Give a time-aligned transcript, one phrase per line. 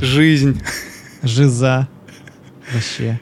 [0.00, 0.62] Жизнь.
[1.22, 1.88] Жиза.
[2.72, 3.20] Вообще.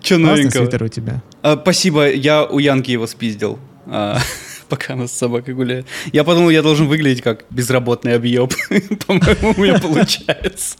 [0.00, 0.64] Че новенького?
[0.64, 1.22] свитер у тебя.
[1.42, 3.58] А, спасибо, я у Янки его спиздил.
[3.86, 4.18] А,
[4.68, 5.86] пока она с собакой гуляет.
[6.12, 8.52] Я подумал, я должен выглядеть как безработный объеб.
[9.06, 10.76] По-моему, у меня получается,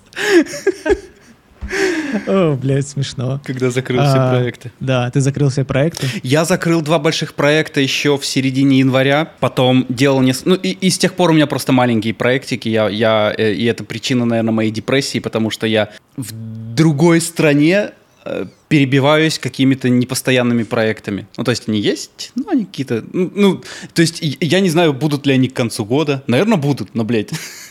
[2.27, 3.41] О, блядь, смешно.
[3.45, 4.73] когда закрыл все А, проекты.
[4.81, 6.07] Да, ты закрыл все проекты.
[6.23, 10.51] Я закрыл два больших проекта еще в середине января, потом делал несколько...
[10.51, 13.65] Ну, и, и с тех пор у меня просто маленькие проектики, я, я, э, и
[13.65, 16.33] это причина, наверное, моей депрессии, потому что я в
[16.75, 17.91] другой стране
[18.25, 21.27] э, перебиваюсь какими-то непостоянными проектами.
[21.37, 23.05] Ну, то есть они есть, но они какие-то...
[23.13, 23.63] Ну, ну,
[23.93, 26.23] то есть я не знаю, будут ли они к концу года.
[26.27, 27.31] Наверное, будут, но, блядь.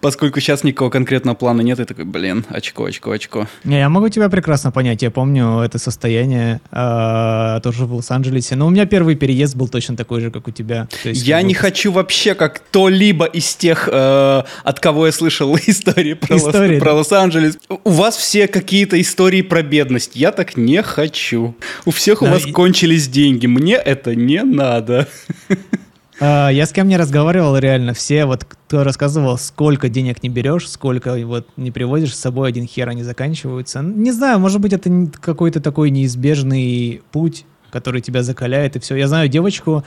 [0.00, 3.46] Поскольку сейчас никакого конкретного плана нет, я такой, блин, очко, очко, очко.
[3.64, 5.02] Не, я могу тебя прекрасно понять.
[5.02, 8.56] Я помню это состояние а, тоже в Лос-Анджелесе.
[8.56, 10.88] Но у меня первый переезд был точно такой же, как у тебя.
[11.04, 16.14] Есть, Я не хочу вообще как кто-либо из тех, э, от кого я слышал истории
[16.14, 17.10] про, Лос-.
[17.10, 17.58] Лос-Анджелес.
[17.84, 20.12] У вас все какие-то истории про бедность.
[20.14, 21.54] Я так не хочу.
[21.84, 23.46] У всех у вас и- кончились деньги.
[23.46, 25.08] Мне это не надо.
[26.20, 30.68] А, я с кем не разговаривал реально, все вот кто рассказывал, сколько денег не берешь,
[30.68, 33.80] сколько вот не привозишь с собой, один хер они заканчиваются.
[33.80, 38.96] Не знаю, может быть, это какой-то такой неизбежный путь, который тебя закаляет, и все.
[38.96, 39.82] Я знаю девочку,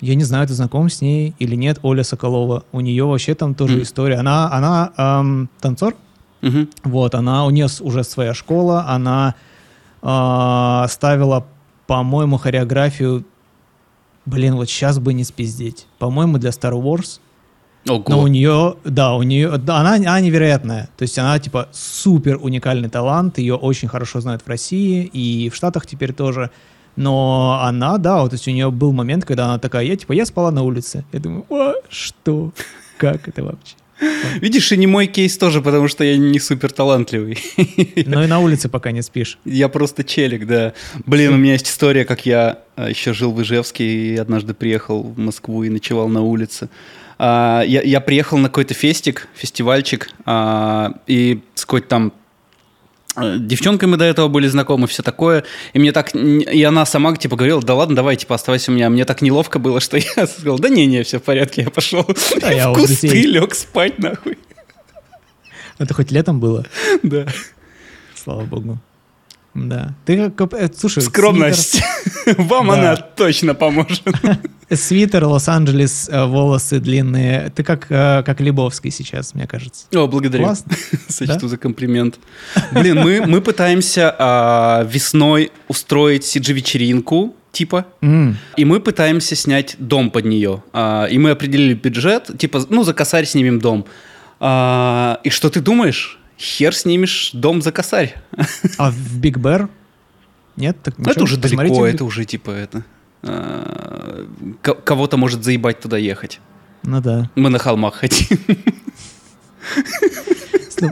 [0.00, 2.64] я не знаю, ты знаком с ней или нет, Оля Соколова.
[2.72, 3.82] У нее вообще там тоже Мгм.
[3.82, 4.16] история.
[4.16, 5.94] Она, она эм, танцор,
[6.42, 6.68] Мгм.
[6.84, 9.34] вот, она, у нее уже своя школа, она
[10.02, 11.46] а, ставила,
[11.88, 13.24] по-моему, хореографию,
[14.28, 17.20] блин, вот сейчас бы не спиздеть, по-моему, для Star Wars,
[17.88, 18.04] Ого.
[18.08, 22.38] но у нее, да, у нее, да, она, она невероятная, то есть она, типа, супер
[22.40, 26.50] уникальный талант, ее очень хорошо знают в России и в Штатах теперь тоже,
[26.96, 30.12] но она, да, вот, то есть у нее был момент, когда она такая, я, типа,
[30.12, 32.52] я спала на улице, я думаю, «А, что,
[32.98, 33.76] как это вообще?
[34.40, 37.38] Видишь, и не мой кейс тоже, потому что я не супер талантливый.
[38.06, 39.38] Но и на улице пока не спишь.
[39.44, 40.74] Я просто челик, да.
[41.06, 45.02] Блин, у меня есть история, как я а, еще жил в Ижевске и однажды приехал
[45.02, 46.68] в Москву и ночевал на улице.
[47.18, 52.12] А, я, я приехал на какой-то фестик, фестивальчик, а, и с какой-то там
[53.20, 55.44] э, девчонкой мы до этого были знакомы, все такое.
[55.72, 56.14] И мне так...
[56.14, 58.90] И она сама типа говорила, да ладно, давай, типа, оставайся у меня.
[58.90, 62.06] Мне так неловко было, что я сказал, да не-не, все в порядке, я пошел
[62.40, 64.38] Да, я в кусты, лег спать нахуй.
[65.78, 66.66] Это хоть летом было?
[67.02, 67.26] Да.
[68.14, 68.78] Слава богу.
[69.66, 69.94] Да.
[70.04, 70.52] Ты как...
[70.54, 71.82] э, Слушай, Скромность.
[72.36, 72.72] Вам Да.
[72.74, 74.02] она точно поможет.
[74.02, 74.38] Свитер,
[74.76, 77.50] свитер, Лос-Анджелес, э, волосы длинные.
[77.54, 79.86] Ты как, э, как Лебовский сейчас, мне кажется.
[79.94, 80.44] О, благодарю.
[80.44, 80.72] Классно.
[81.08, 81.48] Сочту Да?
[81.48, 82.18] за комплимент.
[82.72, 90.10] Блин, мы, мы пытаемся а, весной устроить CG-вечеринку, типа, М, и мы пытаемся снять дом
[90.10, 90.62] под нее.
[90.72, 93.86] А, и мы определили бюджет, типа, ну, за косарь снимем дом.
[94.40, 96.17] А, и что ты думаешь?
[96.38, 98.14] Хер снимешь дом за косарь.
[98.78, 99.68] А в Биг Бэр?
[100.56, 100.76] Нет?
[100.82, 102.84] Так Ну, это уже посмотрите далеко, это уже типа это...
[103.22, 104.26] а,
[104.62, 106.40] ко- кого-то может заебать туда ехать.
[106.84, 107.30] Ну да.
[107.34, 108.38] Мы на холмах хотим.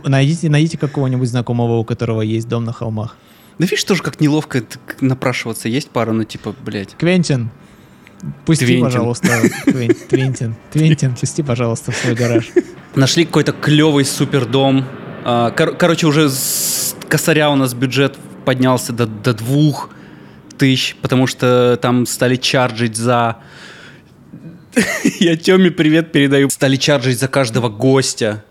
[0.05, 3.17] Найдите, найдите какого-нибудь знакомого, у которого есть дом на холмах.
[3.59, 4.63] Да видишь, тоже как неловко
[5.01, 5.69] напрашиваться.
[5.69, 6.95] Есть пара, ну типа, блядь.
[6.97, 7.51] Квентин,
[8.45, 8.85] пусти, Твентин.
[8.85, 9.29] пожалуйста.
[9.65, 12.51] Квен- Твентин, Твентин, пусти, пожалуйста, в свой гараж.
[12.97, 14.85] Нашли какой-то клевый супер дом.
[15.29, 19.91] А, кор- короче, уже с косаря у нас бюджет поднялся до, до двух
[20.57, 23.39] тысяч, потому что там стали чарджить за...
[25.19, 26.49] Я Теме привет передаю.
[26.49, 28.45] Стали чарджить за каждого гостя.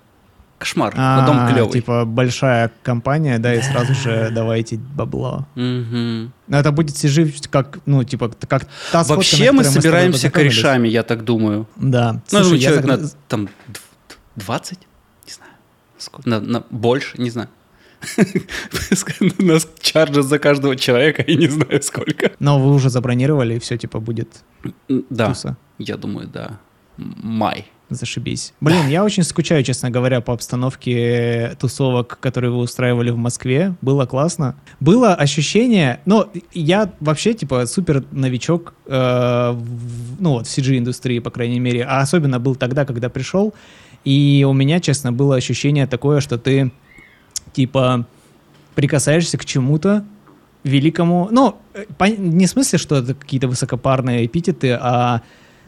[0.58, 0.94] Кошмар.
[0.98, 1.72] А дом А, клевый.
[1.72, 5.48] Типа большая компания, да, и сразу же давайте бабло.
[5.56, 11.24] Но это будет жить как, ну, типа, как та Вообще мы собираемся корешами, я так
[11.24, 11.68] думаю.
[11.78, 12.22] Да.
[12.34, 14.80] Ну, Слушай, я человек на там дв- 20?
[15.98, 16.30] Сколько?
[16.30, 17.18] На, на- больше?
[17.22, 17.50] Не знаю.
[19.40, 22.32] Нас чарджат за каждого человека, я не знаю сколько.
[22.40, 24.44] Но вы уже забронировали, и все, типа, будет
[25.10, 25.58] Да, туса.
[25.80, 26.60] я думаю, да.
[26.98, 27.66] Май.
[27.90, 28.54] Зашибись.
[28.62, 33.76] Блин, я очень скучаю, честно говоря, по обстановке тусовок, которые вы устраивали в Москве.
[33.82, 34.56] Было классно.
[34.80, 36.00] Было ощущение...
[36.06, 41.84] Ну, я вообще, типа, супер новичок, э, в- ну, вот, в CG-индустрии, по крайней мере.
[41.86, 43.54] А особенно был тогда, когда пришел.
[44.06, 46.72] И у меня, честно, было ощущение такое, что ты,
[47.54, 48.06] типа,
[48.76, 50.06] прикасаешься к чему-то
[50.64, 51.28] великому.
[51.32, 51.86] Ну, э,
[52.18, 55.22] не в смысле, что это какие-то высокопарные эпитеты, а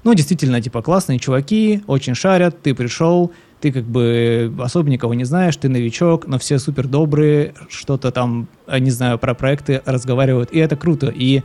[0.04, 5.26] ну, действительно, типа, классные чуваки, очень шарят, ты пришел, ты как бы особо никого не
[5.26, 10.52] знаешь, ты новичок, но все супер добрые, что-то там, э, не знаю, про проекты разговаривают,
[10.52, 11.08] и это круто.
[11.08, 11.42] И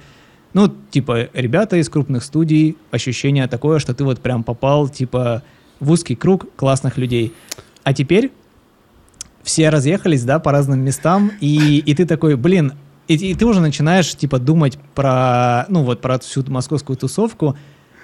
[0.54, 5.42] Ну, типа, ребята из крупных студий, ощущение такое, что ты вот прям попал, типа,
[5.82, 7.34] в узкий круг классных людей.
[7.82, 8.30] А теперь
[9.42, 12.74] все разъехались, да, по разным местам, и, и ты такой, блин,
[13.08, 17.56] и, и ты уже начинаешь, типа, думать про, ну, вот, про всю московскую тусовку,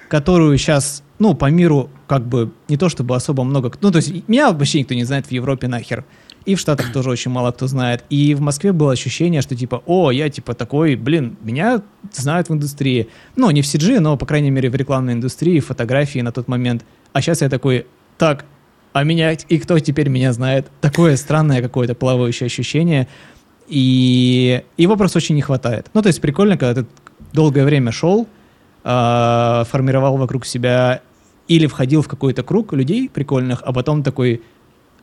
[0.09, 4.27] которую сейчас, ну, по миру, как бы, не то чтобы особо много, ну, то есть
[4.27, 6.03] меня вообще никто не знает в Европе нахер,
[6.49, 9.83] и в Штатах тоже очень мало кто знает, и в Москве было ощущение, что, типа,
[9.85, 14.25] о, я, типа, такой, блин, меня знают в индустрии, ну, не в CG, но, по
[14.25, 17.85] крайней мере, в рекламной индустрии, фотографии на тот момент, а сейчас я такой,
[18.17, 18.45] так,
[18.93, 20.71] а меня, и кто теперь меня знает?
[20.81, 23.07] Такое странное какое-то плавающее ощущение,
[23.67, 25.91] и его просто очень не хватает.
[25.93, 26.87] Ну, то есть прикольно, когда ты
[27.31, 28.27] долгое время шел,
[28.83, 31.01] э, формировал вокруг себя
[31.47, 34.41] или входил в какой-то круг людей прикольных, а потом такой,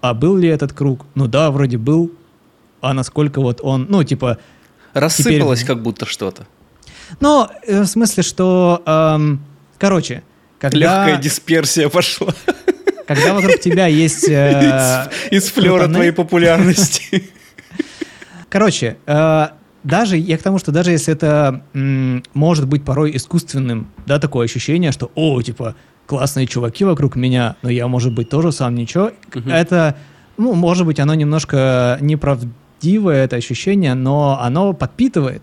[0.00, 1.06] а был ли этот круг?
[1.14, 2.12] Ну да, вроде был,
[2.81, 4.38] а насколько вот он, ну, типа...
[4.93, 5.75] Рассыпалось теперь...
[5.75, 6.46] как будто что-то.
[7.20, 9.40] Ну, э, в смысле, что, эм,
[9.78, 10.22] короче,
[10.58, 10.78] когда...
[10.78, 12.34] Легкая дисперсия пошла.
[13.06, 14.28] Когда вокруг тебя есть...
[14.28, 17.31] Э, из, из флера твоей популярности.
[18.49, 19.49] Короче, э,
[19.84, 24.46] даже я к тому, что даже если это м, может быть порой искусственным, да, такое
[24.46, 25.76] ощущение, что, о, типа,
[26.06, 29.50] классные чуваки вокруг меня, но я, может быть, тоже сам ничего, угу.
[29.50, 29.97] это,
[30.37, 35.43] ну, может быть, оно немножко неправдивое, это ощущение, но оно подпитывает.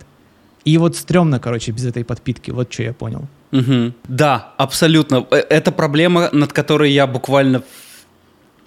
[0.65, 3.27] И вот стрёмно, короче, без этой подпитки, вот что я понял.
[3.51, 3.93] Угу.
[4.07, 5.25] Да, абсолютно.
[5.29, 7.61] Э, это проблема, над которой я буквально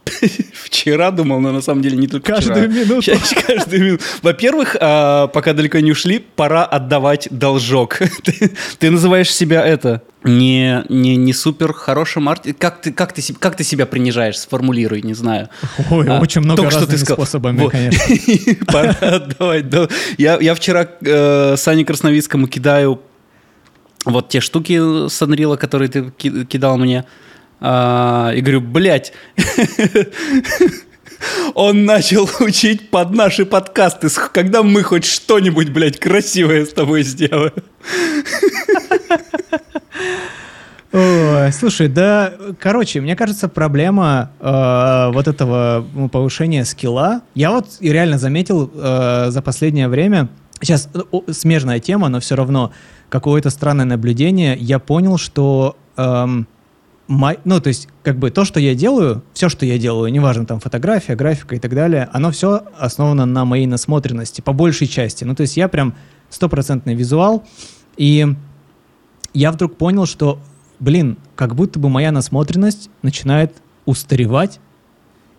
[0.53, 2.85] Вчера думал, но на самом деле не только Каждую вчера.
[2.85, 3.13] минуту.
[3.47, 4.05] Каждую минуту.
[4.23, 7.99] Во-первых, а, пока далеко не ушли, пора отдавать должок.
[8.25, 12.47] Ты, ты называешь себя это не, не, не супер хорошим арт...
[12.59, 14.39] Как ты, как, ты, как ты себя принижаешь?
[14.39, 15.49] Сформулируй, не знаю.
[15.91, 17.73] Ой, а, очень много разными что ты способами, вот.
[17.73, 18.65] конечно.
[18.67, 19.67] Пора отдавать.
[20.19, 23.01] Я, я вчера э, Сане Красновицкому кидаю
[24.05, 27.05] вот те штуки с Unreal, которые ты кидал мне.
[27.61, 29.13] А, и говорю, блядь,
[31.55, 37.53] он начал учить под наши подкасты, когда мы хоть что-нибудь, блядь, красивое с тобой сделаем.
[41.53, 48.19] Слушай, да, короче, мне кажется, проблема э, вот этого ну, повышения скилла, я вот реально
[48.19, 50.29] заметил э, за последнее время,
[50.63, 52.73] сейчас о, смежная тема, но все равно
[53.11, 56.49] какое-то странное наблюдение, я понял, что эм,
[57.09, 60.47] май, ну, то есть, как бы то, что я делаю, все, что я делаю, неважно,
[60.47, 65.25] там, фотография, графика и так далее, оно все основано на моей насмотренности, по большей части.
[65.25, 65.95] Ну, то есть я прям
[66.31, 67.45] стопроцентный визуал,
[67.97, 68.27] и
[69.33, 70.41] я вдруг понял, что,
[70.81, 73.55] блин, как будто бы моя насмотренность начинает
[73.85, 74.61] устаревать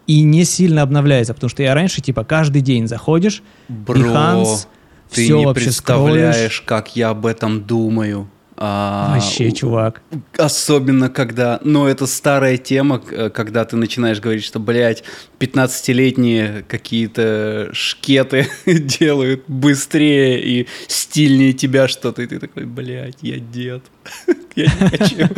[0.05, 4.67] и не сильно обновляется, потому что я раньше, типа, каждый день заходишь, Бро, Behance,
[5.09, 6.61] ты все не представляешь, скроллишь.
[6.61, 8.29] как я об этом думаю.
[8.59, 10.01] А, Вообще, чувак.
[10.35, 11.59] Особенно, когда...
[11.63, 15.03] Ну, это старая тема, когда ты начинаешь говорить, что, блядь,
[15.39, 23.83] 15-летние какие-то шкеты делают быстрее и стильнее тебя что-то, и ты такой, блядь, я дед.
[24.55, 25.29] Я не хочу.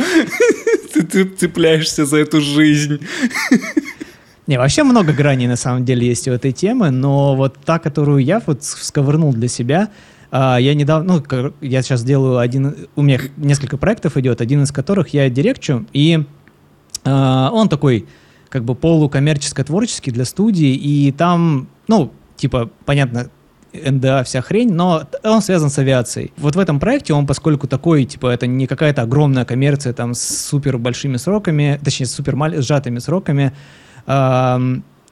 [1.10, 3.00] Ты цепляешься за эту жизнь.
[4.46, 8.24] Не, вообще много граней на самом деле есть у этой темы, но вот та, которую
[8.24, 9.90] я вот сковырнул для себя,
[10.32, 15.08] я недавно, ну, я сейчас делаю один, у меня несколько проектов идет, один из которых
[15.08, 16.24] я дирекчу, и
[17.04, 18.06] а, он такой,
[18.48, 23.30] как бы полукоммерческо-творческий для студии, и там, ну, типа, понятно,
[23.72, 26.32] НДА, вся хрень, но он связан с авиацией.
[26.36, 30.20] Вот в этом проекте он, поскольку такой, типа, это не какая-то огромная коммерция там с
[30.20, 33.52] супер большими сроками, точнее, с супер сжатыми сроками,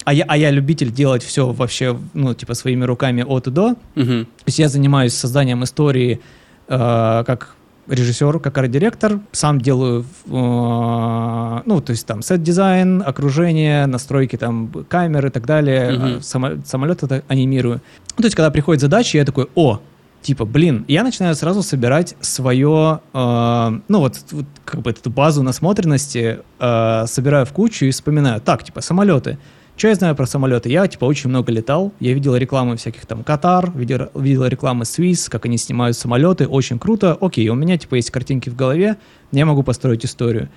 [0.09, 3.67] а я, а я любитель делать все вообще, ну, типа, своими руками от и до.
[3.69, 3.77] Угу.
[3.95, 6.21] То есть я занимаюсь созданием истории
[6.67, 7.55] э, как
[7.87, 14.73] режиссер, как арт-директор, сам делаю, э, ну, то есть там set design, окружение, настройки там
[14.89, 16.23] камер и так далее, угу.
[16.23, 17.83] само, самолет это анимирую.
[18.17, 19.79] Ну, то есть когда приходит задача, я такой, о,
[20.23, 25.43] типа, блин, я начинаю сразу собирать свое, э, ну вот, вот как бы эту базу
[25.43, 29.37] насмотренности, э, собираю в кучу и вспоминаю, так, типа, самолеты,
[29.79, 30.69] что я знаю про самолеты?
[30.71, 31.93] Я, типа, очень много летал.
[32.01, 36.49] Я видел рекламы всяких там Катар, видел, видел рекламы Swiss, как они снимают самолеты.
[36.49, 37.17] Очень круто.
[37.21, 38.97] Окей, у меня, типа, есть картинки в голове.
[39.31, 40.49] Я могу построить историю.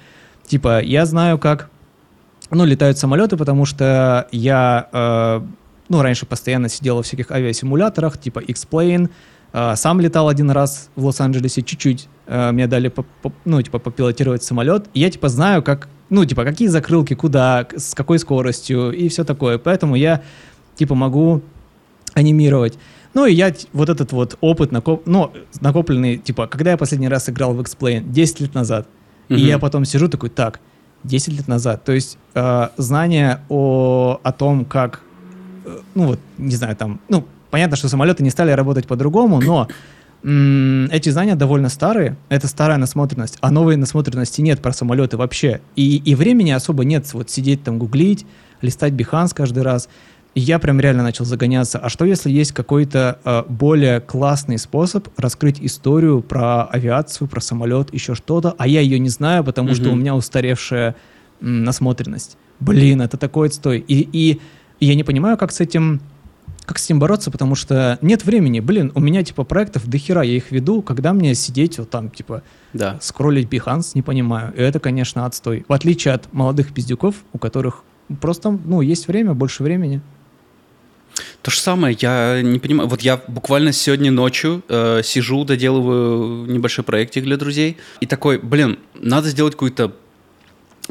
[0.48, 1.70] Типа, я знаю, как,
[2.50, 5.42] ну, летают самолеты, потому что я, э,
[5.88, 9.10] ну, раньше постоянно сидел в всяких авиасимуляторах, типа X-Plane,
[9.54, 12.10] э, сам летал один раз в Лос-Анджелесе чуть-чуть.
[12.32, 14.86] Э, мне дали, по, по, ну, типа, попилотировать самолет.
[14.94, 19.24] И я, типа, знаю, как ну, типа, какие закрылки, куда, с какой скоростью и все
[19.24, 19.58] такое.
[19.58, 20.22] Поэтому я,
[20.76, 21.42] типа, могу
[22.14, 22.78] анимировать.
[23.14, 25.04] Ну, и я вот этот вот опыт, накоп...
[25.06, 28.10] ну, накопленный, типа, когда я последний раз играл в Explain?
[28.10, 28.88] 10 лет назад.
[29.28, 29.36] Mm-hmm.
[29.38, 30.60] И я потом сижу такой, так,
[31.04, 31.84] 10 лет назад.
[31.84, 35.02] То есть э, знание о, о том, как,
[35.66, 39.68] э, ну вот, не знаю, там, ну, понятно, что самолеты не стали работать по-другому, но
[40.24, 45.62] эти знания довольно старые, это старая насмотренность, а новой насмотренности нет про самолеты вообще.
[45.76, 48.26] И, и времени особо нет вот сидеть там гуглить,
[48.62, 49.90] листать Behance каждый раз.
[50.34, 51.78] И я прям реально начал загоняться.
[51.80, 57.94] А что если есть какой-то э, более классный способ раскрыть историю про авиацию, про самолет,
[57.94, 59.76] еще что-то, а я ее не знаю, потому mm-hmm.
[59.76, 60.96] что у меня устаревшая
[61.42, 62.38] м, насмотренность.
[62.62, 63.80] Блин, это такой отстой.
[63.80, 64.40] И, и,
[64.80, 66.00] и я не понимаю, как с этим
[66.72, 68.62] как с этим бороться, потому что нет времени.
[68.62, 72.10] Блин, у меня типа проектов до хера, я их веду, когда мне сидеть вот там
[72.10, 72.98] типа да.
[73.02, 74.54] скроллить Behance, не понимаю.
[74.56, 75.66] И это, конечно, отстой.
[75.68, 77.84] В отличие от молодых пиздюков, у которых
[78.22, 80.02] просто, ну, есть время, больше времени.
[81.42, 82.88] То же самое, я не понимаю.
[82.88, 88.80] Вот я буквально сегодня ночью э, сижу, доделываю небольшой проектик для друзей, и такой, блин,
[88.94, 89.94] надо сделать какую-то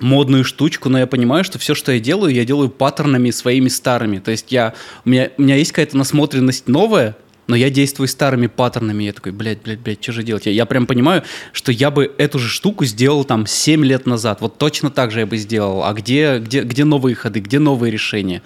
[0.00, 4.18] модную штучку, но я понимаю, что все, что я делаю, я делаю паттернами своими старыми.
[4.18, 7.16] То есть я, у, меня, у меня есть какая-то насмотренность новая,
[7.50, 9.02] но я действую старыми паттернами.
[9.02, 10.46] Я такой, блядь, блядь, блядь, что же делать?
[10.46, 14.40] Я, я прям понимаю, что я бы эту же штуку сделал там 7 лет назад.
[14.40, 15.82] Вот точно так же я бы сделал.
[15.82, 18.42] А где, где, где новые ходы, где новые решения?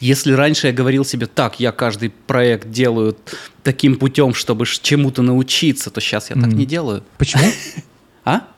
[0.00, 3.16] Если раньше я говорил себе, так, я каждый проект делаю
[3.62, 6.40] таким путем, чтобы чему-то научиться, то сейчас я mm.
[6.40, 7.04] так не делаю.
[7.18, 7.44] Почему?
[8.24, 8.48] А?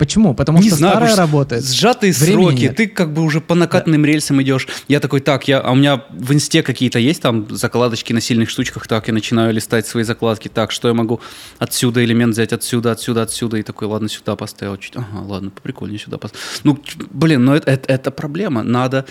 [0.00, 0.34] Почему?
[0.34, 1.62] Потому не что знаю, старая работает.
[1.62, 2.76] Сжатые Времени сроки, нет.
[2.76, 4.08] ты как бы уже по накатанным да.
[4.08, 4.66] рельсам идешь.
[4.88, 8.48] Я такой, так, я, а у меня в инсте какие-то есть там закладочки на сильных
[8.48, 11.20] штучках, так, я начинаю листать свои закладки, так, что я могу
[11.58, 15.98] отсюда элемент взять, отсюда, отсюда, отсюда, и такой, ладно, сюда поставил, чуть, ага, ладно, прикольнее
[15.98, 16.42] сюда поставил.
[16.64, 19.04] Ну, блин, ну это, это, это проблема, надо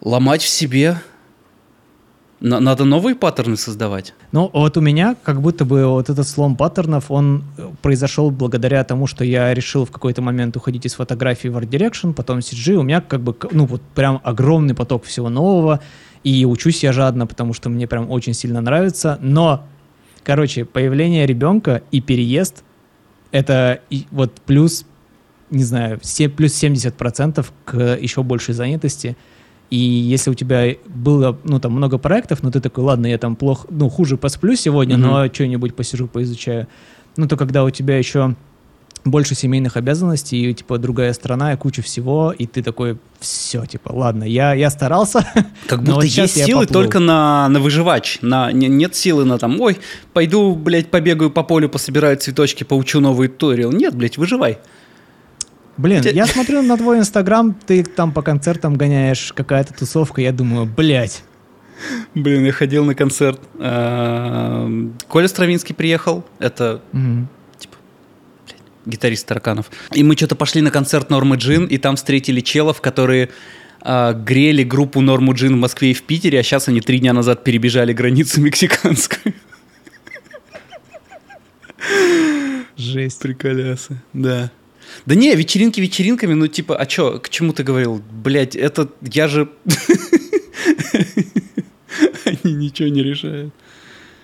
[0.00, 1.00] ломать в себе
[2.40, 4.14] надо новые паттерны создавать.
[4.32, 8.84] Ну, вот у меня как будто бы вот этот слом паттернов, он э, произошел благодаря
[8.84, 12.74] тому, что я решил в какой-то момент уходить из фотографии в Art Direction, потом CG.
[12.74, 15.80] У меня как бы, ну, вот прям огромный поток всего нового,
[16.22, 19.18] и учусь я жадно, потому что мне прям очень сильно нравится.
[19.20, 19.64] Но,
[20.22, 22.62] короче, появление ребенка и переезд—
[23.32, 23.80] это
[24.12, 24.86] вот плюс,
[25.50, 29.16] не знаю, все, плюс 70% к еще большей занятости—
[29.70, 33.36] и если у тебя было, ну, там, много проектов, но ты такой, ладно, я там
[33.36, 35.26] плохо, ну, хуже посплю сегодня, mm-hmm.
[35.26, 36.66] но что-нибудь посижу, поизучаю.
[37.16, 38.34] Ну, то когда у тебя еще
[39.04, 43.90] больше семейных обязанностей, и, типа, другая страна, и куча всего, и ты такой, все, типа,
[43.92, 45.26] ладно, я, я старался.
[45.66, 46.82] Как будто есть силы поплыл.
[46.82, 49.78] только на, на выживач, на, не, нет силы на там, ой,
[50.12, 53.72] пойду, блядь, побегаю по полю, пособираю цветочки, поучу новый туториал.
[53.72, 54.58] Нет, блядь, выживай.
[55.78, 60.66] Блин, я смотрю на твой инстаграм, ты там по концертам гоняешь, какая-то тусовка, я думаю,
[60.66, 61.22] блядь.
[62.16, 63.40] Блин, я ходил на концерт.
[63.60, 64.68] А,
[65.06, 66.82] Коля Стравинский приехал, это
[67.58, 67.76] типа
[68.86, 69.70] гитарист Тараканов.
[69.92, 73.30] И мы что-то пошли на концерт Нормы Джин, и там встретили челов, которые
[73.84, 77.12] э, грели группу Норму Джин в Москве и в Питере, а сейчас они три дня
[77.12, 79.32] назад перебежали границу мексиканскую.
[82.76, 83.20] Jесть.
[83.20, 84.50] Приколясы, да.
[85.06, 88.02] Да не, вечеринки вечеринками, ну типа, а чё, к чему ты говорил?
[88.10, 89.48] Блять, это я же...
[92.24, 93.52] Они ничего не решают.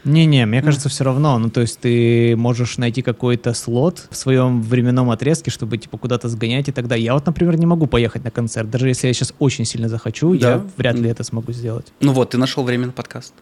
[0.05, 1.39] Не-не, мне кажется, все равно.
[1.39, 6.29] Ну, то есть ты можешь найти какой-то слот в своем временном отрезке, чтобы типа куда-то
[6.29, 6.95] сгонять и тогда.
[6.95, 8.71] Я вот, например, не могу поехать на концерт.
[8.71, 10.51] Даже если я сейчас очень сильно захочу, да.
[10.51, 11.87] я вряд ли это смогу сделать.
[12.01, 13.33] Ну вот, ты нашел время на подкаст.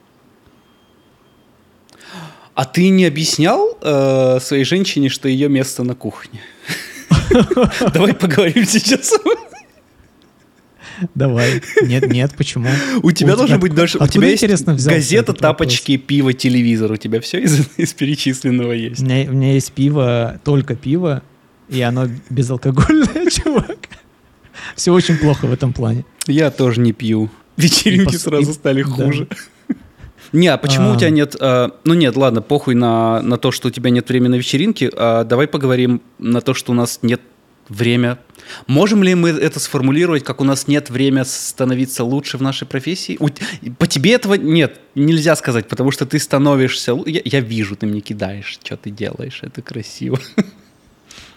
[2.55, 6.41] А ты не объяснял э, своей женщине, что ее место на кухне?
[7.93, 9.13] Давай поговорим сейчас.
[11.15, 11.61] Давай.
[11.83, 12.69] Нет, нет, почему?
[13.03, 13.99] У тебя должен быть даже...
[13.99, 16.93] У тебя есть газета, тапочки, пиво, телевизор.
[16.93, 17.39] У тебя все
[17.77, 19.03] из, перечисленного есть.
[19.03, 21.23] У меня есть пиво, только пиво,
[21.69, 23.89] и оно безалкогольное, чувак.
[24.77, 26.05] Все очень плохо в этом плане.
[26.27, 27.31] Я тоже не пью.
[27.57, 29.29] Вечеринки сразу стали хуже.
[30.33, 30.95] Не, а почему а...
[30.95, 31.37] у тебя нет...
[31.39, 34.91] Э, ну нет, ладно, похуй на, на то, что у тебя нет времени на вечеринки.
[34.95, 37.21] А давай поговорим на то, что у нас нет
[37.69, 38.19] время.
[38.67, 43.17] Можем ли мы это сформулировать, как у нас нет времени становиться лучше в нашей профессии?
[43.21, 43.29] У,
[43.75, 46.97] по тебе этого нет, нельзя сказать, потому что ты становишься...
[47.07, 50.19] Я, я вижу, ты мне кидаешь, что ты делаешь, это красиво.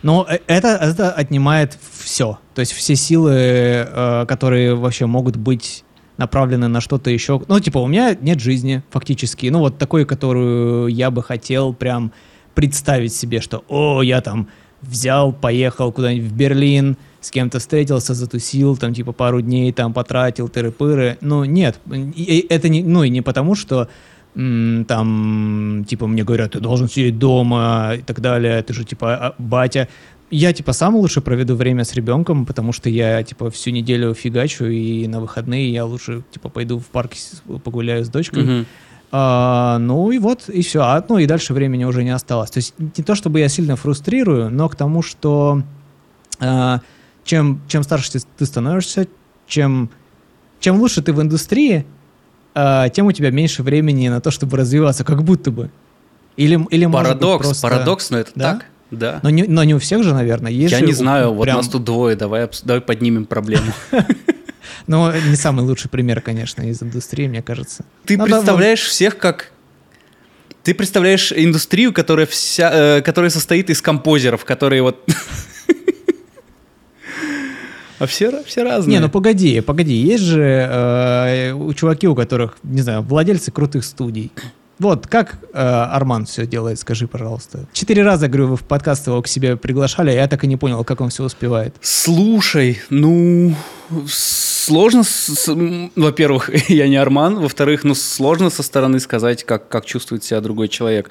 [0.02, 2.40] Но э, это, это отнимает все.
[2.54, 5.85] То есть все силы, э, которые вообще могут быть
[6.18, 7.42] направлены на что-то еще.
[7.48, 9.48] Ну, типа, у меня нет жизни фактически.
[9.48, 12.12] Ну, вот такой, которую я бы хотел прям
[12.54, 14.48] представить себе, что, о, я там
[14.82, 20.48] взял, поехал куда-нибудь в Берлин, с кем-то встретился, затусил, там, типа, пару дней там потратил,
[20.48, 21.18] тыры-пыры.
[21.22, 21.80] Ну, нет,
[22.50, 23.90] это не, ну, и не потому, что
[24.36, 29.36] там, типа, мне говорят, ты должен сидеть дома и так далее, ты же, типа, а,
[29.38, 29.88] батя.
[30.32, 34.66] Я, типа, сам лучше проведу время с ребенком, потому что я, типа, всю неделю фигачу,
[34.66, 37.12] и на выходные я лучше, типа, пойду в парк
[37.64, 38.44] погуляю с дочкой.
[38.44, 38.66] Мгм.
[39.12, 40.82] А, ну и вот, и все.
[40.82, 42.50] А, ну и дальше времени уже не осталось.
[42.52, 45.62] То есть не то, чтобы я сильно фрустрирую, но к тому, что
[46.40, 46.82] а,
[47.24, 49.08] чем, чем старше ты, ты становишься,
[49.48, 49.90] чем,
[50.60, 51.86] чем лучше ты в индустрии,
[52.56, 55.70] а, тем у тебя меньше времени на то, чтобы развиваться, как будто бы.
[56.36, 58.54] Или, или может быть, Парадокс, просто- парадокс, но это Да?
[58.54, 58.66] так.
[58.92, 59.20] Да.
[59.24, 60.52] Но не, но не у всех же, наверное.
[60.52, 63.72] Есть Я же не у- знаю, вот прям- нас тут двое, давай, давай поднимем проблему.
[64.88, 67.86] Но не самый лучший пример, конечно, из индустрии, мне кажется.
[68.06, 69.52] Ты Ну да, представляешь всех как...
[70.62, 75.04] Ты представляешь индустрию, которая, вся, э, которая состоит из композеров, которые вот...
[77.98, 78.98] А все, все разные.
[78.98, 83.86] Не, ну погоди, погоди, есть же э, у чуваки, у которых, не знаю, владельцы крутых
[83.86, 84.32] студий.
[84.78, 87.66] Вот, как э, Арман все делает, скажи, пожалуйста.
[87.72, 90.58] Четыре раза, говорю, вы в подкаст его к себе приглашали, а я так и не
[90.58, 91.76] понял, как он все успевает.
[91.82, 93.56] Слушай, ну,
[94.08, 95.56] сложно, с- с-
[95.96, 100.68] во-первых, я не Арман, во-вторых, ну, сложно со стороны сказать, как, как чувствует себя другой
[100.68, 101.10] человек.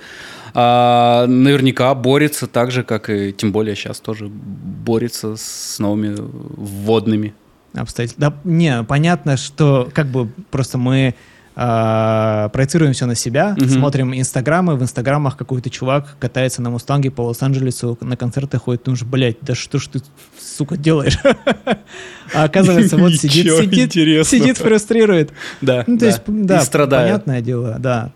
[0.52, 7.35] А, наверняка борется так же, как и, тем более сейчас тоже борется с новыми вводными.
[7.75, 8.21] Обстоятельства.
[8.30, 11.14] Да, не, понятно, что как бы просто мы
[11.56, 13.68] а, проецируем все на себя, Мгм.
[13.68, 19.04] смотрим инстаграмы, в инстаграмах какой-то чувак катается на Мустанге по Лос-Анджелесу, на концерты ходит, же,
[19.04, 20.00] блядь, да что ж ты,
[20.40, 21.18] сука, делаешь?
[22.34, 23.92] А оказывается, вот сидит, сидит,
[24.26, 25.32] сидит, фрустрирует.
[25.61, 28.11] Да, Ну, то есть, да, понятное дело, да.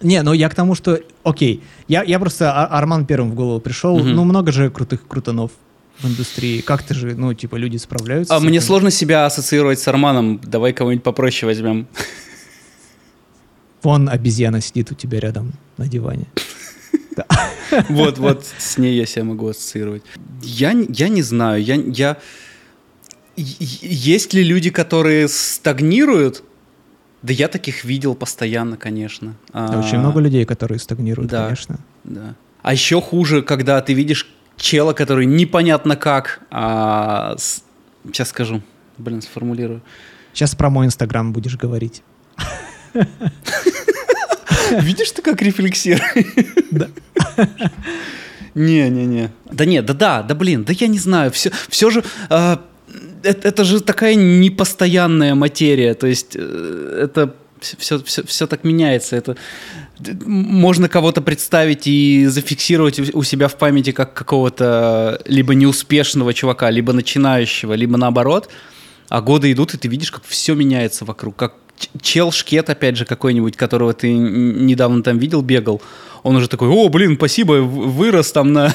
[0.00, 3.60] Не, ну я к тому, что, окей, я, я просто, А- Арман первым в голову
[3.60, 4.14] пришел, Мгм.
[4.14, 5.50] ну много же крутых крутанов
[5.98, 6.60] в индустрии.
[6.60, 8.36] Как ты же, ну, типа, люди справляются?
[8.36, 10.40] А мне сложно себя ассоциировать с Арманом.
[10.44, 11.88] Давай кого-нибудь попроще возьмем.
[13.82, 16.26] Вон обезьяна сидит у тебя рядом на диване.
[17.90, 20.02] Вот, вот с ней я себя могу ассоциировать.
[20.42, 22.16] Я, я не знаю, я, я...
[23.36, 26.42] Есть ли люди, которые стагнируют?
[27.22, 29.34] Да я таких видел постоянно, конечно.
[29.52, 31.44] Да, Очень А, много людей, которые стагнируют, да.
[31.44, 31.78] конечно.
[32.04, 32.34] Да.
[32.62, 36.40] А еще хуже, когда ты видишь чела, который непонятно как...
[36.50, 37.62] а, с-
[38.06, 38.62] Сейчас скажу.
[38.96, 39.82] Блин, сформулирую.
[40.32, 42.02] Сейчас про мой инстаграм будешь говорить.
[44.80, 46.02] Видишь ты, как рефлексируешь?
[46.70, 46.88] Да.
[48.54, 49.30] Не-не-не.
[49.50, 51.30] Да нет, да-да, да блин, да я не знаю.
[51.30, 52.02] Все, все же...
[52.28, 52.60] а,
[53.22, 55.94] это, это же такая непостоянная материя.
[55.94, 59.16] То есть э, это все, все, все так меняется.
[59.16, 59.36] Это
[60.24, 66.92] можно кого-то представить и зафиксировать у себя в памяти как какого-то либо неуспешного чувака, либо
[66.92, 68.48] начинающего, либо наоборот.
[69.08, 71.36] А годы идут, и ты видишь, как все меняется вокруг.
[71.36, 71.54] Как
[72.00, 75.82] чел Шкет, опять же, какой-нибудь, которого ты недавно там видел, бегал.
[76.24, 78.74] Он уже такой, о, блин, спасибо, вырос там на,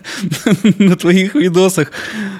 [0.78, 1.92] на твоих видосах.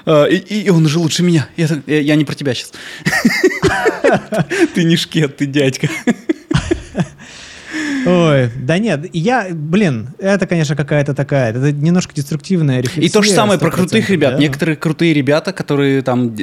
[0.05, 1.47] А, И, и он уже лучше меня.
[1.57, 2.71] Я, я- не про тебя сейчас.
[4.73, 5.87] Ты не Шкет, ты дядька.
[8.05, 13.03] Ой, да нет, я, блин, это, конечно, какая-то такая, это немножко деструктивная рефлексия.
[13.03, 14.33] И то же самое про 100%, крутых ребят.
[14.33, 14.39] да.
[14.39, 16.35] Некоторые крутые ребята, которые там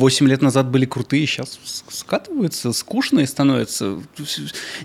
[0.00, 3.98] 8 лет назад были крутые, сейчас скатываются, скучные становятся.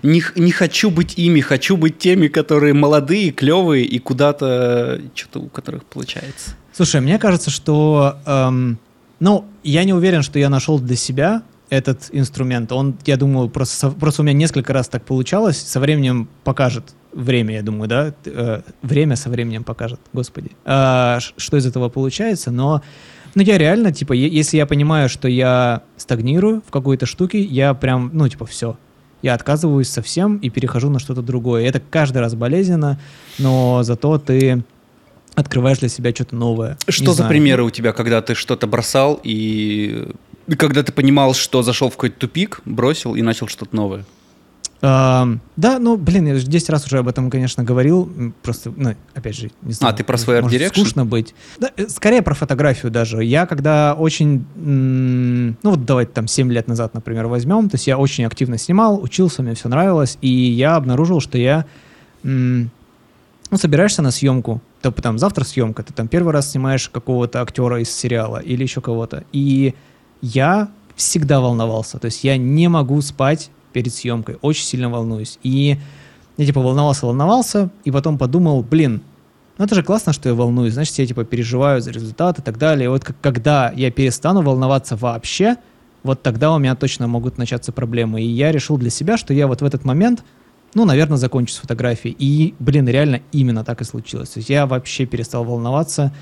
[0.02, 5.48] Не, не хочу быть ими, хочу быть теми, которые молодые, клевые и куда-то что-то у
[5.48, 6.50] которых получается.
[6.72, 8.78] Слушай, мне кажется, что, эм,
[9.18, 12.70] ну, я не уверен, что я нашел для себя этот инструмент.
[12.70, 15.58] Он, я думаю, просто, просто у меня несколько раз так получалось.
[15.58, 18.14] Со временем покажет время, я думаю, да?
[18.26, 20.50] Э, время со временем покажет, господи.
[20.64, 22.82] Ш- что из этого получается, но...
[23.36, 28.10] Ну, я реально, типа, если я понимаю, что я стагнирую в какой-то штуке, я прям,
[28.14, 28.78] ну, типа, все.
[29.20, 31.66] Я отказываюсь совсем и перехожу на что-то другое.
[31.66, 32.98] Это каждый раз болезненно,
[33.38, 34.64] но зато ты
[35.34, 36.78] открываешь для себя что-то новое.
[36.88, 37.28] Что Не за знаю.
[37.28, 40.08] примеры у тебя, когда ты что-то бросал и
[40.56, 44.06] когда ты понимал, что зашел в какой-то тупик, бросил и начал что-то новое?
[44.82, 48.10] Ам, да, ну, блин, я же 10 раз уже об этом, конечно, говорил.
[48.42, 49.94] Просто, ну, опять же, не знаю.
[49.94, 50.80] А, ты про свой art direction?
[50.80, 51.34] скучно быть.
[51.58, 53.24] Да, э, скорее про фотографию даже.
[53.24, 57.86] Я когда очень, м, ну вот давайте там 7 лет назад, например, возьмем, то есть
[57.86, 61.64] я очень активно снимал, учился, мне все нравилось, и я обнаружил, что я,
[62.22, 62.70] м,
[63.50, 67.80] ну, собираешься на съемку, то там завтра съемка, ты там первый раз снимаешь какого-то актера
[67.80, 69.74] из сериала или еще кого-то, и
[70.20, 75.38] я всегда волновался, то есть я не могу спать перед съемкой, очень сильно волнуюсь.
[75.42, 75.76] И
[76.38, 79.02] я типа волновался, волновался, и потом подумал, блин,
[79.58, 82.56] ну это же классно, что я волнуюсь, значит, я типа переживаю за результат и так
[82.56, 82.86] далее.
[82.86, 85.56] И вот как- когда я перестану волноваться вообще,
[86.04, 88.22] вот тогда у меня точно могут начаться проблемы.
[88.22, 90.24] И я решил для себя, что я вот в этот момент,
[90.72, 92.16] ну, наверное, закончу с фотографией.
[92.18, 94.30] И, блин, реально именно так и случилось.
[94.30, 96.14] То есть я вообще перестал волноваться.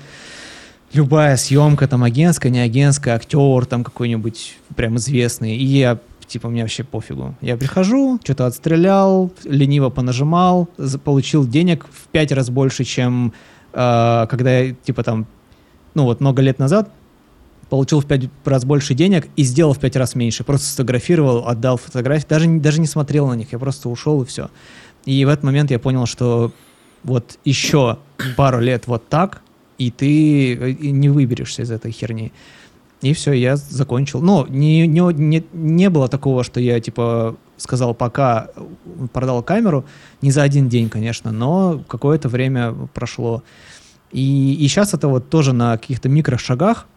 [0.91, 5.55] Любая съемка, там, агентская, не агентская, актер там какой-нибудь прям известный.
[5.55, 7.35] И я типа, мне вообще пофигу.
[7.41, 10.69] Я прихожу, что-то отстрелял, лениво понажимал,
[11.03, 13.33] получил денег в пять раз больше, чем
[13.73, 15.27] э, когда я, типа, там,
[15.93, 16.91] ну вот много лет назад
[17.69, 20.43] получил в пять раз больше денег и сделал в пять раз меньше.
[20.43, 24.49] Просто сфотографировал, отдал фотографии, даже, даже не смотрел на них, я просто ушел и все.
[25.05, 26.51] И в этот момент я понял, что
[27.03, 27.99] вот еще
[28.35, 29.41] пару лет вот так,
[29.77, 32.31] и ты э, не выберешься из этой херни.
[33.01, 34.21] И все, я закончил.
[34.21, 38.49] Но не, не, не, не было такого, что я типа сказал пока,
[39.13, 39.85] продал камеру.
[40.21, 43.43] Не за один день, конечно, но какое-то время прошло.
[44.11, 46.87] И, и сейчас это вот тоже на каких-то микрошагах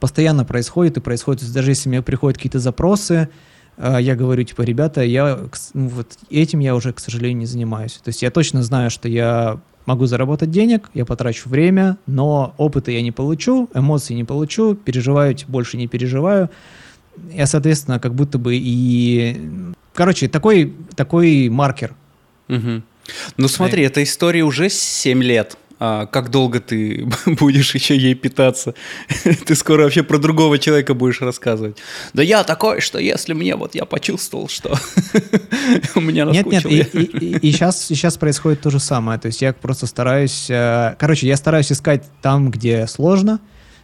[0.00, 1.52] постоянно происходит и происходит.
[1.52, 3.28] Даже если мне приходят какие-то запросы,
[3.76, 5.40] э, я говорю, типа, ребята, я
[5.74, 7.94] ну, вот этим я уже, к сожалению, не занимаюсь.
[7.94, 12.90] То есть я точно знаю, что я могу заработать денег, я потрачу время, но опыта
[12.90, 16.50] я не получу, эмоций не получу, переживаю, больше не переживаю.
[17.32, 19.40] Я, соответственно, как будто бы и...
[19.94, 21.94] Короче, такой, такой маркер.
[22.48, 22.82] Угу.
[23.38, 28.74] Ну смотри, эта история уже 7 лет а как долго ты будешь еще ей питаться?
[29.46, 31.76] ты скоро вообще про другого человека будешь рассказывать.
[32.14, 34.74] Да я такой, что если мне вот я почувствовал, что
[35.94, 39.18] у меня Нет, нет, и, и, и, и, сейчас, и сейчас происходит то же самое.
[39.18, 40.46] То есть я просто стараюсь...
[40.48, 43.40] Э, короче, я стараюсь искать там, где сложно,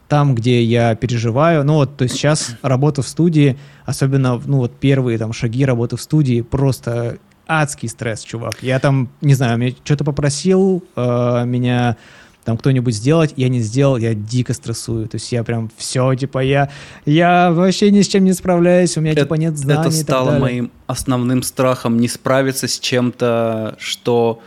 [0.08, 1.64] там, где я переживаю.
[1.64, 5.96] Ну вот, то есть сейчас работа в студии, особенно, ну вот первые там шаги работы
[5.96, 8.62] в студии, просто адский стресс, чувак.
[8.62, 11.96] Я там, не знаю, меня что-то попросил, э, меня
[12.44, 15.08] там кто-нибудь сделать, я не сделал, я дико стрессую.
[15.08, 16.70] То есть я прям все, типа, я,
[17.04, 19.80] я вообще ни с чем не справляюсь, у меня это, типа нет знаний.
[19.80, 24.40] Это стало моим основным страхом не справиться с чем-то, что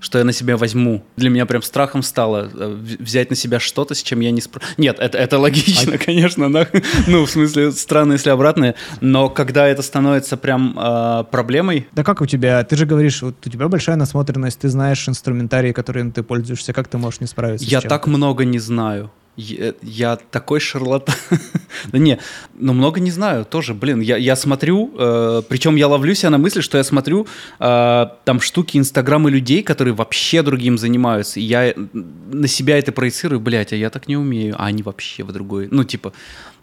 [0.00, 1.04] что я на себя возьму.
[1.16, 4.74] Для меня прям страхом стало э, взять на себя что-то, с чем я не справлюсь.
[4.78, 5.98] Нет, это, это логично, а...
[5.98, 6.66] конечно, но,
[7.06, 11.88] ну, в смысле, странно, если обратное, но когда это становится прям э, проблемой...
[11.92, 12.62] Да как у тебя?
[12.64, 16.88] Ты же говоришь, вот у тебя большая насмотренность, ты знаешь инструментарий, которым ты пользуешься, как
[16.88, 19.10] ты можешь не справиться Я так много не знаю.
[19.36, 21.14] Я, я такой шарлатан.
[21.92, 22.18] да не,
[22.54, 24.00] ну много не знаю тоже, блин.
[24.00, 27.26] Я, я смотрю, э, причем я ловлю себя на мысли, что я смотрю
[27.60, 31.38] э, там штуки Инстаграма людей, которые вообще другим занимаются.
[31.38, 31.74] И я
[32.32, 34.54] на себя это проецирую, блядь, а я так не умею.
[34.58, 35.68] А они вообще в другой.
[35.70, 36.14] Ну, типа,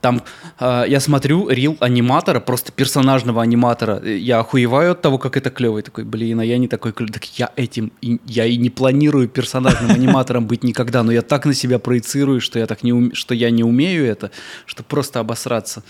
[0.04, 0.22] там
[0.60, 4.06] э, я смотрю рил аниматора, просто персонажного аниматора.
[4.06, 5.80] Я охуеваю от того, как это клево.
[5.80, 7.14] И такой, блин, а я не такой клевый.
[7.14, 11.46] Так я этим, и, я и не планирую персонажным аниматором быть никогда, но я так
[11.46, 13.14] на себя проецирую, что я так не ум...
[13.14, 14.32] что я не умею это,
[14.66, 15.84] что просто обосраться.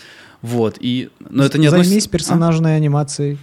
[0.44, 1.10] Вот, и...
[1.32, 2.10] Но это не Займись относится...
[2.10, 2.76] персонажной а?
[2.76, 3.40] анимацией.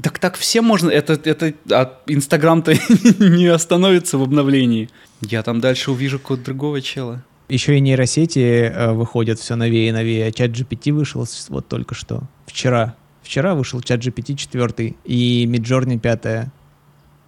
[0.00, 2.72] Так так все можно, это, это, а Инстаграм-то
[3.18, 4.90] не остановится в обновлении.
[5.22, 7.24] Я там дальше увижу код другого чела.
[7.48, 10.32] Еще и нейросети э, выходят все новее и новее.
[10.32, 12.22] Чат GPT вышел вот только что.
[12.46, 12.96] Вчера.
[13.22, 16.48] Вчера вышел чат GPT 4 и Midjourney 5.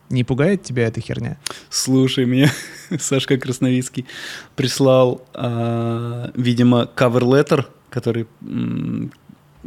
[0.09, 1.39] Не пугает тебя эта херня?
[1.69, 2.51] Слушай, мне
[2.99, 4.07] Сашка Красновицкий
[4.55, 8.27] прислал, э, видимо, cover-letter, который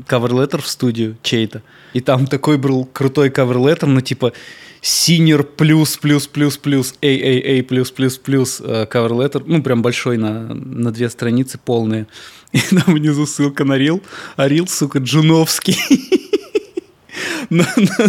[0.08, 1.62] cover-letter в студию чей-то.
[1.94, 4.34] И там такой был крутой cover-letter, ну типа
[4.82, 10.18] senior плюс плюс плюс плюс AAA плюс плюс плюс э, cover letter, ну прям большой
[10.18, 12.08] на, на две страницы полные.
[12.52, 14.02] И там внизу ссылка на Рил,
[14.36, 15.78] а Рил, сука, Джуновский.
[17.50, 17.66] но,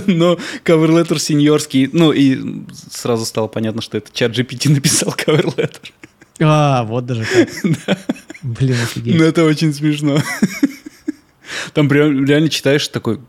[0.07, 0.39] но,
[1.19, 2.39] сеньорский, ну и
[2.91, 5.15] сразу стало понятно, что это чат GPT написал
[5.57, 5.91] letter.
[6.41, 7.49] А, вот даже как.
[7.87, 7.99] да.
[8.43, 9.19] Блин, офигеть.
[9.19, 10.19] Ну это очень смешно.
[11.73, 13.21] Там прям реально читаешь такой...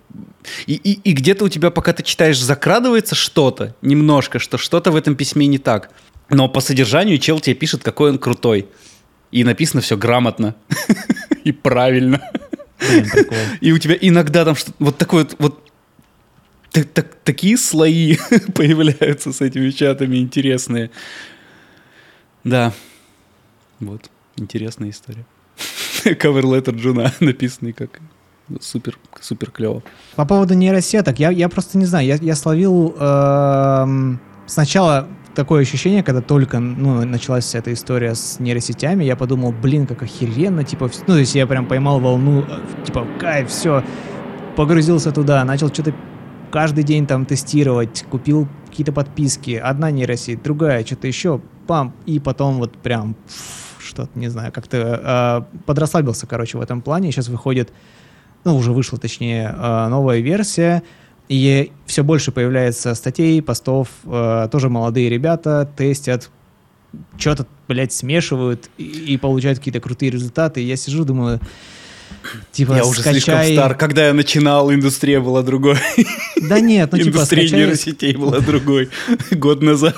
[0.66, 4.96] И, и, и где-то у тебя, пока ты читаешь, закрадывается что-то, немножко, что что-то в
[4.96, 5.92] этом письме не так.
[6.30, 8.68] Но по содержанию чел тебе пишет, какой он крутой.
[9.32, 10.56] И написано все грамотно
[11.44, 12.22] и правильно.
[13.62, 15.72] И у тебя иногда там вот такое вот, вот
[16.72, 18.18] так, так, такие слои
[18.56, 20.90] появляются с этими чатами интересные.
[22.44, 22.74] Да.
[23.80, 24.10] Вот.
[24.38, 25.26] Интересная история.
[26.04, 28.00] Cover letter джуна, написанный как
[28.60, 29.84] супер, супер клево.
[30.16, 33.86] По поводу нейросеток, я, я просто не знаю, я, я словил э,
[34.48, 40.04] сначала такое ощущение, когда только ну, началась эта история с нейросетями, я подумал, блин, как
[40.04, 43.84] охеренно, типа, ну, то есть я прям поймал волну, э, типа, кайф, все,
[44.56, 45.94] погрузился туда, начал что-то
[46.52, 52.58] каждый день там тестировать, купил какие-то подписки, одна нейросеть, другая, что-то еще, пам, и потом
[52.58, 53.16] вот прям
[53.80, 57.12] что-то, не знаю, как-то э, подрасслабился, короче, в этом плане.
[57.12, 57.72] Сейчас выходит
[58.44, 60.84] ну, уже вышла, точнее, э, новая версия,
[61.28, 66.30] и все больше появляется статей, постов, э, тоже молодые ребята тестят,
[67.18, 70.62] что-то, блядь, смешивают и, и получают какие-то крутые результаты.
[70.62, 71.40] И я сижу, думаю,
[72.52, 73.76] типа, Я уже слишком стар.
[73.76, 75.78] Когда я начинал, индустрия была другой.
[76.42, 77.60] Да нет, ну типа, Индустрия скачай...
[77.60, 78.90] нейросетей была другой
[79.32, 79.96] год назад.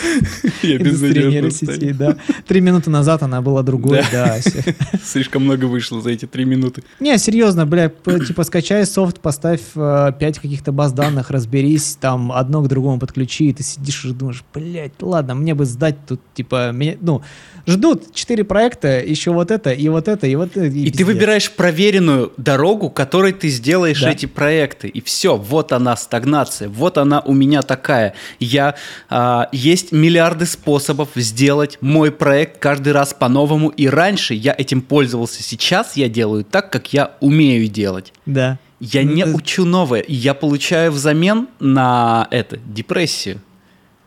[0.62, 2.16] Я Индустрия сетей, да.
[2.46, 4.38] Три минуты назад она была другой, да.
[5.04, 6.82] Слишком много вышло за эти три минуты.
[7.00, 12.62] Не, серьезно, бля, типа скачай софт, поставь э, пять каких-то баз данных, разберись, там одно
[12.62, 16.72] к другому подключи, и ты сидишь и думаешь, блядь, ладно, мне бы сдать тут, типа,
[16.72, 17.22] меня, ну,
[17.66, 20.66] ждут четыре проекта, еще вот это, и вот это, и вот это.
[20.66, 24.10] И, и ты выбираешь проверенную дорогу, которой ты сделаешь да.
[24.10, 24.88] эти проекты.
[24.88, 28.14] И все, вот она стагнация, вот она у меня такая.
[28.38, 28.74] Я,
[29.08, 33.68] а, есть миллиарды способов сделать мой проект каждый раз по-новому.
[33.68, 38.12] И раньше я этим пользовался, сейчас я делаю так, как я умею делать.
[38.26, 38.58] Да.
[38.80, 39.32] Я ну, не это...
[39.32, 43.40] учу новое, я получаю взамен на это депрессию.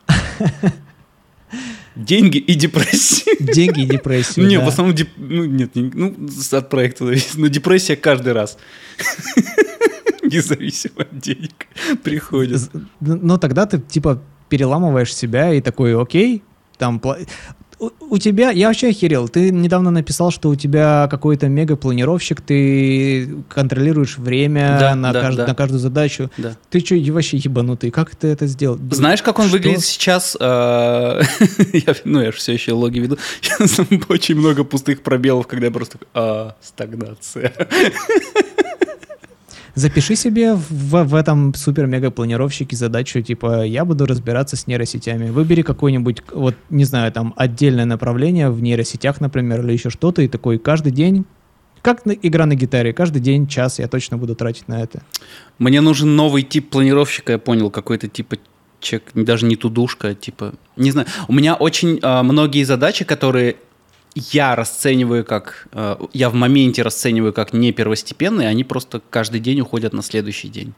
[1.95, 3.35] Деньги и депрессия.
[3.39, 4.41] Деньги и депрессия.
[4.45, 5.09] Не, в основном, деп...
[5.15, 5.91] ну, нет, не...
[5.93, 6.15] ну,
[6.51, 8.57] от проекта зависит, но депрессия каждый раз.
[10.23, 11.67] Независимо от денег
[12.01, 12.61] приходит.
[12.99, 16.43] Но тогда ты, типа, переламываешь себя и такой, окей,
[16.77, 17.01] там
[17.79, 24.19] у тебя, я вообще охерел, ты недавно написал, что у тебя какой-то мега-планировщик, ты контролируешь
[24.19, 25.37] время да, на, да, кажд...
[25.37, 25.47] да.
[25.47, 26.29] на каждую задачу.
[26.37, 26.55] Да.
[26.69, 28.77] Ты что, вообще ебанутый, как ты это сделал?
[28.91, 29.57] Знаешь, как он что?
[29.57, 30.37] выглядит сейчас?
[30.39, 31.19] А,
[32.03, 33.17] ну, я же все еще логи веду.
[33.41, 35.97] Сейчас очень много пустых пробелов, когда я просто...
[36.13, 37.53] А, стагнация.
[39.75, 45.29] Запиши себе в, в этом супер-мега-планировщике задачу, типа, я буду разбираться с нейросетями.
[45.29, 50.27] Выбери какое-нибудь, вот, не знаю, там, отдельное направление в нейросетях, например, или еще что-то, и
[50.27, 51.25] такой каждый день
[51.81, 52.93] как игра на гитаре.
[52.93, 55.03] Каждый день, час я точно буду тратить на это.
[55.59, 58.37] Мне нужен новый тип планировщика, я понял, какой-то типа
[58.79, 61.07] чек, даже не тудушка, а типа, не знаю.
[61.27, 63.57] У меня очень э, многие задачи, которые
[64.15, 69.61] я расцениваю как, э, я в моменте расцениваю как не первостепенные, они просто каждый день
[69.61, 70.73] уходят на следующий день.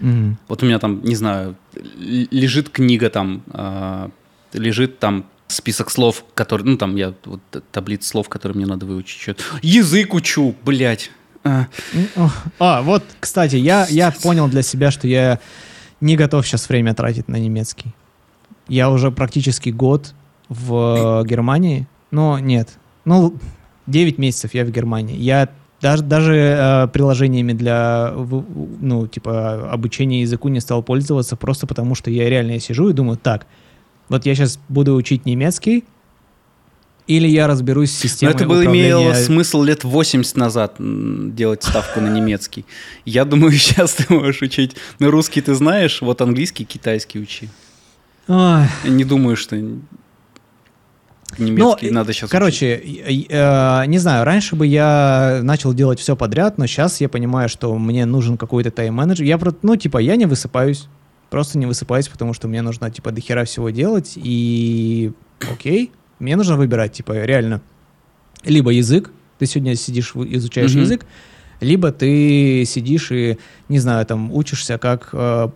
[0.00, 0.34] Mm-hmm.
[0.48, 1.56] Вот у меня там, не знаю,
[1.98, 4.08] лежит книга там, э,
[4.52, 9.20] лежит там список слов, которые, ну там я, вот таблица слов, которые мне надо выучить.
[9.20, 9.42] Что-то.
[9.62, 11.10] Язык учу, блядь.
[11.44, 11.66] А.
[12.58, 15.40] а, вот, кстати, я, я понял для себя, что я
[16.00, 17.94] не готов сейчас время тратить на немецкий.
[18.68, 20.14] Я уже практически год
[20.48, 22.78] в Германии, но нет.
[23.04, 23.34] Ну,
[23.88, 25.16] 9 месяцев я в Германии.
[25.16, 25.48] Я
[25.80, 32.08] даже, даже э, приложениями для, ну, типа, обучения языку не стал пользоваться, просто потому что
[32.10, 33.48] я реально сижу и думаю, так,
[34.08, 35.84] вот я сейчас буду учить немецкий,
[37.08, 38.88] или я разберусь с системой Но это было управления...
[38.90, 42.64] имело смысл лет 80 назад делать ставку на немецкий.
[43.04, 44.76] Я думаю, сейчас ты можешь учить.
[45.00, 47.48] На русский ты знаешь, вот английский, китайский учи.
[48.28, 48.66] Ой.
[48.84, 49.56] Не думаю, что
[51.38, 53.26] немецкий но, надо сейчас Короче, учить.
[53.30, 57.76] Э, не знаю, раньше бы я начал делать все подряд, но сейчас я понимаю, что
[57.78, 59.24] мне нужен какой-то тайм-менеджер.
[59.24, 60.88] Я, ну, типа, я не высыпаюсь.
[61.30, 64.12] Просто не высыпаюсь, потому что мне нужно, типа, дохера всего делать.
[64.16, 65.12] И
[65.50, 67.62] окей, мне нужно выбирать, типа, реально.
[68.44, 70.80] Либо язык, ты сегодня сидишь, изучаешь mm-hmm.
[70.80, 71.06] язык,
[71.62, 75.48] либо ты сидишь и, не знаю, там учишься, как э,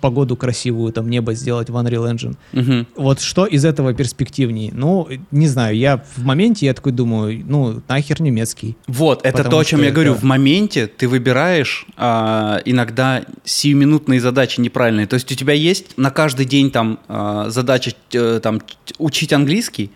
[0.00, 2.36] погоду красивую, там небо сделать в Unreal Engine.
[2.52, 3.02] Угу.
[3.02, 4.70] Вот что из этого перспективней?
[4.72, 8.76] Ну, не знаю, я в моменте я такой думаю, ну, нахер немецкий.
[8.86, 9.94] Вот, это то, о чем я это...
[9.94, 10.14] говорю.
[10.14, 15.06] В моменте ты выбираешь э, иногда сиюминутные задачи неправильные.
[15.06, 18.60] То есть у тебя есть на каждый день там э, задача э, там
[18.98, 19.90] учить английский,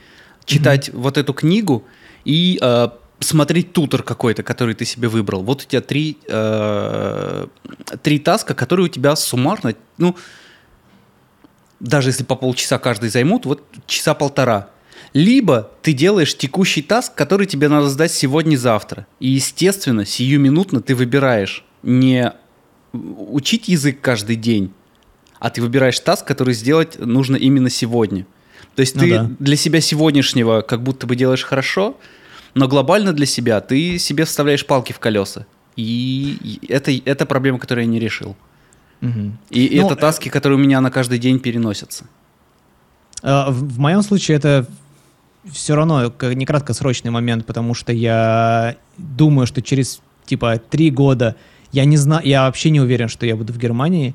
[0.45, 1.01] читать угу.
[1.01, 1.85] вот эту книгу
[2.25, 2.89] и э,
[3.25, 5.43] смотреть тутор какой-то, который ты себе выбрал.
[5.43, 7.47] Вот у тебя три, э,
[8.03, 10.17] три таска, которые у тебя суммарно, ну,
[11.81, 14.69] даже если по полчаса каждый займут, вот часа полтора.
[15.13, 19.07] Либо ты делаешь текущий таск, который тебе надо сдать сегодня-завтра.
[19.21, 22.33] И, естественно, сиюминутно ты выбираешь не
[22.93, 24.73] учить язык каждый день,
[25.39, 28.27] а ты выбираешь таск, который сделать нужно именно сегодня.
[28.75, 29.31] То есть ну ты да.
[29.39, 31.97] для себя сегодняшнего как будто бы делаешь хорошо,
[32.55, 35.47] но глобально для себя ты себе вставляешь палки в колеса.
[35.77, 38.37] И это, это проблема, которую я не решил.
[39.03, 39.33] Угу.
[39.51, 42.05] И ну, это таски, которые у меня на каждый день переносятся.
[43.23, 44.67] А, в, в моем случае это
[45.51, 51.37] все равно не краткосрочный момент, потому что я думаю, что через типа три года
[51.73, 54.15] я не знаю, я вообще не уверен, что я буду в Германии.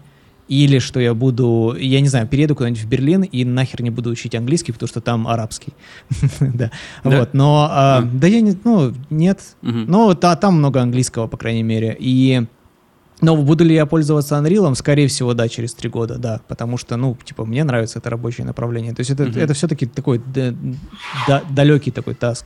[0.49, 4.09] Или что я буду, я не знаю, перееду куда-нибудь в Берлин и нахер не буду
[4.09, 5.73] учить английский, потому что там арабский.
[6.39, 6.71] да.
[7.03, 9.39] Вот, но, а, да я не, ну, нет.
[9.61, 11.95] Но там много английского, по крайней мере.
[11.99, 12.45] И
[13.21, 14.73] но буду ли я пользоваться Unreal?
[14.75, 16.41] Скорее всего, да, через три года, да.
[16.47, 18.93] Потому что, ну, типа, мне нравится это рабочее направление.
[18.93, 19.41] То есть это, mm-hmm.
[19.41, 20.53] это все-таки такой да,
[21.27, 22.45] да, далекий такой таск.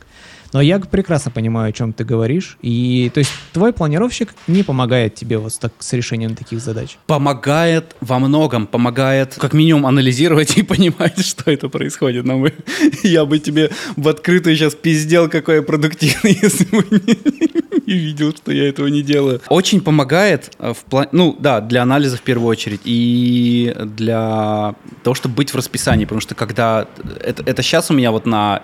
[0.53, 2.57] Но я прекрасно понимаю, о чем ты говоришь.
[2.61, 6.97] И, то есть, твой планировщик не помогает тебе вот так, с решением таких задач?
[7.07, 8.67] Помогает во многом.
[8.67, 12.25] Помогает, как минимум, анализировать и понимать, что это происходит.
[12.25, 12.53] Но мы,
[13.03, 18.51] я бы тебе в открытую сейчас пиздел, какой я продуктивный, если бы не, видел, что
[18.51, 19.41] я этого не делаю.
[19.49, 25.15] Очень помогает э, в плане, ну да, для анализа в первую очередь и для того,
[25.15, 26.87] чтобы быть в расписании, потому что когда
[27.21, 28.61] это, это сейчас у меня вот на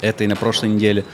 [0.00, 1.04] этой на прошлой неделе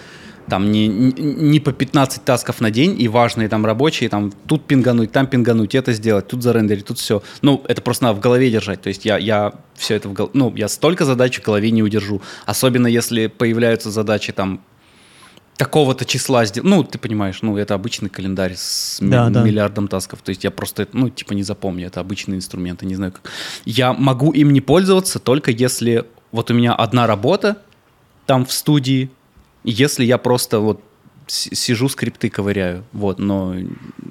[0.52, 5.10] там не, не по 15 тасков на день, и важные там рабочие, там тут пингануть,
[5.10, 7.22] там пингануть, это сделать, тут зарендерить, тут все.
[7.40, 8.82] Ну, это просто надо в голове держать.
[8.82, 11.82] То есть я, я все это в голове, ну, я столько задач в голове не
[11.82, 12.20] удержу.
[12.44, 14.60] Особенно если появляются задачи там
[15.56, 16.68] такого-то числа сделать.
[16.68, 19.42] Ну, ты понимаешь, ну, это обычный календарь с да, ми- да.
[19.42, 20.20] миллиардом тасков.
[20.20, 21.86] То есть я просто, ну, типа не запомню.
[21.86, 23.30] Это обычные инструменты, не знаю как.
[23.64, 27.56] Я могу им не пользоваться только если вот у меня одна работа
[28.26, 29.10] там в студии,
[29.64, 30.80] если я просто вот
[31.26, 33.54] сижу, скрипты ковыряю, вот, но,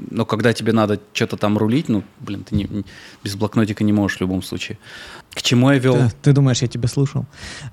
[0.10, 2.86] но когда тебе надо что-то там рулить, ну, блин, ты не,
[3.24, 4.78] без блокнотика не можешь в любом случае.
[5.34, 5.96] К чему я вел?
[5.96, 7.26] Ты, ты думаешь, я тебя слушал?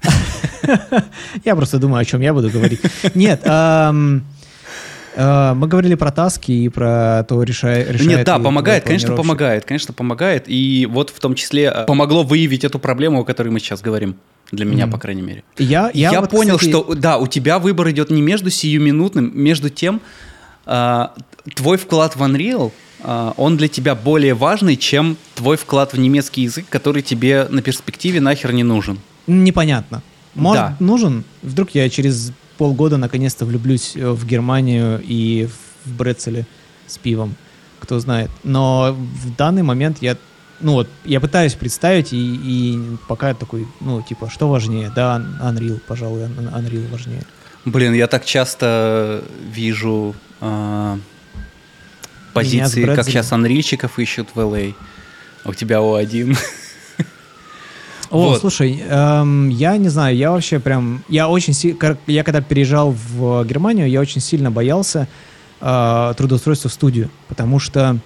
[1.44, 2.80] Я просто думаю, о чем я буду говорить.
[3.14, 3.42] Нет,
[5.16, 10.44] мы говорили про таски и про то, решает Нет, да, помогает, конечно, помогает, конечно, помогает.
[10.46, 14.16] И вот в том числе э, помогло выявить эту проблему, о которой мы сейчас говорим.
[14.50, 14.90] Для меня, mm.
[14.90, 15.44] по крайней мере.
[15.58, 16.70] Я, я, я вот, понял, кстати...
[16.70, 20.00] что да, у тебя выбор идет не между сиюминутным, между тем,
[20.64, 21.06] э,
[21.54, 26.42] твой вклад в Unreal, э, он для тебя более важный, чем твой вклад в немецкий
[26.42, 28.98] язык, который тебе на перспективе нахер не нужен.
[29.26, 30.02] Непонятно.
[30.34, 30.76] Может, да.
[30.80, 31.24] нужен?
[31.42, 35.48] Вдруг я через полгода наконец-то влюблюсь э, в Германию и
[35.84, 36.46] в Брецеле
[36.86, 37.34] с пивом.
[37.80, 38.30] Кто знает.
[38.44, 40.16] Но в данный момент я
[40.60, 44.90] ну вот, я пытаюсь представить, и, и пока такой, ну, типа, что важнее?
[44.92, 47.22] Да, Unreal, пожалуй, Unreal важнее.
[47.64, 50.98] Блин, я так часто вижу э,
[52.32, 54.74] позиции, как сейчас анрильщиков ищут в LA,
[55.44, 56.36] а у тебя О1.
[58.10, 58.40] О, вот.
[58.40, 63.44] слушай, эм, я не знаю, я вообще прям, я очень сильно, я когда переезжал в
[63.44, 65.08] Германию, я очень сильно боялся
[65.60, 67.98] э, трудоустройства в студию, потому что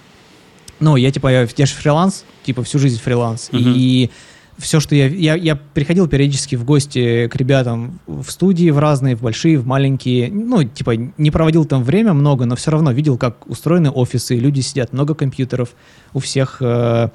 [0.79, 3.49] ну, я типа, я, я же фриланс, типа всю жизнь фриланс.
[3.51, 3.59] Uh-huh.
[3.61, 4.09] И
[4.57, 5.35] все, что я, я...
[5.35, 10.29] Я приходил периодически в гости к ребятам в студии, в разные, в большие, в маленькие.
[10.31, 14.59] Ну, типа, не проводил там время много, но все равно видел, как устроены офисы, люди
[14.59, 15.69] сидят, много компьютеров,
[16.13, 17.09] у всех, э,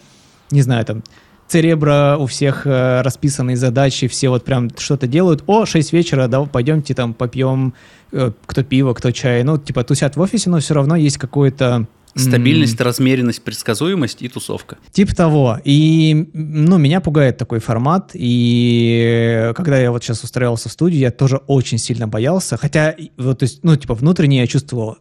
[0.51, 1.03] не знаю, там,
[1.49, 5.43] церебра, у всех э, расписанные задачи, все вот прям что-то делают.
[5.47, 7.75] О, 6 вечера, да, пойдемте там попьем,
[8.13, 9.43] э, кто пиво, кто чай.
[9.43, 12.85] Ну, типа, тусят в офисе, но все равно есть какое-то Стабильность, mm.
[12.85, 14.79] размеренность, предсказуемость и тусовка.
[14.93, 15.59] Типа того.
[15.65, 18.11] И, ну, меня пугает такой формат.
[18.15, 22.57] И когда я вот сейчас устраивался в студию, я тоже очень сильно боялся.
[22.57, 24.99] Хотя, вот, то есть, ну, типа, внутренне я чувствовал,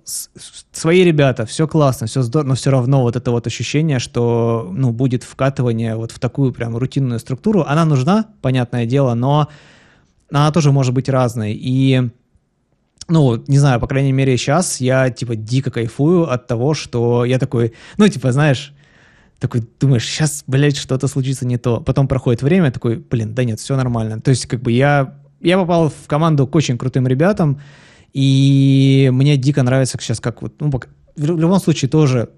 [0.72, 4.92] свои ребята, все классно, все здорово, но все равно вот это вот ощущение, что, ну,
[4.92, 7.64] будет вкатывание вот в такую прям рутинную структуру.
[7.68, 9.50] Она нужна, понятное дело, но
[10.32, 11.54] она тоже может быть разной.
[11.54, 12.10] И
[13.10, 17.40] ну, не знаю, по крайней мере, сейчас я, типа, дико кайфую от того, что я
[17.40, 18.74] такой, ну, типа, знаешь,
[19.40, 21.80] такой думаешь, сейчас, блядь, что-то случится не то.
[21.80, 24.20] Потом проходит время, такой, блин, да нет, все нормально.
[24.20, 27.62] То есть, как бы я, я попал в команду к очень крутым ребятам,
[28.14, 30.72] и мне дико нравится сейчас, как вот, ну,
[31.16, 32.30] в любом случае тоже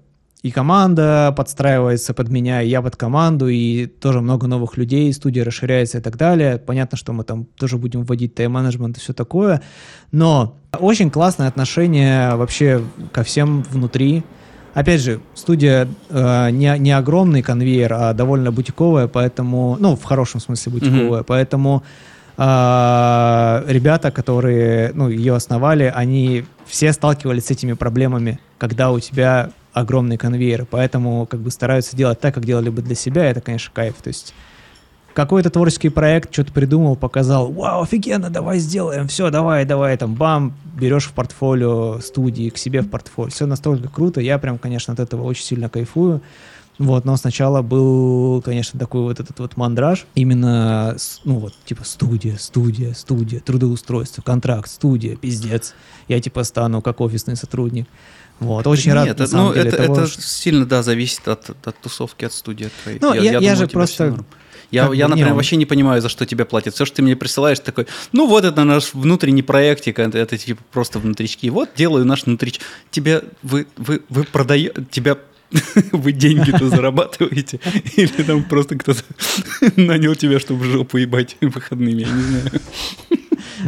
[0.42, 5.44] и команда подстраивается под меня, и я под команду, и тоже много новых людей, студия
[5.44, 6.56] расширяется и так далее.
[6.58, 9.60] Понятно, что мы там тоже будем вводить тайм-менеджмент и все такое,
[10.12, 14.22] но очень классное отношение вообще ко всем внутри.
[14.72, 20.40] Опять же, студия э, не, не огромный конвейер, а довольно бутиковая, поэтому, ну, в хорошем
[20.40, 21.24] смысле бутиковая, mm-hmm.
[21.26, 21.82] поэтому
[22.38, 29.50] э, ребята, которые, ну, ее основали, они все сталкивались с этими проблемами, когда у тебя
[29.72, 33.70] огромный конвейер, поэтому как бы стараются делать так, как делали бы для себя, это, конечно,
[33.74, 33.94] кайф.
[34.02, 34.34] То есть
[35.12, 40.54] какой-то творческий проект, что-то придумал, показал, вау, офигенно, давай сделаем, все, давай, давай, там, бам,
[40.78, 45.00] берешь в портфолио студии, к себе в портфолио, все настолько круто, я прям, конечно, от
[45.00, 46.22] этого очень сильно кайфую,
[46.80, 50.06] Вот, но сначала был, конечно, такой вот этот вот мандраж.
[50.14, 55.74] Именно, ну вот, типа студия, студия, студия, трудоустройство, контракт, студия, пиздец.
[56.08, 57.86] Я типа стану как офисный сотрудник.
[58.40, 60.82] Вот, очень рад, Нет, на это, самом ну, деле, это, того, это что- сильно, да,
[60.82, 62.98] зависит от, от тусовки, от студии от твоей.
[63.00, 64.24] Ну, я- я думаю, же просто.
[64.70, 66.74] Я, как я, не, например, он- вообще не понимаю, за что тебе платят.
[66.74, 70.62] Все, что ты мне присылаешь, такой, ну вот это наш внутренний проектик, это, это типа
[70.72, 71.48] просто внутрички.
[71.48, 72.60] Вот делаю наш внутрич.
[72.90, 75.18] Тебя, вы, вы, вы продаете, тебя
[75.92, 77.58] вы деньги-то зарабатываете?
[77.96, 79.02] Или там просто кто-то
[79.76, 82.50] нанял тебя, чтобы жопу ебать выходными, я не знаю.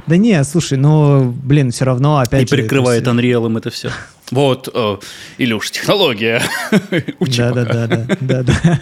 [0.07, 3.90] Да не, слушай, ну, блин, все равно опять И же, прикрывает Unreal это все.
[4.30, 4.97] Вот, э,
[5.38, 6.43] Илюш, технология.
[7.20, 8.80] Да, да, да, да, да, да.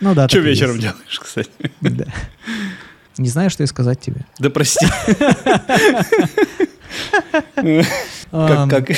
[0.00, 0.28] Ну да.
[0.28, 0.82] Что вечером есть.
[0.82, 1.50] делаешь, кстати?
[1.80, 2.06] Да.
[3.16, 4.24] Не знаю, что и сказать тебе.
[4.38, 4.86] Да прости,
[8.30, 8.88] как, как...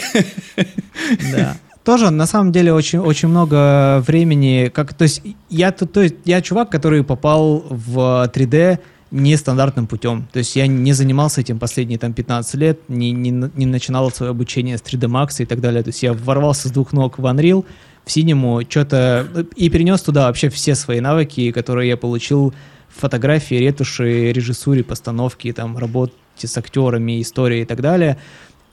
[1.33, 1.57] Да.
[1.85, 6.17] Тоже, на самом деле, очень, очень много времени, как, то есть, я, то, то есть,
[6.25, 8.79] я чувак, который попал в 3D
[9.11, 10.29] нестандартным путем.
[10.33, 14.31] То есть я не занимался этим последние там 15 лет, не, не, не начинал свое
[14.31, 15.83] обучение с 3D Max и так далее.
[15.83, 17.65] То есть я ворвался с двух ног в Unreal,
[18.05, 19.27] в синему, что-то...
[19.57, 22.55] И перенес туда вообще все свои навыки, которые я получил
[22.89, 28.17] в фотографии, ретуши, режиссуре, постановке, там, работе с актерами, истории и так далее.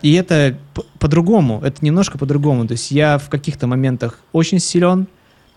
[0.02, 0.58] И это
[1.00, 2.68] по-другому, это немножко по-другому.
[2.68, 5.08] То есть я в каких-то моментах очень силен,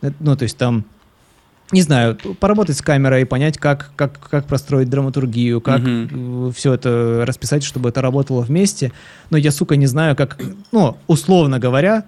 [0.02, 0.84] э, ну, то есть там,
[1.72, 5.80] не знаю, поработать с камерой, понять, как, как, как простроить драматургию, как
[6.54, 8.92] все это расписать, чтобы это работало вместе.
[9.30, 10.38] Но я, сука, не знаю, как,
[10.72, 12.04] ну, условно говоря,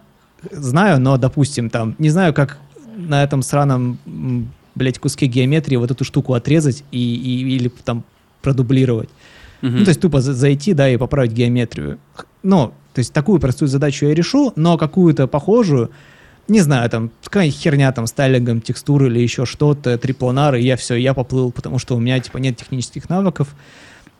[0.50, 2.58] знаю, но, допустим, там, не знаю, как
[2.96, 3.98] на этом сраном,
[4.74, 8.02] блядь, куске геометрии вот эту штуку отрезать и, и- или там
[8.42, 9.08] продублировать.
[9.60, 11.98] Ну, то есть тупо за- зайти, да, и поправить геометрию.
[12.42, 15.90] Ну, то есть такую простую задачу я решу, но какую-то похожую,
[16.48, 20.96] не знаю, там, какая херня там с тайлингом, текстуры или еще что-то, трипланары, я все,
[20.96, 23.54] я поплыл, потому что у меня, типа, нет технических навыков.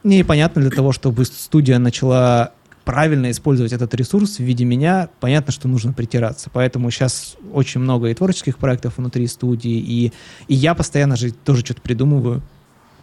[0.05, 2.53] И понятно, для того, чтобы студия начала
[2.85, 6.51] правильно использовать этот ресурс в виде меня, понятно, что нужно притираться.
[6.53, 10.13] Поэтому сейчас очень много и творческих проектов внутри студии, и,
[10.49, 12.43] и я постоянно же тоже что-то придумываю.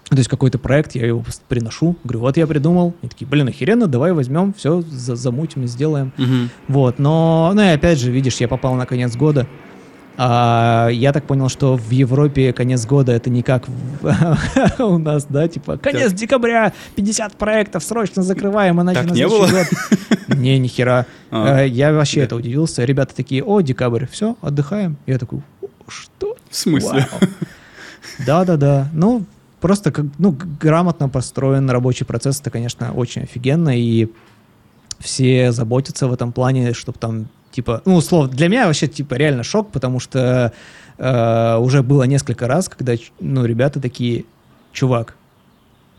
[0.10, 2.96] То есть какой-то проект, я его приношу, говорю, вот я придумал.
[3.04, 6.12] И такие, блин, охеренно, давай возьмем, все, замутим и сделаем.
[6.18, 6.50] Мгм.
[6.68, 9.46] Вот, но, ну и опять же, видишь, я попал на конец года.
[10.22, 13.64] А, я так понял, что в Европе конец года это не как
[14.80, 19.54] у нас, да, типа конец декабря, 50 проектов, срочно закрываем, иначе Так на не следующий
[19.54, 19.64] было?
[20.28, 20.38] год.
[20.40, 21.06] Не, ни хера.
[21.32, 21.62] А.
[21.62, 22.84] Э, Я вообще это удивился.
[22.84, 24.98] Ребята такие, о, декабрь, все, отдыхаем.
[25.06, 26.36] Я такой, «О, что?
[26.50, 27.08] В смысле?
[28.26, 28.90] Да-да-да.
[28.94, 29.24] Ну,
[29.60, 34.10] просто как, ну, грамотно построен рабочий процесс, это, конечно, очень офигенно, и
[35.00, 39.44] все заботятся в этом плане, чтобы там, типа, ну, условно, для меня вообще, типа, реально
[39.44, 40.54] шок, потому что
[40.98, 44.26] э, уже было несколько раз, когда, ну, ребята такие,
[44.72, 45.16] чувак,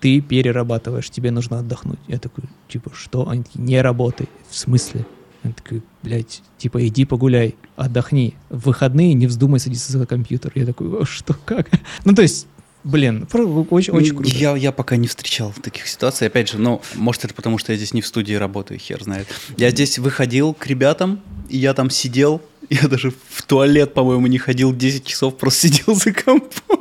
[0.00, 1.98] ты перерабатываешь, тебе нужно отдохнуть.
[2.08, 3.28] Я такой, типа, что?
[3.28, 4.28] Они такие, не работай.
[4.48, 5.04] В смысле?
[5.42, 8.34] Я такой, блядь, типа, иди погуляй, отдохни.
[8.48, 10.52] В выходные не вздумай садиться за компьютер.
[10.54, 11.68] Я такой, «О, что, как?
[12.04, 12.46] Ну, то есть,
[12.84, 14.30] блин, очень, очень круто.
[14.30, 16.26] Я, я пока не встречал таких ситуаций.
[16.26, 19.28] Опять же, ну, может, это потому, что я здесь не в студии работаю, хер знает.
[19.56, 22.40] Я здесь выходил к ребятам, и я там сидел.
[22.68, 26.80] Я даже в туалет, по-моему, не ходил 10 часов, просто сидел за компом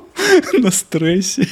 [0.54, 1.48] на стрессе.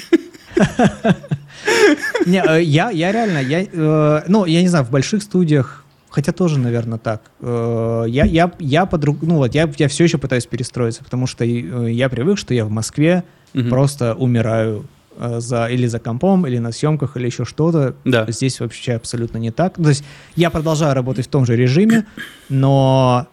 [2.26, 6.32] Не, э, я, я реально, я, э, ну, я не знаю, в больших студиях, хотя
[6.32, 7.22] тоже, наверное, так.
[7.42, 11.44] э, я, я, я подруг, ну вот, я, я все еще пытаюсь перестроиться, потому что
[11.46, 13.24] я привык, что я в Москве
[13.62, 13.70] Мгм.
[13.70, 14.86] просто умираю
[15.18, 17.96] э, за, или за компом, или на съемках, или еще что-то.
[18.06, 18.26] Да.
[18.32, 19.76] Здесь вообще абсолютно не так.
[19.76, 20.04] То есть
[20.36, 22.06] я продолжаю работать в том же режиме,
[22.50, 23.28] но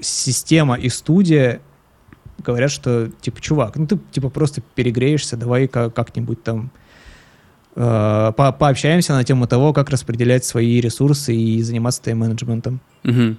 [0.00, 1.60] система и студия
[2.44, 6.70] говорят, что, типа, чувак, ну ты, типа, просто перегреешься, давай ка- как-нибудь там
[7.74, 12.80] э, по- пообщаемся на тему того, как распределять свои ресурсы и заниматься тайм-менеджментом.
[13.02, 13.38] Мгм.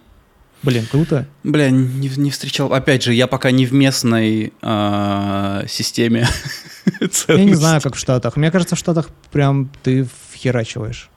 [0.63, 1.27] Блин, круто.
[1.43, 2.73] Бля, не, не встречал.
[2.73, 6.27] Опять же, я пока не в местной а, системе.
[7.27, 8.37] Я не знаю, как в Штатах.
[8.37, 11.09] Мне кажется, в Штатах прям ты вхерачиваешь.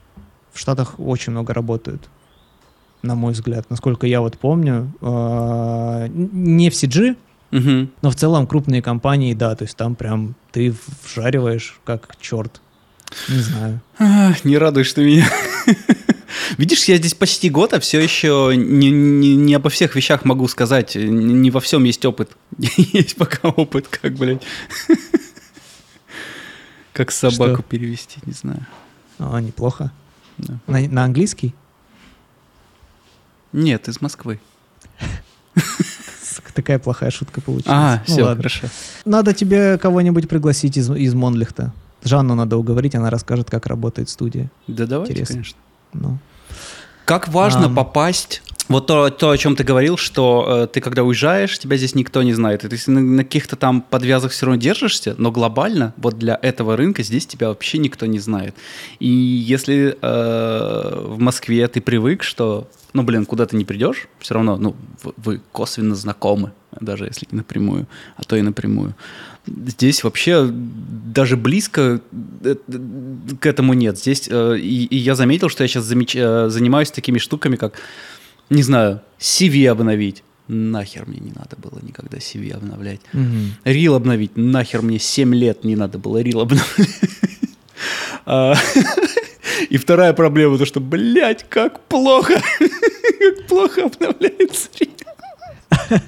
[0.53, 2.09] В Штатах очень много работают,
[3.03, 3.71] на мой взгляд.
[3.71, 4.93] Насколько я вот помню.
[5.01, 7.17] Э, Не в CG,
[7.53, 7.91] Мгм.
[8.03, 10.75] но в целом крупные компании, да, то есть там прям ты
[11.05, 12.61] вжариваешь как черт.
[13.29, 13.81] Не знаю.
[13.99, 15.29] А, Не радуешь ты меня.
[16.59, 20.47] Видишь, я здесь почти год, а все еще не, не, не обо всех вещах могу
[20.49, 20.95] сказать.
[20.97, 22.31] Не, во всем есть опыт.
[22.59, 24.43] Есть пока опыт, как, блядь.
[26.93, 27.63] Как собаку Что?
[27.63, 28.67] перевести, не знаю.
[29.19, 29.93] А, неплохо.
[30.39, 30.59] Да.
[30.67, 31.55] На, на английский?
[33.53, 34.41] Нет, из Москвы.
[36.53, 37.67] Такая плохая шутка получилась.
[37.75, 38.37] А, Ну все, ладно.
[38.43, 38.67] хорошо.
[39.05, 41.73] Надо тебе кого-нибудь пригласить из, из Монлихта.
[42.03, 44.51] Жанну надо уговорить, она расскажет, как работает студия.
[44.67, 45.35] Да давайте, Интересно.
[45.35, 45.59] конечно.
[45.93, 46.19] Ну.
[47.11, 47.75] Как важно Ам.
[47.75, 48.41] попасть...
[48.69, 52.23] Вот то, то, о чем ты говорил, что э, ты когда уезжаешь, тебя здесь никто
[52.23, 52.65] не знает.
[52.65, 56.77] И ты на, на каких-то там подвязах все равно держишься, но глобально вот для этого
[56.77, 58.55] рынка здесь тебя вообще никто не знает.
[59.01, 64.35] И если э, в Москве ты привык, что, ну, блин, куда ты не придешь, все
[64.35, 68.95] равно, ну, в- вы косвенно знакомы, даже если не напрямую, а то и напрямую.
[69.67, 72.01] Здесь вообще даже близко
[72.45, 72.55] э,
[73.41, 73.99] к этому нет.
[73.99, 77.75] Здесь э, и, и я заметил, что я сейчас занимаюсь такими штуками, как,
[78.49, 80.23] не знаю, CV обновить.
[80.49, 83.01] Нахер мне не надо было никогда CV обновлять.
[83.13, 83.55] Мгм.
[83.65, 84.33] Рил обновить.
[84.37, 86.89] Нахер мне 7 лет не надо было рил обновлять.
[88.27, 88.55] А,
[89.69, 94.91] И вторая проблема, то что, блядь, как плохо, как плохо обновляется рил.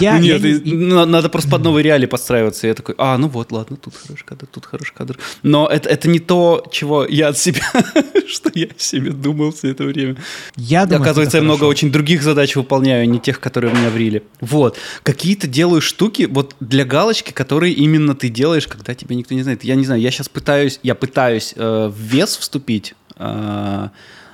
[0.00, 2.66] Я, Нет, я и на- надо просто под новые реалии подстраиваться.
[2.66, 5.18] Я такой, а, ну вот, ладно, тут хороший кадр, тут хороший кадр.
[5.42, 7.62] Но это, это не то, чего я от себя,
[8.28, 10.16] что я о себе думал все это время.
[10.56, 11.70] я думаю, Оказывается, я много хорошо.
[11.70, 14.22] очень других задач выполняю, а не тех, которые у меня в риле.
[14.40, 14.76] Вот.
[15.02, 19.64] Какие-то делаю штуки вот для галочки, которые именно ты делаешь, когда тебя никто не знает.
[19.64, 23.88] Я не знаю, я сейчас пытаюсь, я пытаюсь э, в вес вступить, э,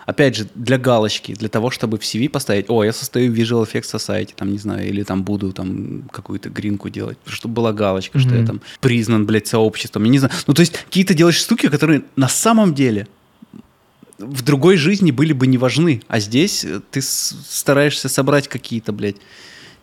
[0.07, 3.67] опять же, для галочки, для того, чтобы в CV поставить, о, я состою в Visual
[3.67, 8.19] Effects Society, там, не знаю, или там буду там какую-то гринку делать, чтобы была галочка,
[8.19, 10.33] что я там признан, блядь, сообществом, я не знаю.
[10.47, 13.09] Ну, то есть, какие-то делаешь штуки, которые на самом деле
[14.19, 19.17] в другой жизни были бы не важны, а здесь э, ты стараешься собрать какие-то, блядь,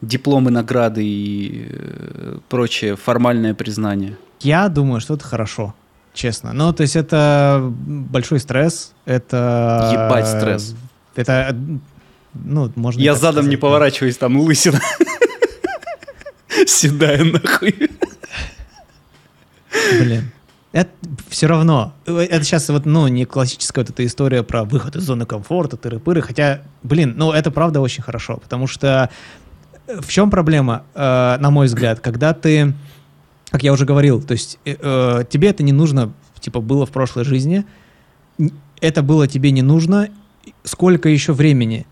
[0.01, 4.17] дипломы, награды и э, прочее формальное признание.
[4.39, 5.75] Я думаю, что это хорошо,
[6.13, 6.53] честно.
[6.53, 9.89] Ну, то есть это большой стресс, это...
[9.93, 10.75] Ебать стресс.
[11.15, 11.55] Это,
[12.33, 13.67] ну, можно Я задом не сказать, да.
[13.67, 14.79] поворачиваюсь, там лысина.
[16.65, 17.89] Седая нахуй.
[19.99, 20.31] Блин.
[20.71, 20.89] Это
[21.29, 21.93] все равно.
[22.05, 26.21] Это сейчас вот, ну, не классическая вот эта история про выход из зоны комфорта, тыры-пыры,
[26.21, 29.11] хотя, блин, ну, это правда очень хорошо, потому что
[29.87, 32.73] в чем проблема, э, на мой взгляд, когда ты,
[33.53, 36.89] как я уже говорил, то есть э, э, тебе это не нужно, типа, было в
[36.89, 37.65] прошлой жизни,
[38.81, 40.09] это было тебе не нужно,
[40.63, 41.85] сколько еще времени?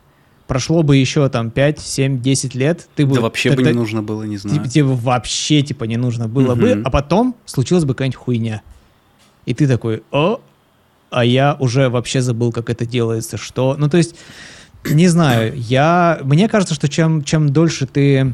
[0.47, 3.13] Прошло бы еще там 5, 7, 10 лет, ты бы...
[3.13, 4.57] Да вообще бы тогда- не нужно было, не знаю.
[4.57, 6.81] Тебе, тебе вообще типа не нужно было бы, Мгм.
[6.83, 8.63] а потом случилась бы какая-нибудь хуйня.
[9.45, 10.41] И ты такой, о,
[11.11, 13.75] а я уже вообще забыл, как это делается, что...
[13.77, 14.15] Ну, то есть,
[14.89, 16.19] не знаю, я...
[16.23, 18.33] Мне кажется, что чем, чем дольше ты...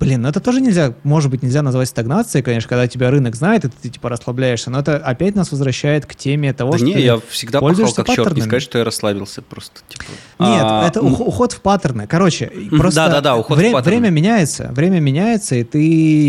[0.00, 3.64] Блин, ну это тоже нельзя, может быть, нельзя назвать стагнацией, конечно, когда тебя рынок знает,
[3.64, 7.00] и ты типа расслабляешься, но это опять нас возвращает к теме того, Да что не,
[7.00, 8.40] я всегда пахал как черт, не паттернами.
[8.40, 9.80] сказать, что я расслабился просто.
[9.88, 10.04] Типа.
[10.40, 12.06] Нет, А, это ух- уход в паттерны.
[12.08, 13.98] Короче, просто да-да-да, уход в вре- паттерны.
[14.00, 15.78] время меняется, время меняется, и ты,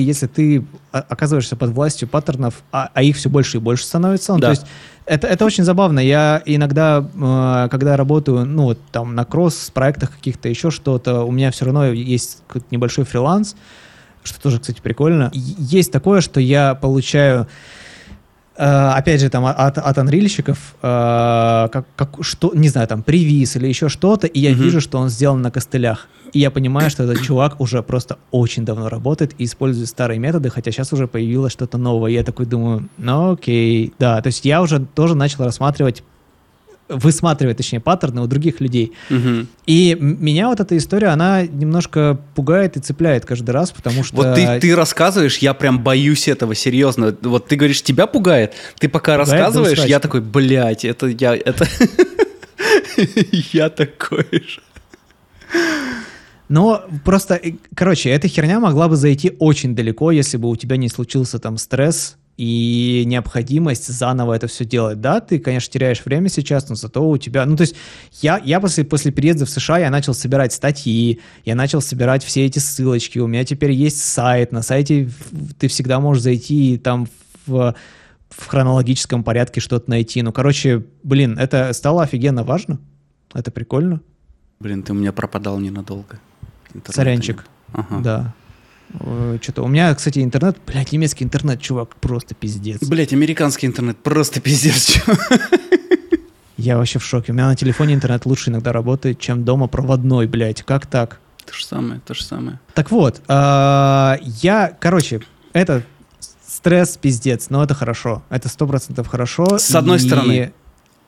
[0.04, 4.40] если ты оказываешься под властью паттернов, а, а их все больше и больше становится, ну,
[4.40, 4.48] Да.
[4.48, 4.66] то есть
[5.06, 6.00] это, это очень забавно.
[6.00, 11.52] Я иногда, э, когда работаю, ну, вот там на кросс-проектах каких-то, еще что-то, у меня
[11.52, 12.40] все равно есть
[12.72, 13.56] небольшой фриланс,
[14.24, 15.30] что тоже, кстати, прикольно.
[15.34, 17.48] Есть такое, что я получаю
[18.64, 23.68] опять же, там от, от анрильщиков, э, как, как, что, не знаю, там, привиз или
[23.68, 24.62] еще что-то, и я Мгм.
[24.62, 26.08] вижу, что он сделан на костылях.
[26.34, 30.50] И я понимаю, что этот чувак уже просто очень давно работает и использует старые методы,
[30.50, 32.12] хотя сейчас уже появилось что-то новое.
[32.12, 34.22] И я такой думаю, ну окей, да.
[34.22, 36.04] То есть я уже тоже начал рассматривать,
[36.88, 38.94] высматривать, точнее, паттерны у других людей.
[39.10, 39.48] мгм.
[39.66, 44.18] И меня вот эта история, она немножко пугает и цепляет каждый раз, потому что...
[44.18, 47.16] Вот ты, ты рассказываешь, я прям боюсь этого, серьезно.
[47.22, 51.68] Вот ты говоришь, тебя пугает, ты пока Пугает рассказываешь, я такой, блядь, это я, это...
[53.52, 54.62] Я такой же.
[56.48, 60.78] Но просто, э, короче, эта херня могла бы зайти очень далеко, если бы у тебя
[60.78, 65.00] не случился там стресс и необходимость заново это все делать.
[65.00, 67.46] Да, ты, конечно, теряешь время сейчас, но зато у тебя...
[67.46, 67.76] Ну, то есть
[68.22, 72.46] я, я после, после переезда в США я начал собирать статьи, я начал собирать все
[72.46, 75.10] эти ссылочки, у меня теперь есть сайт, на сайте
[75.60, 77.08] ты всегда можешь зайти и там
[77.46, 77.74] в,
[78.30, 80.22] в хронологическом порядке что-то найти.
[80.22, 82.80] Ну, короче, блин, это стало офигенно важно,
[83.34, 84.02] это прикольно.
[84.60, 86.20] Блин, ты у меня пропадал ненадолго.
[86.74, 87.38] Интернета Сорянчик.
[87.38, 87.46] нет.
[87.72, 88.00] Ага.
[88.02, 88.34] Да.
[89.42, 92.82] Что-то у меня, кстати, интернет, блядь, немецкий интернет, чувак, просто пиздец.
[92.84, 94.86] Блять, американский интернет просто пиздец.
[94.94, 95.14] чё.
[96.58, 97.32] Я вообще в шоке.
[97.32, 100.64] У меня на телефоне интернет лучше иногда работает, чем дома проводной, блядь.
[100.64, 101.20] Как так?
[101.46, 102.60] То же самое, то же самое.
[102.74, 105.22] Так вот, а, я, короче,
[105.54, 105.84] это
[106.48, 108.24] стресс, пиздец, но это хорошо.
[108.30, 109.58] Это сто процентов хорошо.
[109.60, 110.54] С одной И- стороны.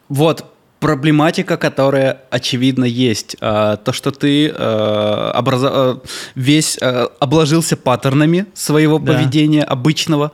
[0.10, 0.46] Вот,
[0.80, 3.36] проблематика, которая очевидно есть.
[3.42, 6.02] А, то, что ты а, образа- а,
[6.36, 6.78] весь
[7.20, 9.14] обложился паттернами своего да.
[9.14, 10.32] поведения обычного,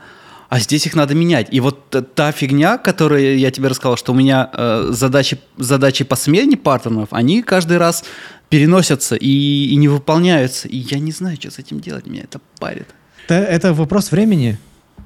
[0.50, 1.48] а здесь их надо менять.
[1.52, 4.52] И вот та фигня, которую я тебе рассказал, что у меня
[4.90, 8.04] задачи, задачи по смене паттернов, они каждый раз
[8.50, 10.68] переносятся и, и не выполняются.
[10.68, 12.88] И я не знаю, что с этим делать, меня это парит.
[13.26, 14.60] Это, это вопрос времени.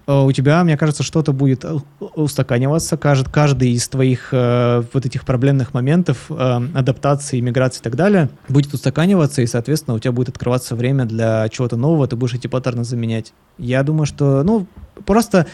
[0.07, 1.65] Э, у тебя, мне кажется, что-то будет
[1.99, 6.33] устаканиваться, каждый, каждый из твоих э, вот этих проблемных моментов, э,
[6.73, 11.49] адаптации, миграции и так далее, будет устаканиваться, и, соответственно, у тебя будет открываться время для
[11.49, 13.33] чего-то нового, ты будешь эти паттерны заменять.
[13.57, 14.65] Я думаю, что, ну,
[15.05, 15.45] просто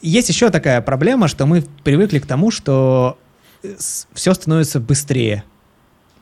[0.00, 3.18] есть еще такая проблема, что мы привыкли к тому, что
[3.64, 3.74] э,
[4.12, 5.42] все становится быстрее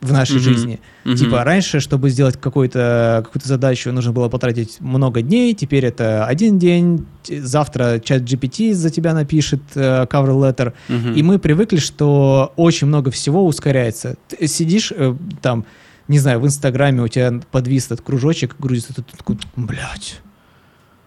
[0.05, 0.41] в нашей mm-hmm.
[0.41, 0.81] жизни.
[1.05, 1.17] Mm-hmm.
[1.17, 6.59] Типа раньше, чтобы сделать какую-то какую задачу, нужно было потратить много дней, теперь это один
[6.59, 11.15] день, завтра чат GPT за тебя напишет э, cover letter, mm-hmm.
[11.15, 14.17] и мы привыкли, что очень много всего ускоряется.
[14.29, 15.65] Ты сидишь э, там,
[16.09, 20.21] не знаю, в Инстаграме у тебя подвис этот кружочек, грузится, ты такой, блядь,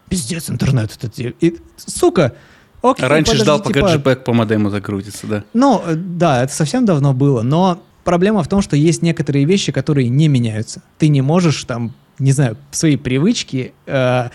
[0.09, 0.91] пиздец интернет.
[0.91, 2.33] Этот, и, сука,
[2.81, 4.09] Окей, Раньше подожди, ждал, пока типа...
[4.09, 5.43] JPEG по модему загрузится, да.
[5.53, 9.73] Ну, э, да, это совсем давно было, но проблема в том, что есть некоторые вещи,
[9.73, 10.81] которые не меняются.
[10.97, 14.29] Ты не можешь там, не знаю, свои привычки, э,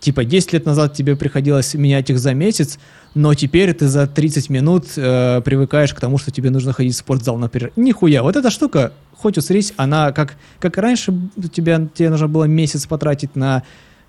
[0.00, 2.78] типа 10 лет назад тебе приходилось менять их за месяц,
[3.14, 6.98] но теперь ты за 30 минут э, привыкаешь к тому, что тебе нужно ходить в
[6.98, 7.72] спортзал, например.
[7.76, 11.14] Нихуя, вот эта штука, хоть усрись, она как, как раньше
[11.50, 13.62] тебя, тебе нужно было месяц потратить на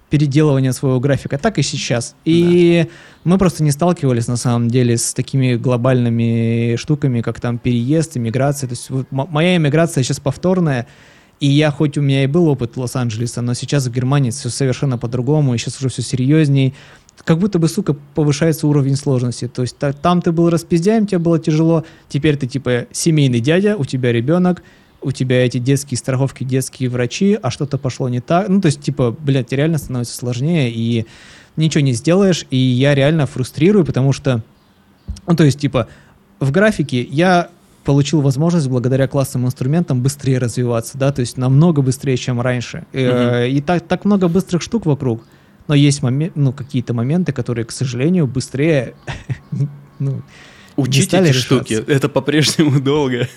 [0.09, 2.15] переделывания своего графика, так и сейчас.
[2.25, 2.89] И да.
[3.23, 8.67] мы просто не сталкивались на самом деле с такими глобальными штуками, как там переезд, иммиграция.
[8.67, 10.87] То есть вот моя иммиграция сейчас повторная,
[11.39, 14.97] и я, хоть у меня и был опыт Лос-Анджелеса, но сейчас в Германии все совершенно
[14.97, 16.73] по-другому, и сейчас уже все серьезней.
[17.23, 19.47] Как будто бы, сука, повышается уровень сложности.
[19.47, 23.75] То есть та, там ты был распиздяем, тебе было тяжело, теперь ты типа семейный дядя,
[23.77, 24.63] у тебя ребенок,
[25.05, 28.49] у тебя эти детские страховки, детские врачи, а что-то пошло не так.
[28.49, 31.05] Ну, то есть, типа, блядь, реально становится сложнее, и
[31.55, 34.43] ничего не сделаешь, и я реально фрустрирую, потому что,
[35.27, 35.87] ну, то есть, типа,
[36.39, 37.49] в графике я
[37.83, 42.85] получил возможность благодаря классным инструментам быстрее развиваться, да, то есть намного быстрее, чем раньше.
[42.91, 43.51] Mm-hmm.
[43.51, 45.23] И так, так много быстрых штук вокруг,
[45.67, 48.95] но есть момент, ну, какие-то моменты, которые, к сожалению, быстрее,
[49.99, 50.23] ну,
[50.77, 51.41] Учить эти решаться.
[51.41, 53.29] штуки, это по-прежнему долго.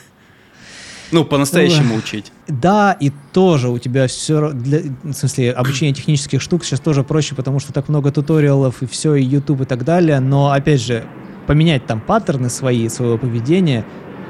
[1.12, 2.32] Ну, по-настоящему учить.
[2.48, 7.34] Да, и тоже у тебя все, для, в смысле, обучение технических штук сейчас тоже проще,
[7.34, 11.04] потому что так много туториалов и все, и YouTube и так далее, но, опять же,
[11.46, 13.84] поменять там паттерны свои, своего поведения,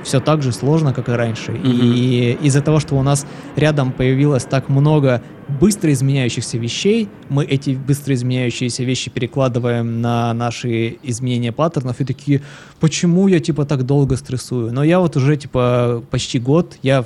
[0.04, 1.52] все так же сложно, как и раньше.
[1.52, 1.94] Mm-hmm.
[1.94, 3.26] И из-за того, что у нас
[3.56, 10.98] рядом появилось так много быстро изменяющихся вещей, мы эти быстро изменяющиеся вещи перекладываем на наши
[11.02, 12.42] изменения паттернов и такие,
[12.80, 14.72] почему я типа так долго стрессую?
[14.72, 17.04] Но я вот уже типа почти год, я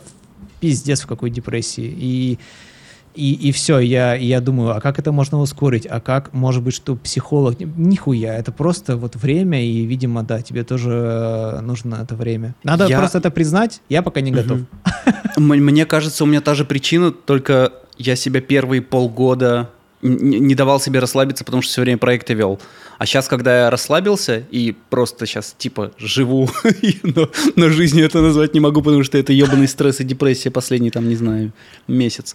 [0.61, 1.95] пиздец в какой депрессии.
[1.97, 2.39] И
[3.15, 5.87] и, и все, я, я думаю, а как это можно ускорить?
[5.87, 7.57] А как, может быть, что психолог...
[7.61, 12.55] Нихуя, это просто вот время, и, видимо, да, тебе тоже э, нужно это время.
[12.65, 12.99] Надо я...
[12.99, 14.61] просто это признать, я пока не готов.
[15.37, 19.71] Мне кажется, у меня та же причина, только я себя первые полгода
[20.03, 22.61] не давал себе расслабиться, потому что все время проекты вел.
[22.99, 26.51] А сейчас, когда я расслабился и просто сейчас типа живу,
[27.03, 30.91] но, но жизнью это назвать не могу, потому что это ебаный стресс и депрессия последний,
[30.91, 31.53] там, не знаю,
[31.87, 32.35] месяц.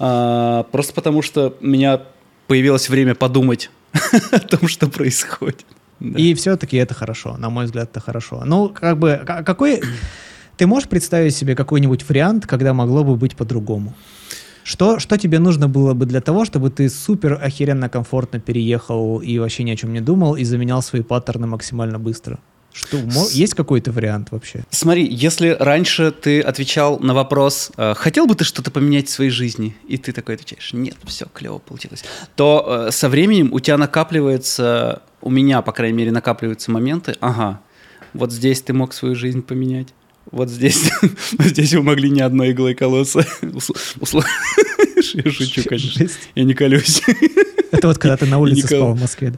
[0.00, 2.00] А, просто потому что у меня
[2.46, 3.70] появилось время подумать
[4.32, 5.66] о том, что происходит.
[6.00, 6.18] Да.
[6.18, 8.42] И все-таки это хорошо, на мой взгляд, это хорошо.
[8.44, 9.82] Ну, как бы, какой...
[10.56, 13.94] Ты можешь представить себе какой-нибудь вариант, когда могло бы быть по-другому?
[14.62, 19.38] Что, что тебе нужно было бы для того, чтобы ты супер охеренно комфортно переехал и
[19.38, 22.40] вообще ни о чем не думал и заменял свои паттерны максимально быстро?
[22.72, 22.98] Что,
[23.32, 24.64] есть какой-то вариант вообще?
[24.70, 29.30] Смотри, если раньше ты отвечал на вопрос, э, хотел бы ты что-то поменять в своей
[29.30, 32.04] жизни, и ты такой отвечаешь, нет, все, клево получилось,
[32.36, 37.60] то э, со временем у тебя накапливается, у меня, по крайней мере, накапливаются моменты, ага,
[38.14, 39.88] вот здесь ты мог свою жизнь поменять,
[40.30, 40.90] вот здесь,
[41.38, 43.26] здесь вы могли не одной иглой колоться.
[45.14, 46.06] Я шучу, конечно.
[46.34, 47.02] Я не колюсь.
[47.72, 49.32] Это вот когда ты на улице спал в Москве.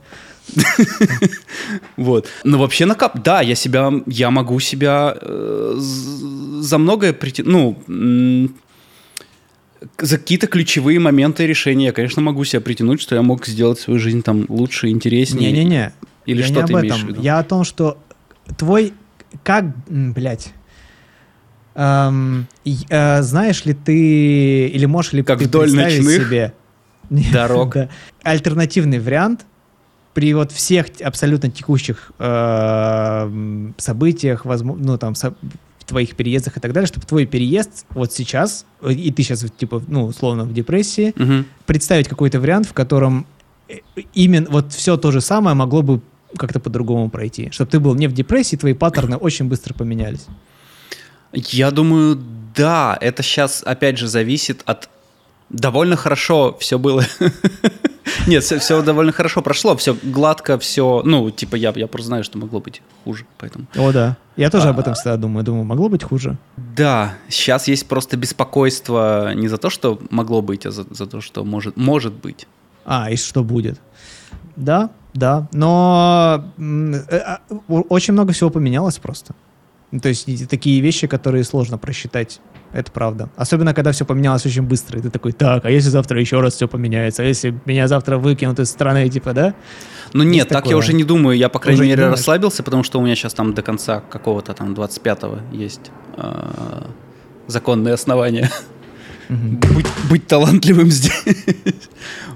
[1.97, 2.29] Вот.
[2.45, 3.23] Но вообще накап...
[3.23, 3.93] Да, я себя...
[4.07, 7.43] Я могу себя э, за многое прийти...
[7.43, 7.79] Ну,
[9.99, 13.99] за какие-то ключевые моменты решения я, конечно, могу себя притянуть, что я мог сделать свою
[13.99, 15.53] жизнь там лучше, интереснее.
[15.53, 15.93] Не-не-не.
[16.27, 17.23] Или я что не ты об имеешь в виду?
[17.23, 17.99] Я о том, что
[18.57, 18.93] твой...
[19.43, 19.65] Как...
[19.89, 20.53] Блять
[21.75, 26.53] Эм, э, знаешь ли ты, или можешь ли как ты вдоль представить ночных себе
[27.33, 27.89] дорог да,
[28.23, 29.47] альтернативный вариант
[30.15, 35.35] при вот всех абсолютно текущих э, событиях, возможно, ну там со-
[35.87, 40.05] твоих переездах и так далее, чтобы твой переезд вот сейчас, и ты сейчас типа, ну
[40.05, 41.45] условно в депрессии, Мгм.
[41.67, 43.27] представить какой-то вариант, в котором
[43.69, 43.79] э,
[44.15, 46.01] именно вот все то же самое могло бы
[46.37, 50.27] как-то по-другому пройти, чтобы ты был не в депрессии, твои паттерны очень быстро поменялись.
[51.33, 52.19] Я думаю,
[52.55, 54.89] да, это сейчас опять же зависит от
[55.53, 57.05] довольно хорошо все было.
[58.27, 62.39] Нет, все, довольно хорошо прошло, все гладко, все, ну, типа я, я просто знаю, что
[62.39, 63.67] могло быть хуже, поэтому.
[63.77, 64.17] О, да.
[64.37, 64.95] Я тоже об этом А.
[64.95, 65.45] всегда думаю.
[65.45, 66.37] Думаю, могло быть хуже.
[66.57, 71.21] Да, сейчас есть просто беспокойство не за то, что могло быть, а за, за то,
[71.21, 72.47] что может, может быть.
[72.85, 73.81] А, и что будет?
[74.57, 75.49] Да, да.
[75.53, 79.35] Но э, а, очень много всего поменялось просто.
[79.93, 82.41] Ну, То есть такие вещи, которые сложно просчитать.
[82.73, 83.29] Это правда.
[83.37, 84.99] Особенно, когда все поменялось очень быстро.
[84.99, 87.23] И ты такой, так, а если завтра еще раз все поменяется?
[87.23, 89.55] А если меня завтра выкинут из страны, типа, да?
[90.15, 90.71] Ну нет, так такое.
[90.73, 93.35] я уже не думаю, я, по крайней Уже мере, расслабился, потому что у меня сейчас
[93.35, 96.91] там до конца какого-то там 25-го есть а,
[97.47, 98.51] законные основания.
[99.29, 101.37] Быть, быть талантливым здесь.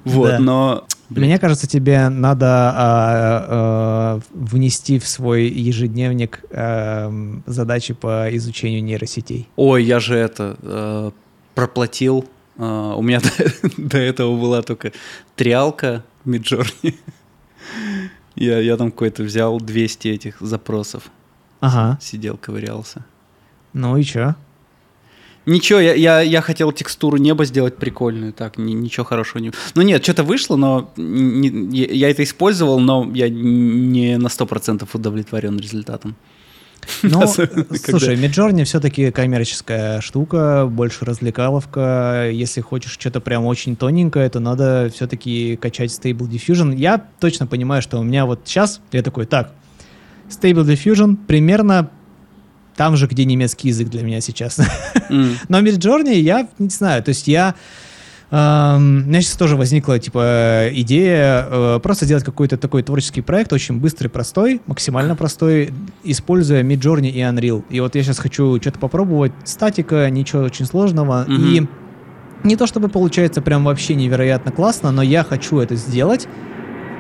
[0.05, 0.39] Вот, Да.
[0.39, 0.87] но...
[1.09, 9.49] Мне кажется, тебе надо а, а, внести в свой ежедневник эм, задачи по изучению нейросетей.
[9.57, 11.11] Ой, я же это э,
[11.55, 12.27] проплатил.
[12.59, 14.93] Э, у меня до, до этого была только
[15.37, 16.97] триалка Миджорни.
[18.35, 21.11] Я, я там какой-то взял 200 этих запросов.
[21.61, 21.99] Ага.
[22.01, 23.05] Сидел, ковырялся.
[23.73, 24.35] Ну и чё?
[25.47, 29.53] Ничего, я, я, я хотел текстуру неба сделать прикольную, так, ни- ничего хорошего не...
[29.77, 35.57] Ну нет, что-то вышло, но не- я, это использовал, но я не на 100% удовлетворен
[35.59, 36.17] результатом.
[37.03, 42.29] Ну, слушай, Midjourney все-таки коммерческая штука, больше развлекаловка.
[42.33, 46.77] Если хочешь что-то прям очень тоненькое, то надо все-таки качать Stable Diffusion.
[46.77, 49.53] Я точно понимаю, что у меня вот сейчас, я такой, так,
[50.29, 51.91] Stable Diffusion примерно
[52.77, 54.59] там же, где немецкий язык для меня сейчас.
[55.11, 55.37] М.
[55.49, 57.55] Но Midjourney я не знаю, то есть я...
[58.31, 63.53] эм, у меня сейчас тоже возникла, типа, идея э, просто сделать какой-то такой творческий проект,
[63.53, 65.73] очень быстрый, простой, максимально простой,
[66.05, 67.65] используя Midjourney и Unreal.
[67.71, 69.33] И вот я сейчас хочу что-то попробовать.
[69.45, 71.25] Статика, ничего очень сложного.
[71.27, 71.45] Мгм.
[71.45, 71.67] И
[72.45, 76.29] не то чтобы получается прям вообще невероятно классно, но я хочу это сделать,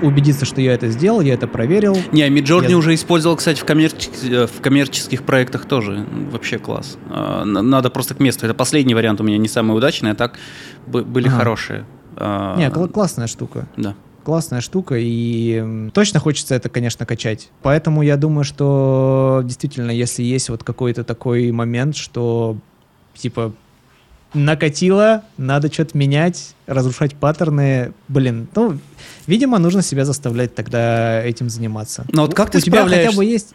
[0.02, 1.96] убедиться, что я это сделал, я это проверил.
[2.12, 6.06] Не, Миджорни Я- уже использовал, кстати, в, коммерческих, э, в коммерческих проектах тоже.
[6.30, 6.98] Вообще класс.
[7.10, 8.46] А, на- Надо просто к месту.
[8.46, 10.38] Это последний вариант у меня не самый удачный, а так
[10.86, 11.36] бы- были Ага.
[11.38, 11.84] хорошие.
[12.16, 13.66] А, Не, кл- классная штука.
[13.76, 13.94] Да.
[14.24, 17.48] классная штука, и точно хочется это, конечно, качать.
[17.62, 22.56] Поэтому я думаю, что действительно, если есть вот какой-то такой момент, что
[23.14, 23.52] типа
[24.36, 28.78] накатило, надо что-то менять, разрушать паттерны, блин, ну,
[29.26, 32.04] видимо, нужно себя заставлять тогда этим заниматься.
[32.12, 33.16] Но вот как ты У тебя хотя справляешься?
[33.16, 33.54] бы есть...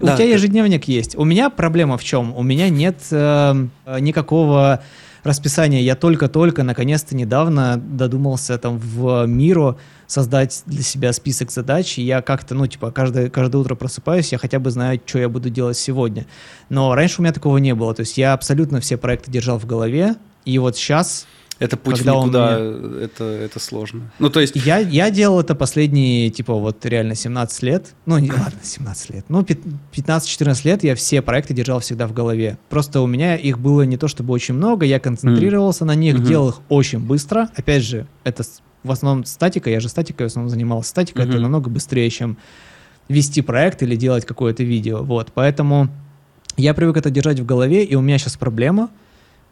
[0.00, 1.16] У Да, тебя ты- ежедневник есть.
[1.16, 2.34] У меня проблема в чем?
[2.36, 3.66] У меня нет э,
[4.00, 4.82] никакого
[5.22, 5.80] расписания.
[5.80, 11.98] Я только-только, наконец-то, недавно додумался там в Миру создать для себя список задач.
[11.98, 15.28] И я как-то, ну, типа, каждое, каждое утро просыпаюсь, я хотя бы знаю, что я
[15.28, 16.26] буду делать сегодня.
[16.68, 17.94] Но раньше у меня такого не было.
[17.94, 20.16] То есть я абсолютно все проекты держал в голове.
[20.44, 21.26] И вот сейчас
[21.62, 24.10] Это путь Когда он никуда, это, это сложно.
[24.18, 27.94] Ну, то есть, я, я делал это последние, типа, вот реально 17 лет.
[28.06, 29.24] Ну, не, ладно, 17 лет.
[29.28, 29.58] Ну, пят-
[29.92, 32.58] 15-14 лет я все проекты держал всегда в голове.
[32.68, 36.24] Просто у меня их было не то чтобы очень много, я концентрировался на них, Мгм.
[36.24, 37.48] делал их очень быстро.
[37.56, 38.42] Опять же, это
[38.82, 40.90] в основном статика, я же статикой в основном занимался.
[40.90, 41.42] Статика это Мгм.
[41.42, 42.36] намного быстрее, чем
[43.08, 45.02] вести проект или делать какое-то видео.
[45.02, 45.88] Вот, поэтому
[46.56, 48.90] я привык это держать в голове, и у меня сейчас проблема,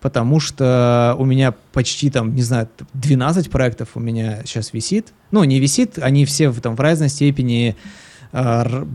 [0.01, 5.13] потому что у меня почти там, не знаю, 12 проектов у меня сейчас висит.
[5.31, 7.77] Ну, не висит, они все в, там, в разной степени,
[8.33, 8.87] э, р-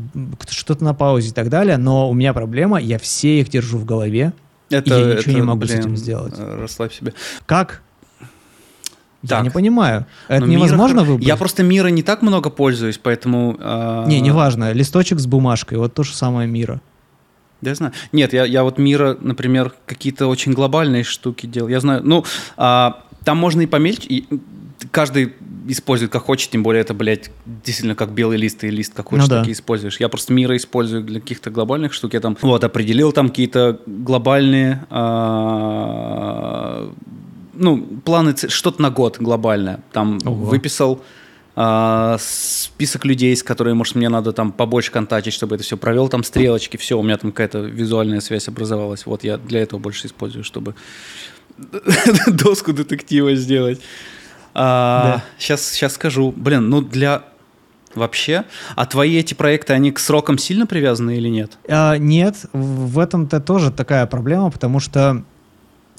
[0.49, 3.85] что-то на паузе и так далее, но у меня проблема, я все их держу в
[3.85, 4.33] голове.
[4.69, 6.33] это, я ничего не это, могу с блин, этим сделать.
[6.37, 7.13] э, Расслабь себя.
[7.45, 7.81] Как?
[9.21, 9.43] Я Так.
[9.43, 10.05] не понимаю.
[10.27, 11.27] Это Ну, Мира невозможно хор- выбрать?
[11.27, 13.55] Я просто мира не так много пользуюсь, поэтому...
[13.59, 14.71] а, Не, неважно.
[14.71, 16.79] Листочек с бумажкой, вот то же самое мира.
[17.65, 17.93] Да, я знаю.
[18.11, 21.67] Нет, я, я вот мира, например, какие-то очень глобальные штуки делал.
[21.67, 22.23] Я знаю, ну,
[22.57, 24.25] а, там можно и помельче, и
[24.91, 25.33] каждый
[25.67, 29.23] использует как хочет, тем более это, блядь, действительно как белый лист и лист как хочешь,
[29.23, 29.39] Ну да.
[29.39, 29.99] так и используешь.
[29.99, 32.13] Я просто мира использую для каких-то глобальных штук.
[32.13, 36.93] Я там, вот, определил там какие-то глобальные, а,
[37.55, 39.79] ну, планы, что-то на год глобальное.
[39.91, 40.35] Там Ого.
[40.45, 41.01] выписал
[41.55, 46.09] а, список людей, с которыми, может, мне надо там побольше контактить, чтобы это все провел,
[46.09, 49.05] там стрелочки, все, у меня там какая-то визуальная связь образовалась.
[49.05, 50.75] Вот я для этого больше использую, чтобы
[52.27, 53.79] доску детектива сделать.
[54.53, 55.23] Да.
[55.37, 56.33] Сейчас, сейчас скажу.
[56.35, 57.23] Блин, ну для
[57.95, 58.43] Вообще?
[58.75, 61.57] А твои эти проекты, они к срокам сильно привязаны или нет?
[61.67, 65.23] А, нет, в этом-то тоже такая проблема, потому что а,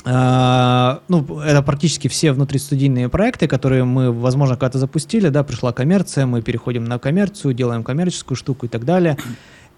[0.07, 6.43] ну, это практически все внутристудийные проекты, которые мы, возможно, когда-то запустили, да, пришла коммерция, мы
[6.43, 9.17] переходим на коммерцию, делаем коммерческую штуку и так далее.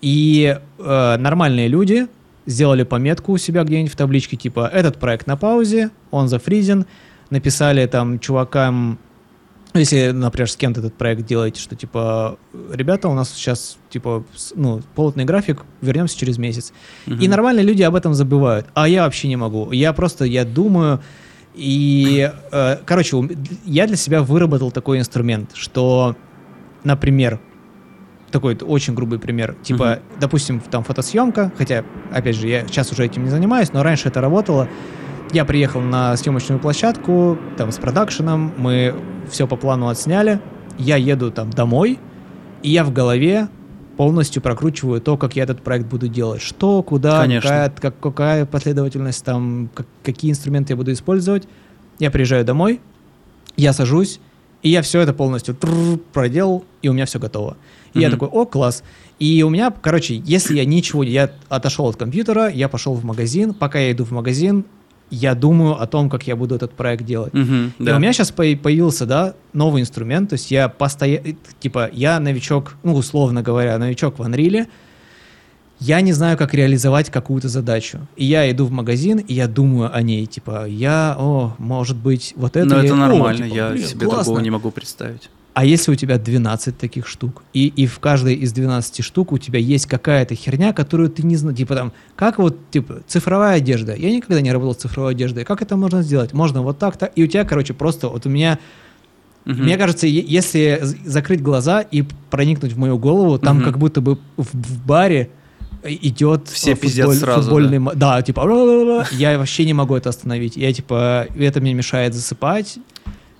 [0.02, 2.08] И э, нормальные люди
[2.44, 6.84] сделали пометку у себя где-нибудь в табличке, типа, этот проект на паузе, он зафризен,
[7.30, 8.98] написали там чувакам
[9.80, 12.38] если, например, с кем-то этот проект делаете, что типа,
[12.72, 14.24] ребята, у нас сейчас типа,
[14.54, 16.72] ну, плотный график, вернемся через месяц.
[17.06, 17.16] Угу.
[17.16, 18.66] И нормальные люди об этом забывают.
[18.74, 19.72] А я вообще не могу.
[19.72, 21.00] Я просто, я думаю,
[21.54, 23.28] и, э, короче,
[23.64, 26.16] я для себя выработал такой инструмент, что,
[26.84, 27.40] например,
[28.30, 33.04] такой очень грубый пример, типа, uh допустим, там фотосъемка, хотя, опять же, я сейчас уже
[33.04, 34.68] этим не занимаюсь, но раньше это работало.
[35.32, 38.94] Я приехал на съемочную площадку, там, с продакшеном, мы
[39.30, 40.40] все по плану отсняли,
[40.78, 41.98] я еду там домой,
[42.62, 43.48] и я в голове
[43.96, 46.40] полностью прокручиваю то, как я этот проект буду делать.
[46.40, 51.48] Что, куда, какая, как, какая последовательность, там, как, какие инструменты я буду использовать.
[51.98, 52.80] Я приезжаю домой,
[53.56, 54.20] я сажусь,
[54.62, 55.56] и я все это полностью
[56.12, 57.56] проделал, и у меня все готово.
[57.92, 58.02] И mm-hmm.
[58.02, 58.84] я такой, о, класс.
[59.18, 63.52] И у меня, короче, если я ничего, я отошел от компьютера, я пошел в магазин,
[63.52, 64.64] пока я иду в магазин,
[65.10, 67.34] я думаю о том, как я буду этот проект делать.
[67.34, 67.92] Угу, да.
[67.92, 72.74] И у меня сейчас появился, да, новый инструмент, то есть я постоянно, типа, я новичок,
[72.82, 74.66] ну, условно говоря, новичок в Unreal,
[75.80, 78.00] я не знаю, как реализовать какую-то задачу.
[78.16, 82.34] И я иду в магазин, и я думаю о ней, типа, я, о, может быть,
[82.36, 82.68] вот это...
[82.68, 84.24] Но я, это нормально, о, типа, я блин, себе классно.
[84.24, 85.30] другого не могу представить.
[85.58, 89.38] А если у тебя 12 таких штук, и, и в каждой из 12 штук у
[89.38, 93.92] тебя есть какая-то херня, которую ты не знаешь, типа там, как вот, типа, цифровая одежда.
[93.96, 95.44] Я никогда не работал с цифровой одеждой.
[95.44, 96.32] Как это можно сделать?
[96.32, 97.06] Можно вот так-то.
[97.06, 98.60] И у тебя, короче, просто вот у меня
[99.46, 99.54] Угу.
[99.54, 103.64] Мне кажется, если закрыть глаза и проникнуть в мою голову, там угу.
[103.64, 105.30] как будто бы в, в баре
[105.82, 107.94] идет все футболь, сразу, футбольный, да?
[107.94, 110.56] да, типа, я вообще не могу это остановить.
[110.56, 112.78] Я типа, это мне мешает засыпать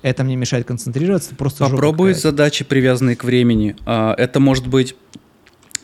[0.03, 3.77] это мне мешает концентрироваться, просто Попробуй задачи, привязанные к времени.
[3.85, 4.95] А, это может быть...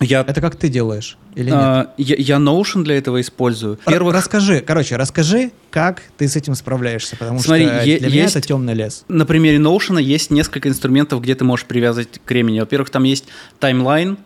[0.01, 0.21] Я...
[0.21, 1.19] Это как ты делаешь?
[1.35, 2.09] Или а, нет?
[2.09, 3.79] Я, я Notion для этого использую.
[3.87, 4.15] Первых...
[4.15, 8.41] Расскажи, короче, расскажи, как ты с этим справляешься, потому Смотри, что для есть, меня это
[8.41, 9.05] темный лес.
[9.09, 12.61] На примере Notion есть несколько инструментов, где ты можешь привязать к времени.
[12.61, 13.27] Во-первых, там есть
[13.59, 14.19] таймлайн,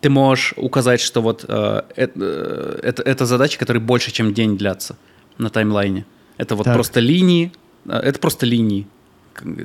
[0.00, 4.96] ты можешь указать, что вот э, э, это, это задачи, которые больше, чем день длятся
[5.36, 6.06] на таймлайне.
[6.36, 6.74] Это вот так.
[6.74, 7.52] просто линии,
[7.86, 8.86] э, это просто линии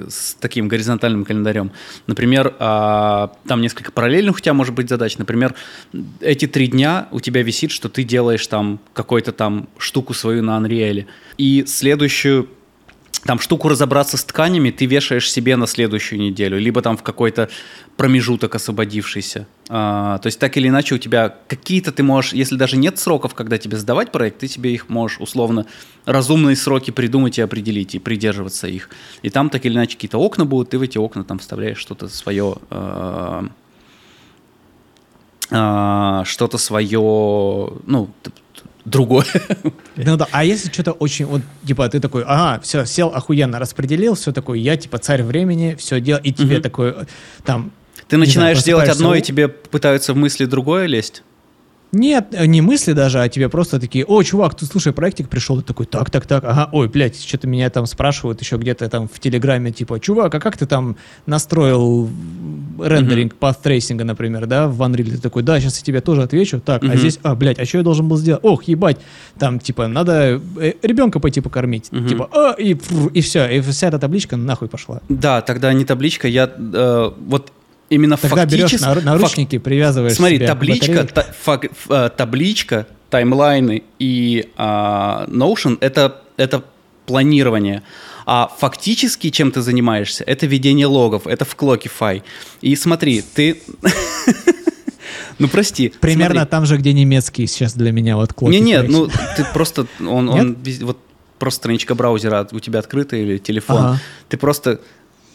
[0.10, 1.72] с таким горизонтальным календарем.
[2.08, 5.18] Например, а, там несколько параллельных у тебя может быть задач.
[5.18, 5.56] Например,
[6.20, 10.58] эти три дня у тебя висит, что ты делаешь там какую-то там штуку свою на
[10.58, 11.06] Unreal.
[11.38, 12.50] И следующую
[13.26, 17.50] там штуку разобраться с тканями ты вешаешь себе на следующую неделю, либо там в какой-то
[17.96, 19.48] промежуток освободившийся.
[19.70, 23.34] А, то есть так или иначе у тебя какие-то ты можешь, если даже нет сроков,
[23.34, 25.66] когда тебе сдавать проект, ты себе их можешь условно
[26.06, 28.90] разумные сроки придумать и определить, и придерживаться их.
[29.22, 32.10] И там так или иначе какие-то окна будут, ты в эти окна там вставляешь что-то
[32.10, 33.48] свое, а,
[35.50, 37.00] а, что-то свое,
[37.86, 38.10] ну,
[38.86, 39.26] другое.
[39.96, 44.16] Ну да, а если что-то очень, вот, типа, ты такой, ага, все, сел охуенно, распределил,
[44.16, 46.64] все такое, я, типа, царь времени, все делал, и тебе угу.
[46.64, 46.96] такой,
[47.46, 47.72] там...
[48.08, 51.24] Ты начинаешь знаю, делать одно, и тебе пытаются в мысли другое лезть?
[51.94, 55.62] Нет, э, не мысли даже, а тебе просто такие, о, чувак, ты слушай, проектик пришел,
[55.62, 59.08] ты такой, так, так, так, ага, ой, блядь, что-то меня там спрашивают еще где-то там
[59.08, 62.10] в Телеграме, типа, чувак, а как ты там настроил
[62.80, 63.56] рендеринг mm-hmm.
[63.64, 66.92] path например, да, в Unreal, ты такой, да, сейчас я тебе тоже отвечу, так, mm-hmm.
[66.92, 68.44] а здесь, а, блядь, а что я должен был сделать?
[68.44, 68.98] Ох, ебать,
[69.38, 72.10] там, типа, надо э, ребенка пойти покормить, mm-hmm.
[72.10, 72.76] типа, а, и,
[73.14, 75.00] и все, и вся эта табличка нахуй пошла.
[75.10, 77.52] Да, тогда не табличка, я, э, вот
[77.94, 78.84] именно Тогда фактически...
[78.84, 79.64] берешь наручники, фак...
[79.64, 86.64] привязываешь Смотри, табличка, та, фак, э, табличка, таймлайны и э, Notion это, это
[87.06, 87.84] планирование.
[88.26, 92.24] А фактически, чем ты занимаешься, это ведение логов, это в Clockify.
[92.62, 93.62] И смотри, ты...
[95.40, 95.92] Ну, прости.
[96.00, 96.52] Примерно смотри.
[96.52, 98.50] там же, где немецкий сейчас для меня вот Clockify.
[98.52, 99.88] Не, нет, ну, ты просто...
[100.00, 101.00] Он, он вот
[101.40, 103.78] просто страничка браузера у тебя открыта или телефон.
[103.78, 104.02] Ага.
[104.30, 104.80] Ты просто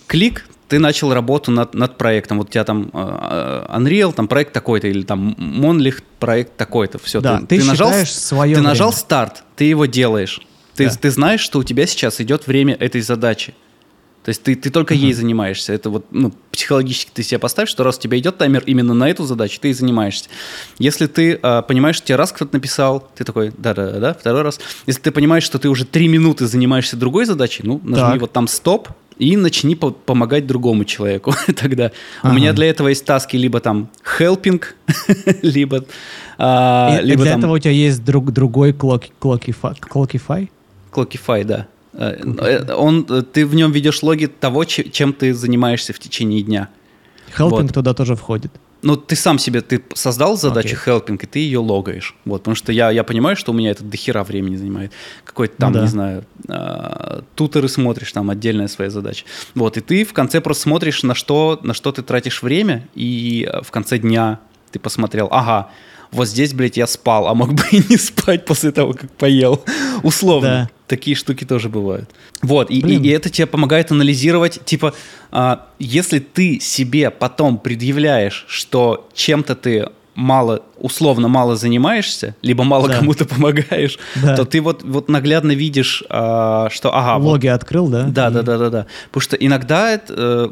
[0.06, 4.52] клик, ты начал работу над, над проектом, вот у тебя там э, Unreal, там проект
[4.52, 7.20] такой-то, или там Monolith проект такой-то, все.
[7.20, 8.70] Да, ты, ты, ты нажал, свое Ты время.
[8.70, 10.40] нажал старт, ты его делаешь.
[10.74, 10.94] Ты, да.
[10.94, 13.54] ты знаешь, что у тебя сейчас идет время этой задачи.
[14.24, 14.98] То есть ты, ты только uh-huh.
[14.98, 15.72] ей занимаешься.
[15.72, 19.08] Это вот ну, психологически ты себе поставь, что раз у тебя идет таймер именно на
[19.08, 20.28] эту задачу, ты и занимаешься.
[20.78, 24.60] Если ты э, понимаешь, что тебе раз кто-то написал, ты такой, да-да-да, второй раз.
[24.86, 28.20] Если ты понимаешь, что ты уже три минуты занимаешься другой задачей, ну, нажми так.
[28.20, 31.90] вот там стоп, и начни по помогать другому человеку тогда.
[32.22, 32.32] Ага.
[32.32, 33.88] У меня для этого есть таски либо там
[34.18, 34.62] helping,
[35.42, 35.84] либо...
[36.38, 40.48] а, И либо для там этого у тебя есть друг, другой Clocky- Clockify?
[40.92, 41.44] Clockify?
[41.44, 41.66] Да.
[41.94, 42.16] Э,
[42.66, 46.42] э, Он, э, ты в нем ведешь логи того, че- чем ты занимаешься в течение
[46.42, 46.68] дня.
[47.36, 47.72] Helping Вот.
[47.74, 48.52] туда тоже входит.
[48.82, 50.94] Ну, ты сам себе, ты создал задачу Окей.
[50.94, 52.14] helping, и ты ее логаешь.
[52.24, 54.92] Вот, потому что я, я понимаю, что у меня это дохера времени занимает.
[55.24, 55.80] Какой-то там, да.
[55.82, 59.24] не знаю, а, тутеры смотришь, там отдельная своя задача.
[59.54, 63.48] Вот, и ты в конце просто смотришь, на что, на что ты тратишь время, и
[63.52, 64.38] э, в конце дня
[64.70, 65.70] ты посмотрел, ага,
[66.12, 69.64] вот здесь, блядь, я спал, а мог бы и не спать после того, как поел.
[70.02, 70.68] Условно.
[70.70, 70.77] Да.
[70.88, 72.08] Такие штуки тоже бывают.
[72.42, 74.94] Вот, и, и- и это тебе помогает анализировать, типа,
[75.30, 82.88] а, если ты себе потом предъявляешь, что чем-то ты мало, условно мало занимаешься, либо мало
[82.88, 82.98] Да.
[82.98, 84.34] кому-то помогаешь, Да.
[84.36, 88.02] то ты вот, вот наглядно видишь, а, что, ага, вот Логи открыл, да?
[88.02, 88.86] да, И- да, да, да, да.
[89.10, 90.44] Потому что иногда это э,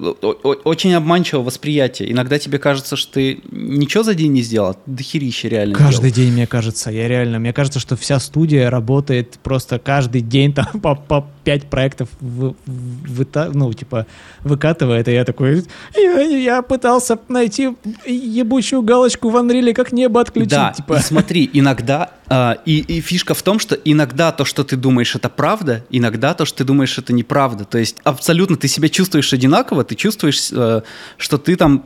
[0.65, 2.13] очень обманчиво восприятие.
[2.13, 6.11] Иногда тебе кажется, что ты ничего за день не сделал, а ты дохерища реально Каждый
[6.11, 6.27] сделал.
[6.29, 10.67] день, мне кажется, я реально, мне кажется, что вся студия работает просто каждый день там
[10.81, 14.07] по, по 5 проектов вы, выта- ну, типа,
[14.45, 15.65] выкатывает, и я такой,
[15.97, 17.71] я, я пытался найти
[18.07, 20.95] ебучую галочку в Unreal, как небо отключить, Да, типа.
[20.99, 25.15] и смотри, иногда, а, и, и фишка в том, что иногда то, что ты думаешь,
[25.15, 27.65] это правда, иногда то, что ты думаешь, это неправда.
[27.65, 30.83] То есть абсолютно ты себя чувствуешь одинаково, ты чувствуешь, э,
[31.17, 31.85] что ты там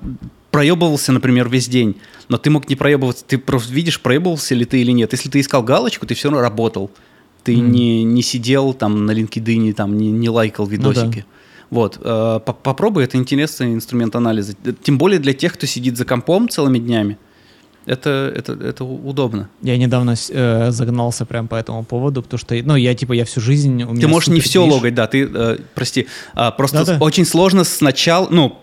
[0.51, 1.97] проебывался, например, весь день,
[2.29, 5.13] но ты мог не проебываться, ты просто видишь, проебывался ли ты или нет.
[5.13, 6.91] Если ты искал галочку, ты все равно работал.
[7.45, 7.73] Ты Мгм.
[7.73, 10.73] не, не сидел там на LinkedIn, там не, не лайкал да.
[10.73, 11.25] видосики.
[11.71, 14.55] Вот, э, по- попробуй, это интересный инструмент анализа.
[14.83, 17.17] Тем более для тех, кто сидит за компом целыми днями.
[17.87, 19.49] Это, это, это удобно.
[19.63, 23.41] Я недавно э, загнался прям по этому поводу, потому что, ну, я, типа, я всю
[23.41, 23.83] жизнь...
[23.83, 24.75] у Ты можешь не все движ.
[24.75, 27.05] логать, да, ты, э, прости, а, просто Да-да.
[27.05, 28.59] очень сложно сначала, ну,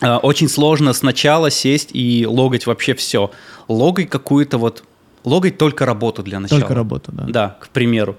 [0.00, 3.30] а, очень сложно сначала сесть и логать вообще все.
[3.68, 4.84] Логай какую-то вот,
[5.24, 6.60] логать только работу для начала.
[6.60, 7.24] Только работу, да.
[7.26, 8.16] Да, к примеру.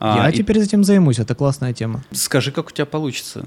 [0.00, 2.02] А, Я и теперь этим займусь, это классная тема.
[2.12, 3.44] Скажи, как у тебя получится.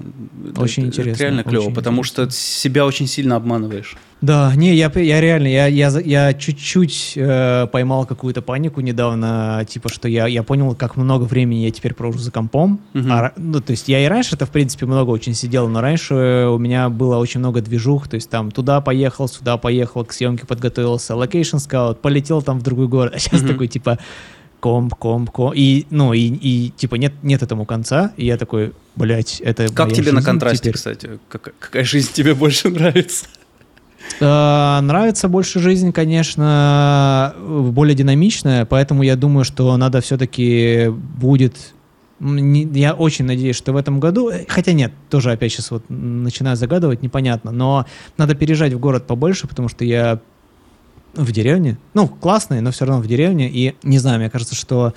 [0.50, 2.30] Это- Очень это интересно, реально клево, потому интересно.
[2.30, 3.96] что себя очень сильно обманываешь.
[4.20, 9.88] Да, не, я, я реально, я, я, я чуть-чуть э, поймал какую-то панику недавно, типа,
[9.88, 12.80] что я, я понял, как много времени я теперь провожу за компом.
[12.92, 13.10] Мгм.
[13.12, 16.58] А ну, то есть я и раньше-то, в принципе, много очень сидел, но раньше у
[16.58, 21.16] меня было очень много движух, то есть там туда поехал, сюда поехал, к съемке подготовился,
[21.16, 23.48] location scout, полетел там в другой город, а сейчас Мгм.
[23.52, 23.98] такой, типа,
[24.62, 28.72] комп, комп, комп, и, ну, и, и, типа, нет, нет этому конца, и я такой,
[28.94, 30.74] блядь, это Как тебе на контрасте, теперь.
[30.74, 31.10] кстати?
[31.28, 33.26] Как- какая жизнь тебе больше нравится?
[34.20, 41.56] Э, Нравится больше жизнь, конечно, более динамичная, поэтому я думаю, что надо все-таки будет...
[42.20, 46.56] Я очень надеюсь, что в этом году, э, хотя нет, тоже опять сейчас вот начинаю
[46.56, 47.84] загадывать, непонятно, но
[48.16, 50.20] надо переезжать в город побольше, потому что я
[51.14, 54.94] в деревне, ну, классный, но все равно в деревне, и не знаю, мне кажется, что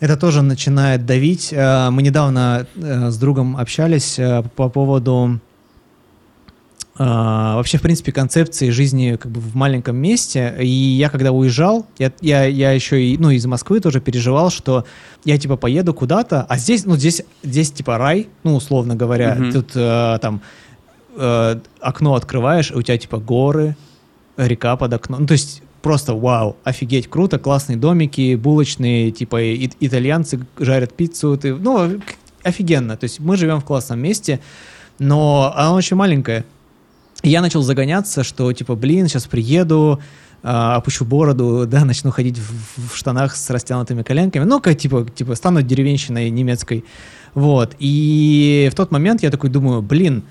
[0.00, 1.52] это тоже начинает давить.
[1.52, 5.40] Э, Мы недавно э, с другом общались э, по поводу
[6.94, 10.54] вообще, в принципе, концепции жизни как бы в маленьком месте.
[10.60, 14.84] И я когда уезжал, я, я, я еще и, ну, из Москвы тоже переживал, что
[15.24, 19.34] я, типа, поеду куда-то, а здесь, ну, здесь, здесь, типа, рай, ну, условно говоря.
[19.34, 19.52] Мгм.
[19.52, 20.42] Тут э, там
[21.16, 23.74] э, окно открываешь, и у тебя, типа, горы,
[24.36, 25.22] река под окном.
[25.22, 31.36] Ну, то есть просто вау, офигеть, круто, классные домики, булочные, типа, и- итальянцы жарят пиццу,
[31.36, 32.00] ты, ну,
[32.42, 32.96] офигенно.
[32.96, 34.40] То есть мы живем в классном месте,
[34.98, 36.44] но оно очень маленькое.
[37.22, 40.00] И я начал загоняться, что типа, блин, сейчас приеду,
[40.42, 45.36] а, опущу бороду, да, начну ходить в, в штанах с растянутыми коленками, ну-ка, типа, типа,
[45.36, 46.84] стану деревенщиной немецкой.
[47.34, 47.76] Вот.
[47.78, 50.24] И в тот момент я такой думаю, блин,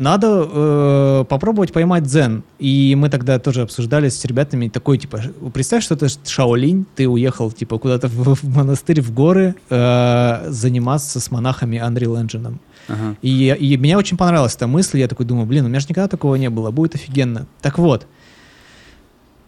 [0.00, 2.42] надо э, попробовать поймать дзен.
[2.58, 5.20] И мы тогда тоже обсуждали с ребятами такой, типа,
[5.52, 11.20] представь, что это Шаолинь, ты уехал, типа, куда-то в, в монастырь, в горы, э, заниматься
[11.20, 12.56] с монахами Unreal Engine.
[12.88, 13.16] Ага.
[13.20, 14.98] И, и мне очень понравилась эта мысль.
[14.98, 17.46] Я такой думаю, блин, у меня же никогда такого не было, будет офигенно.
[17.60, 18.06] Так вот,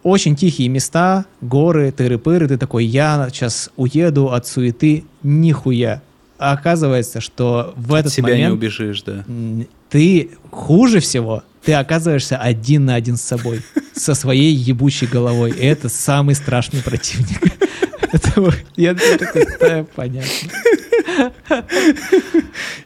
[0.03, 2.47] очень тихие места, горы, тыры-пыры.
[2.47, 6.03] Ты такой, я сейчас уеду от суеты, нихуя.
[6.37, 9.23] А оказывается, что в От этот себя не момент убежишь, да.
[9.89, 13.61] ты хуже всего, ты оказываешься один на один с собой,
[13.95, 15.51] со своей ебучей головой.
[15.51, 17.39] И это самый страшный противник.
[18.75, 20.49] Я такой, да, понятно.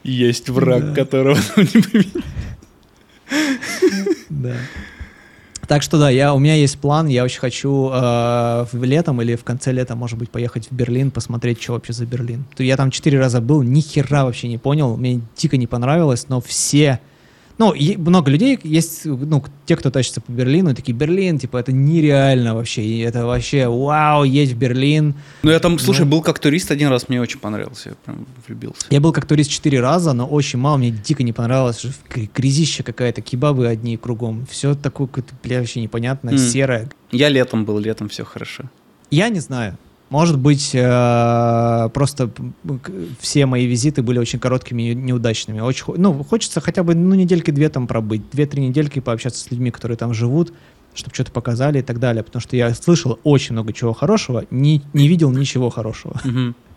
[0.02, 2.06] Есть враг, которого не.
[4.28, 4.56] Да.
[5.68, 9.36] Так что да, я, у меня есть план, я очень хочу э, в летом или
[9.36, 12.46] в конце лета, может быть, поехать в Берлин, посмотреть, что вообще за Берлин.
[12.56, 16.40] Я там четыре раза был, ни хера вообще не понял, мне дико не понравилось, но
[16.40, 17.00] все
[17.58, 22.54] ну, много людей есть, ну, те, кто тащится по Берлину, такие, Берлин, типа, это нереально
[22.54, 25.14] вообще, и это вообще, вау, едь в Берлин.
[25.42, 28.26] Ну, я там, слушай, ну, был как турист один раз, мне очень понравился, я прям
[28.46, 28.86] влюбился.
[28.90, 31.84] Я был как турист четыре раза, но очень мало, мне дико не понравилось,
[32.34, 35.08] грязища какая-то, кебабы одни кругом, все такое,
[35.42, 36.38] бля, вообще непонятное, mm.
[36.38, 36.90] серое.
[37.10, 38.64] Я летом был, летом все хорошо.
[39.10, 39.78] Я не знаю,
[40.10, 42.30] может быть, э, просто
[43.20, 45.60] все мои визиты были очень короткими и неудачными.
[45.60, 49.98] Очень, ну, хочется хотя бы ну, недельки-две там пробыть, две-три недельки пообщаться с людьми, которые
[49.98, 50.52] там живут,
[50.94, 52.22] чтобы что-то показали и так далее.
[52.22, 56.20] Потому что я слышал очень много чего хорошего, не, не видел ничего хорошего.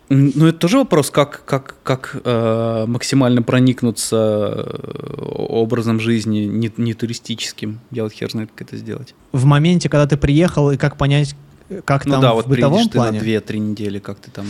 [0.08, 6.92] Ну, это тоже вопрос, как, как, как э, максимально проникнуться э, образом жизни не, не
[6.92, 7.80] туристическим.
[7.90, 9.14] Я вот хер знает, как это сделать.
[9.32, 11.34] В моменте, когда ты приехал, и как понять,
[11.84, 13.20] как ну там да, в вот бытовом плане?
[13.20, 14.46] ты на 2-3 недели, как ты там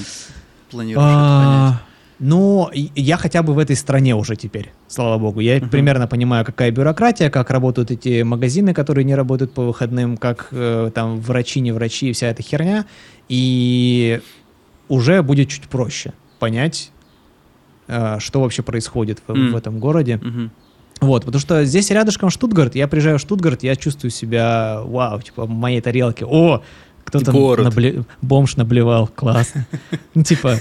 [0.71, 1.83] планируешь а, это
[2.19, 5.41] Ну, я хотя бы в этой стране уже теперь, слава богу.
[5.41, 5.69] Я uh-huh.
[5.69, 10.91] примерно понимаю, какая бюрократия, как работают эти магазины, которые не работают по выходным, как э,
[10.95, 12.87] там врачи, не врачи и вся эта херня.
[13.29, 14.21] И
[14.89, 16.91] уже будет чуть проще понять,
[17.89, 19.51] э, что вообще происходит в, mm.
[19.51, 20.21] в этом городе.
[20.23, 20.51] Mm-hmm.
[21.03, 25.47] Вот, потому что здесь рядышком Штутгарт, я приезжаю в Штутгарт, я чувствую себя, вау, типа,
[25.47, 26.25] в моей тарелке.
[26.25, 26.63] О,
[27.21, 28.05] кто-то набле...
[28.23, 29.67] бомж наблевал, классно.
[30.15, 30.57] Ну, типа,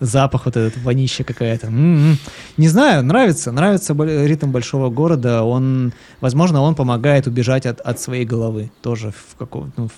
[0.00, 1.68] запах вот этот, вонища какая-то.
[1.68, 2.18] М-м-м.
[2.56, 5.44] Не знаю, нравится, нравится ритм большого города.
[5.44, 9.92] Он, возможно, он помогает убежать от, от своей головы тоже в каком ну, в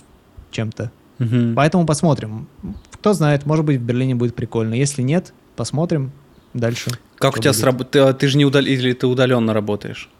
[0.50, 0.90] чем-то.
[1.18, 1.54] Угу.
[1.56, 2.48] Поэтому посмотрим.
[2.90, 4.74] Кто знает, может быть, в Берлине будет прикольно.
[4.74, 6.12] Если нет, посмотрим
[6.52, 6.90] дальше.
[7.16, 8.18] Как у тебя сработает?
[8.18, 8.62] Ты, ты же не удал...
[8.62, 10.10] или ты удаленно работаешь?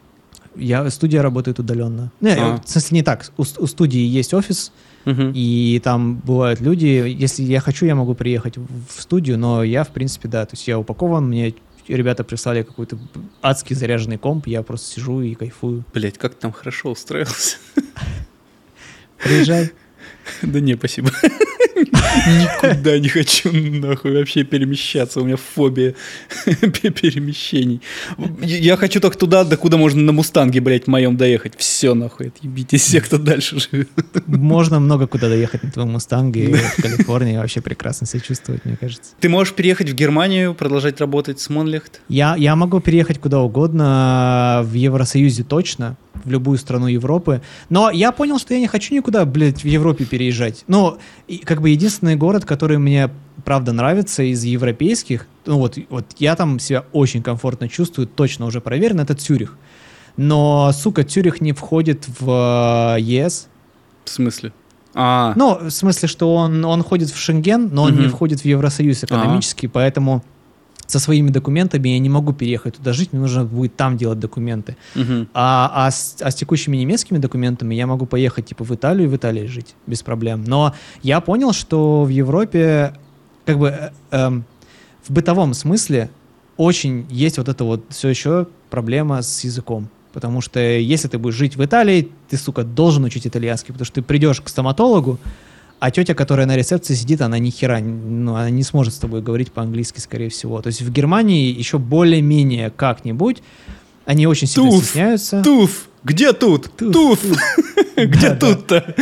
[0.55, 2.11] Я, студия работает удаленно.
[2.21, 2.61] Не, а.
[2.63, 3.25] в смысле, не так.
[3.37, 4.71] У, у студии есть офис,
[5.05, 5.31] угу.
[5.33, 6.85] и там бывают люди.
[6.85, 10.67] Если я хочу, я могу приехать в студию, но я, в принципе, да, то есть
[10.67, 11.53] я упакован, мне
[11.87, 12.97] ребята прислали какой-то
[13.41, 15.83] адский заряженный комп, я просто сижу и кайфую.
[15.93, 17.57] Блять, как ты там хорошо устроился.
[19.23, 19.71] Приезжай.
[20.41, 21.11] Да не, спасибо.
[21.75, 25.21] Никуда не хочу нахуй вообще перемещаться.
[25.21, 25.95] У меня фобия
[26.45, 27.81] перемещений.
[28.41, 31.53] Я хочу только туда, до куда можно на Мустанге, блядь, моем доехать.
[31.57, 33.89] Все нахуй, отъебитесь все, кто дальше живет.
[34.27, 36.55] Можно много куда доехать на твоем Мустанге.
[36.55, 39.11] В Калифорнии вообще прекрасно себя чувствовать, мне кажется.
[39.19, 42.01] Ты можешь переехать в Германию, продолжать работать с Монлехт?
[42.09, 47.41] Я, я могу переехать куда угодно, в Евросоюзе точно, в любую страну Европы.
[47.69, 50.63] Но я понял, что я не хочу никуда, блядь, в Европе переезжать.
[50.67, 50.97] Но
[51.43, 53.09] как бы единственный город, который мне
[53.45, 58.61] правда нравится из европейских, ну вот, вот я там себя очень комфортно чувствую, точно уже
[58.61, 59.57] проверено, это Цюрих.
[60.15, 63.47] Но, сука, Цюрих не входит в э, ЕС.
[64.05, 64.53] В смысле?
[64.93, 65.33] А.
[65.35, 68.01] Ну, в смысле, что он, он входит в Шенген, но он угу.
[68.01, 69.69] не входит в Евросоюз экономически, а.
[69.73, 70.23] поэтому
[70.93, 74.77] со своими документами я не могу переехать туда жить, мне нужно будет там делать документы.
[74.95, 75.27] Uh-huh.
[75.33, 79.07] А, а, с, а с текущими немецкими документами я могу поехать типа в Италию и
[79.07, 80.43] в Италии жить без проблем.
[80.45, 82.93] Но я понял, что в Европе
[83.45, 84.29] как бы э, э,
[85.07, 86.11] в бытовом смысле
[86.57, 89.89] очень есть вот это вот все еще проблема с языком.
[90.13, 93.95] Потому что если ты будешь жить в Италии, ты, сука, должен учить итальянский, потому что
[93.95, 95.17] ты придешь к стоматологу,
[95.83, 99.21] а тетя, которая на рецепции сидит, она ни хера, ну, она не сможет с тобой
[99.21, 100.61] говорить по-английски, скорее всего.
[100.61, 103.43] То есть в Германии еще более-менее как-нибудь
[104.05, 105.43] они очень сильно туф, стесняются.
[105.43, 105.89] Туф!
[106.05, 106.71] Где тут?
[106.77, 107.19] Туф!
[107.19, 107.37] туф.
[107.97, 108.95] Где тут-то?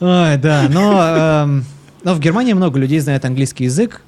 [0.00, 1.64] Ой, да, но, эм,
[2.02, 4.02] но в Германии много людей знают английский язык.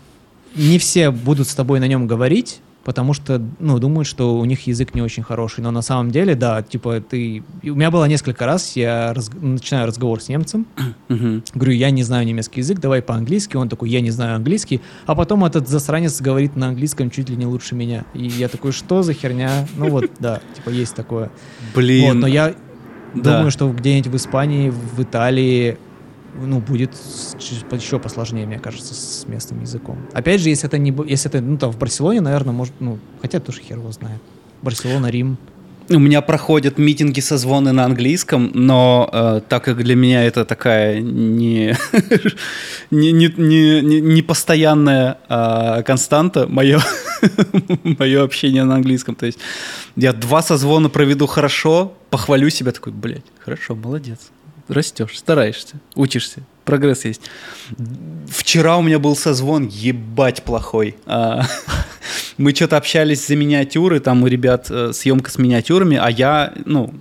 [0.54, 4.68] Не все будут с тобой на нем говорить, потому что, ну, думают, что у них
[4.68, 5.58] язык не очень хороший.
[5.58, 7.42] Но на самом деле, да, типа, ты...
[7.64, 9.28] У меня было несколько раз, я раз...
[9.34, 10.68] начинаю разговор с немцем,
[11.08, 13.56] говорю, я не знаю немецкий язык, давай по-английски.
[13.56, 14.80] Он такой, я не знаю английский.
[15.06, 18.04] А потом этот засранец говорит на английском чуть ли не лучше меня.
[18.14, 19.66] И я такой, что за херня?
[19.76, 21.32] Ну вот, да, типа, есть такое.
[21.74, 22.06] Блин.
[22.06, 22.54] Вот, но я
[23.14, 23.32] да.
[23.32, 25.76] думаю, что где-нибудь в Испании, в Италии
[26.40, 26.92] ну, будет
[27.70, 29.98] еще посложнее, мне кажется, с местным языком.
[30.12, 33.40] Опять же, если это не, если это, ну, там, в Барселоне, наверное, может, ну, хотя
[33.40, 34.20] тоже хер его знает.
[34.62, 35.38] Барселона, Рим.
[35.88, 41.00] У меня проходят митинги, созвоны на английском, но э, так как для меня это такая
[41.00, 41.76] не,
[42.90, 46.80] не, не, не, не постоянная э, константа, мое,
[47.84, 49.14] мое общение на английском.
[49.14, 49.38] То есть
[49.94, 54.32] я два созвона проведу хорошо, похвалю себя, такой, блядь, хорошо, молодец
[54.68, 57.22] растешь, стараешься, учишься, прогресс есть.
[58.28, 60.96] Вчера у меня был созвон, ебать плохой.
[61.06, 61.42] А,
[62.36, 66.94] мы что-то общались за миниатюры, там у ребят э, съемка с миниатюрами, а я, ну,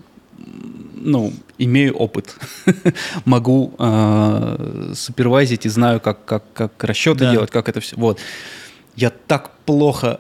[0.96, 2.36] ну, имею опыт.
[3.26, 7.32] Могу э, супервайзить и знаю, как, как, как расчеты Да.
[7.32, 7.96] делать, как это все.
[7.96, 8.20] Вот.
[8.96, 10.20] Я так плохо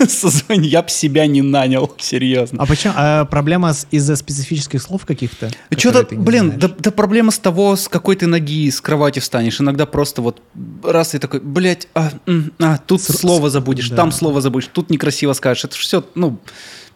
[0.08, 2.62] созвонил, я бы себя не нанял, серьезно.
[2.62, 2.94] А почему?
[2.96, 5.50] А проблема из-за специфических слов каких-то?
[5.76, 9.60] Что-то, блин, да, да проблема с того, с какой ты ноги с кровати встанешь.
[9.60, 10.40] Иногда просто вот
[10.82, 12.10] раз и такой, блядь, а,
[12.58, 13.96] а, тут С- слово забудешь, да.
[13.96, 15.64] там слово забудешь, тут некрасиво скажешь.
[15.64, 16.38] Это все, ну,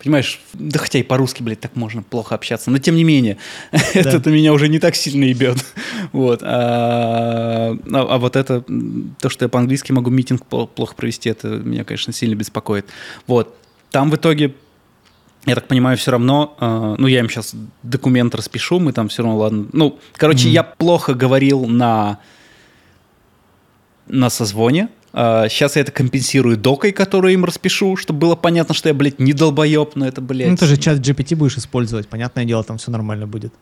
[0.03, 2.71] понимаешь, да хотя и по-русски, блядь, так можно плохо общаться.
[2.71, 3.37] Но тем не менее,
[3.95, 5.59] это меня уже не так сильно ебет.
[6.13, 6.43] Вот.
[6.43, 8.65] А, а- а вот это,
[9.21, 12.87] то, что я по-английски могу митинг пл- плохо провести, это меня, конечно, сильно беспокоит.
[13.27, 13.55] Вот.
[13.91, 14.55] Там в итоге
[15.47, 19.23] я так понимаю, все равно, э, ну, я им сейчас документ распишу, мы там все
[19.23, 19.67] равно, ладно.
[19.73, 20.53] Ну, короче, Мгм.
[20.53, 22.19] я плохо говорил на,
[24.11, 24.89] на созвоне.
[25.13, 29.33] сейчас я это компенсирую докой, которую им распишу, чтобы было понятно, что я, блядь, не
[29.33, 30.51] долбоеб, но это, блядь...
[30.51, 33.53] Ну, ты же чат GPT будешь использовать, понятное дело, там все нормально будет.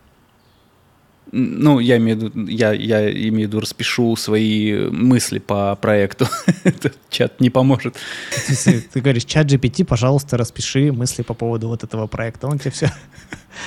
[1.33, 6.27] Ну, я имею в виду, я, я имею в виду, распишу свои мысли по проекту.
[6.65, 7.97] Этот чат не поможет.
[8.31, 12.47] Смысле, Ты говоришь, чат GPT, пожалуйста, распиши мысли по поводу вот этого проекта.
[12.47, 12.91] Он тебе все...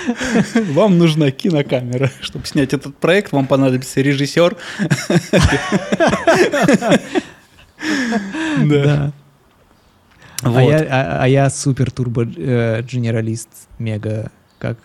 [0.73, 2.11] Вам нужна кинокамера.
[2.21, 4.57] Чтобы снять этот проект, вам понадобится режиссер.
[8.63, 9.11] Да.
[10.43, 12.83] А я, а, а я супер турбо э,
[13.79, 14.31] мега.
[14.59, 14.77] Как,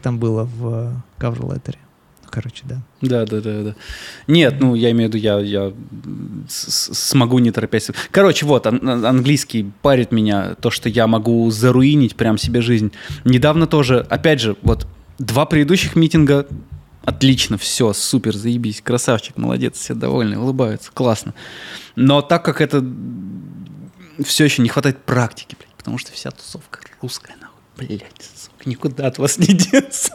[0.00, 1.02] там было в?
[1.18, 1.85] Ну,
[2.30, 2.80] короче, да.
[3.00, 3.74] Да, да, да, да.
[4.26, 5.72] Нет, ну я имею в виду, я, я
[6.48, 7.90] смогу не торопясь.
[8.10, 12.92] Короче, вот, ан- английский парит меня, то, что я могу заруинить прям себе жизнь.
[13.24, 14.86] Недавно тоже, опять же, вот
[15.18, 16.46] два предыдущих митинга
[17.04, 21.34] отлично, все, супер, заебись, красавчик, молодец, все довольны, улыбаются, классно.
[21.94, 22.84] Но так как это
[24.24, 28.02] все еще не хватает практики, блядь, потому что вся тусовка русская, нахуй, блядь,
[28.66, 30.12] никуда от вас не деться.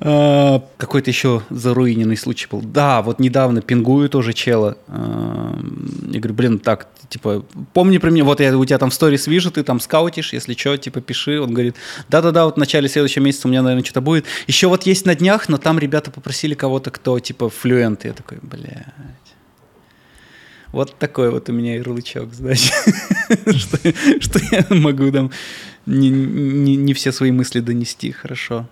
[0.00, 2.60] А, Какой-то еще заруиненный случай был.
[2.62, 4.76] Да, вот недавно пингую тоже чела.
[4.88, 5.58] А,
[6.10, 9.26] Я говорю, блин, так, типа, помни про меня, вот я у тебя там в сторис
[9.26, 11.40] вижу, ты там скаутишь, если что, типа, пиши.
[11.40, 11.76] Он говорит,
[12.08, 14.26] да-да-да, вот в начале следующего месяца у меня, наверное, что-то будет.
[14.46, 18.04] Еще вот есть на днях, но там ребята попросили кого-то, кто, типа, флюент.
[18.04, 18.86] Я такой, блядь.
[20.72, 22.72] Вот такой вот у меня ярлычок, значит,
[23.56, 23.78] что,
[24.20, 25.32] что я могу там
[25.90, 28.66] не, не, не все свои мысли донести хорошо.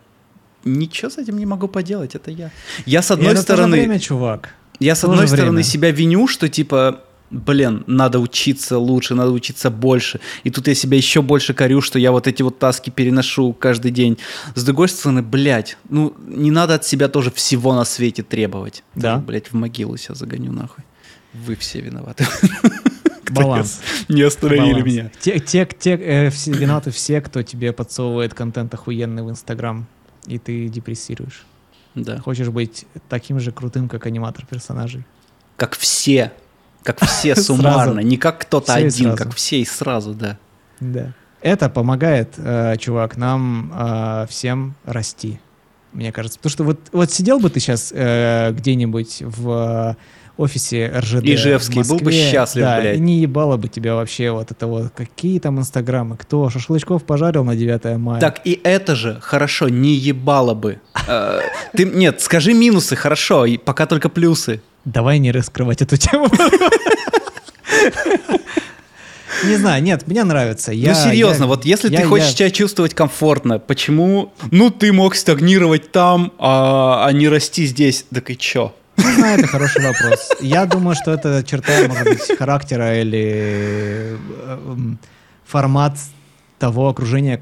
[0.65, 2.51] Ничего с этим не могу поделать, это я.
[2.87, 4.55] Я с И одной это тоже стороны, время, чувак.
[4.81, 5.63] я с одной стороны время.
[5.63, 7.01] себя виню, что типа,
[7.31, 10.21] блин, надо учиться лучше, надо учиться больше.
[10.45, 13.91] И тут я себя еще больше корю, что я вот эти вот таски переношу каждый
[13.93, 14.19] день.
[14.55, 18.83] С другой стороны, блядь, ну не надо от себя тоже всего на свете требовать.
[18.95, 19.15] Да.
[19.15, 20.85] Тоже, блядь, в могилу себя загоню нахуй.
[21.33, 22.27] Вы все виноваты.
[23.31, 23.81] Баланс.
[24.09, 25.11] Не остановили меня.
[25.21, 29.87] Те, те, те, э, все, виноваты все, кто тебе подсовывает контент охуенный в Инстаграм,
[30.27, 31.45] и ты депрессируешь.
[31.95, 32.19] Да.
[32.19, 35.05] Хочешь быть таким же крутым, как аниматор персонажей.
[35.57, 36.33] Как все.
[36.83, 38.01] Как все суммарно.
[38.01, 40.39] Не как кто-то один, как все и сразу, да.
[40.81, 41.13] Да.
[41.41, 45.41] Это помогает, э, чувак, нам э, всем расти,
[45.93, 46.39] мне кажется.
[46.39, 49.97] Потому что вот, вот сидел бы ты сейчас где-нибудь в
[50.39, 52.97] офисе РЖД Ижевский, в был бы Москве, счастлив, да, блядь.
[52.97, 57.45] и не ебало бы тебя вообще вот это вот, какие там инстаграмы, кто шашлычков пожарил
[57.45, 58.21] на 9 мая.
[58.21, 60.81] Так и это же хорошо, не ебало бы.
[61.09, 61.41] Э,
[61.77, 64.63] Ты, нет, скажи минусы, хорошо, и пока только плюсы.
[64.85, 66.29] Давай не раскрывать эту тему.
[69.45, 70.73] Не знаю, нет, мне нравится.
[70.73, 74.71] Я- ну серьезно, я- вот если я- ты хочешь я- себя чувствовать комфортно, почему, ну
[74.71, 78.73] ты мог стагнировать там, а, а не расти здесь, так и чё?
[78.97, 80.31] Не знаю, это хороший вопрос.
[80.41, 84.17] Я думаю, что это черта, может быть, характера или э,
[84.47, 84.99] м,
[85.47, 85.97] формат
[86.59, 87.41] того окружения,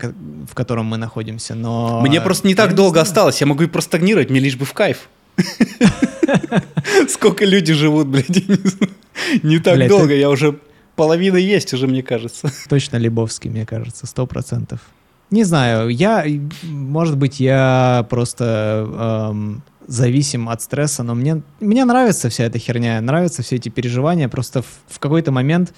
[0.50, 1.54] в котором мы находимся.
[1.54, 4.66] Но Мне просто не я так долго осталось, я могу и простагнировать, мне лишь бы
[4.66, 5.08] в кайф.
[7.08, 8.28] Сколько люди живут, блядь,
[9.42, 10.58] не так долго, я уже
[10.96, 12.50] половина есть уже, мне кажется.
[12.68, 14.80] Точно Лебовский, мне кажется, сто процентов.
[15.30, 16.24] Не знаю, я,
[16.62, 23.00] может быть, я просто эм, зависим от стресса, но мне, мне нравится вся эта херня,
[23.00, 25.74] нравятся все эти переживания, просто в, в какой-то момент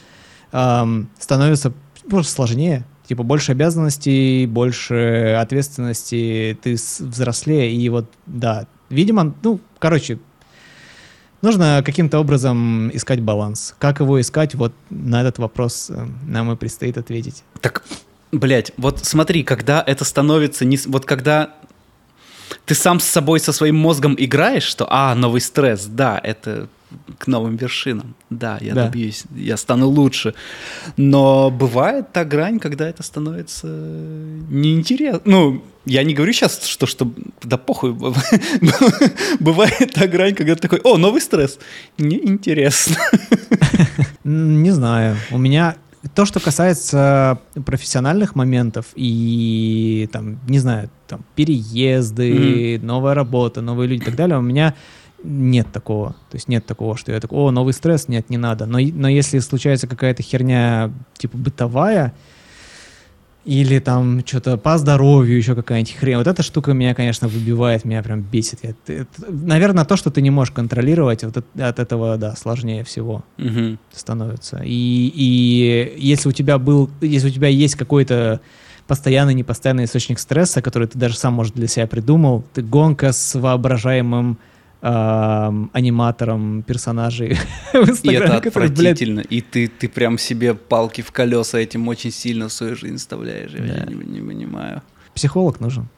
[0.52, 1.72] эм, становится
[2.08, 2.84] просто сложнее.
[3.06, 10.18] Типа больше обязанностей, больше ответственности, ты взрослее, и вот, да, видимо, ну, короче,
[11.42, 13.74] нужно каким-то образом искать баланс.
[13.78, 17.44] Как его искать, вот на этот вопрос э, нам и предстоит ответить.
[17.60, 17.84] Так,
[18.32, 20.78] блядь, вот смотри, когда это становится не...
[20.86, 21.54] Вот когда
[22.64, 26.68] ты сам с собой, со своим мозгом играешь, что, а, новый стресс, да, это
[27.18, 28.14] к новым вершинам.
[28.30, 28.84] Да, я Да.
[28.86, 30.34] добьюсь, я стану лучше.
[30.96, 35.20] Но бывает та грань, когда это становится неинтересно.
[35.24, 37.10] Ну, я не говорю сейчас, что, что
[37.42, 37.92] да похуй.
[39.40, 41.58] Бывает та грань, когда ты такой, о, новый стресс.
[41.98, 42.96] Неинтересно.
[44.24, 45.16] Не знаю.
[45.30, 45.76] У меня
[46.14, 54.02] то, что касается профессиональных моментов и там, не знаю, там переезды, новая работа, новые люди
[54.02, 54.74] и так далее, у меня
[55.24, 56.10] нет такого.
[56.30, 58.66] То есть нет такого, что я такой, о, новый стресс, нет, не надо.
[58.66, 62.12] Но, но если случается какая-то херня типа бытовая,
[63.44, 66.16] или там что-то по здоровью, еще какая-нибудь хрень.
[66.18, 68.58] Вот эта штука меня, конечно, выбивает, меня прям бесит.
[68.62, 72.84] Я- это- наверное, то, что ты не можешь контролировать, вот от- от этого, да, сложнее
[72.84, 73.78] всего Мгм.
[73.90, 74.60] становится.
[74.64, 78.40] И, и если у тебя был, если у тебя есть какой-то
[78.86, 83.34] постоянный, непостоянный источник стресса, который ты даже сам, может, для себя придумал, ты гонка с
[83.38, 84.36] воображаемым
[84.80, 87.36] аниматором персонажей
[87.72, 89.20] в И Инстаграме, это который, блядь, отвратительно.
[89.20, 93.50] И ты, ты прям себе палки в колеса этим очень сильно в свою жизнь вставляешь.
[93.52, 93.86] Я Да.
[93.92, 94.82] не, не понимаю.
[95.14, 95.88] психолог нужен.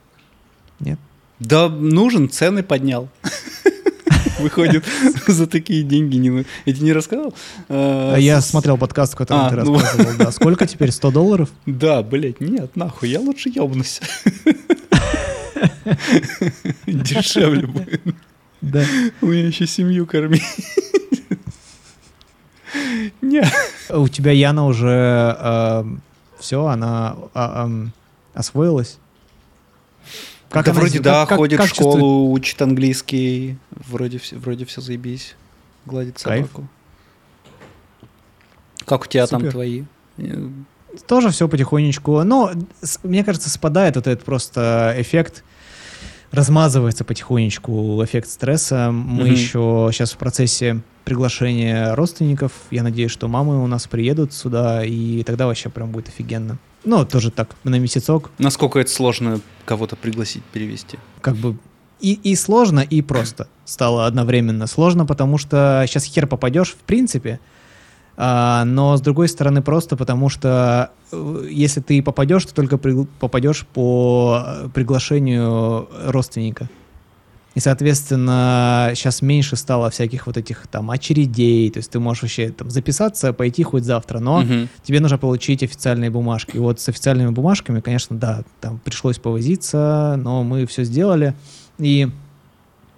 [0.79, 0.99] Нет?
[1.41, 3.09] Да, нужен, цены поднял.
[4.41, 4.85] Выходит,
[5.27, 6.45] за такие деньги не...
[6.65, 7.35] Я тебе не рассказал?
[7.69, 9.75] А, я смотрел подкаст, в котором А, ты ну.
[9.79, 10.31] рассказывал, да.
[10.33, 10.91] Сколько теперь?
[10.91, 11.51] 100 долларов?
[11.67, 14.01] Да, блядь, нет, нахуй, я лучше ёбнусь.
[16.87, 18.01] Дешевле будет.
[18.61, 18.85] Да.
[19.23, 20.43] У меня еще семью кормить.
[23.23, 23.43] Не.
[23.91, 25.85] У тебя Яна уже
[26.39, 27.69] все, она а,
[28.35, 28.99] освоилась?
[30.51, 32.41] да она вроде да, как- как- ходит как в школу, чувствует?
[32.41, 33.57] учит английский.
[33.71, 35.37] Вроде все, вроде все заебись.
[35.87, 36.47] Гладит Кайф.
[36.49, 36.69] собаку.
[38.85, 39.85] Как у тебя там твои?
[40.19, 40.49] Э,
[41.07, 42.23] Тоже все потихонечку.
[42.25, 45.45] Но, с- мне кажется, спадает вот этот просто эффект,
[46.33, 48.91] размазывается потихонечку эффект стресса.
[48.93, 49.33] Мы Мгм.
[49.33, 52.53] еще сейчас в процессе приглашения родственников.
[52.71, 56.59] Я надеюсь, что мамы у нас приедут сюда, и тогда вообще прям будет офигенно.
[56.85, 60.99] Ну, тоже так, на месяцок, Насколько это сложно кого-то пригласить, перевести?
[61.21, 61.57] как бы
[62.01, 64.67] и, и сложно, и просто стало одновременно.
[64.67, 67.39] Сложно, потому что сейчас хер попадешь, в принципе,
[68.23, 73.67] но с другой стороны просто потому что э, если ты попадешь, то только пригл- попадешь
[73.67, 76.69] по э, приглашению родственника.
[77.55, 82.51] И, соответственно, сейчас меньше стало всяких вот этих там очередей, то есть ты можешь вообще
[82.51, 84.69] там записаться, пойти хоть завтра, но Мгм.
[84.85, 86.57] тебе нужно получить официальные бумажки.
[86.57, 91.35] И вот с официальными бумажками, конечно, да, там пришлось повозиться, но мы все сделали.
[91.79, 92.09] И,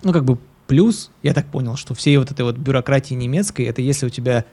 [0.02, 0.36] ну, как бы
[0.66, 4.44] плюс, я так понял, что всей вот этой вот бюрократии немецкой, это если у тебя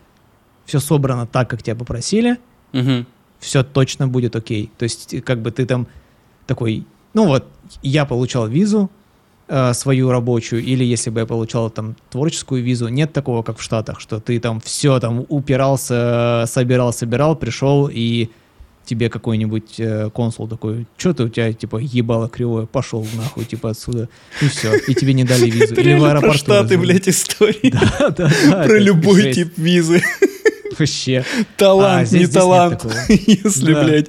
[0.70, 2.38] все собрано так, как тебя попросили,
[2.74, 3.06] Мгм.
[3.40, 4.70] все точно будет окей.
[4.78, 5.88] То есть, э, как бы ты там
[6.46, 6.86] такой,
[7.16, 7.46] ну вот,
[7.82, 8.90] я получал визу
[9.48, 13.64] э, свою рабочую, или если бы я получал там творческую визу, нет такого, как в
[13.64, 18.30] Штатах, что ты там все там упирался, собирал, собирал, пришел и
[18.86, 23.70] тебе какой-нибудь э, консул такой, что ты у тебя, типа, ебало кривое, пошел нахуй, типа,
[23.72, 24.08] отсюда,
[24.42, 25.74] и все, и тебе не дали визу.
[25.78, 27.72] Или в реально про аэропорту Штаты, блядь, истории.
[28.00, 30.02] Да, да, да, Про любой тип визы.
[30.80, 31.24] Вообще.
[31.58, 32.86] Талант, А, здесь- не талант.
[33.10, 33.84] Если, Да.
[33.84, 34.08] блядь.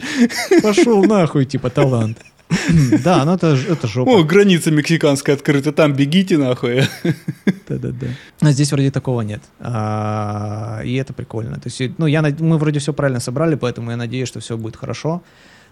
[0.62, 2.18] Пошел нахуй, типа, талант.
[3.04, 4.10] Да, ну это, это жопа.
[4.10, 6.82] О, граница мексиканская открыта, там бегите нахуй.
[7.68, 8.08] Да-да-да.
[8.40, 9.40] Но здесь вроде такого нет.
[9.60, 11.56] А, и это прикольно.
[11.60, 14.76] То есть, ну, я, мы вроде все правильно собрали, поэтому я надеюсь, что все будет
[14.76, 15.22] хорошо.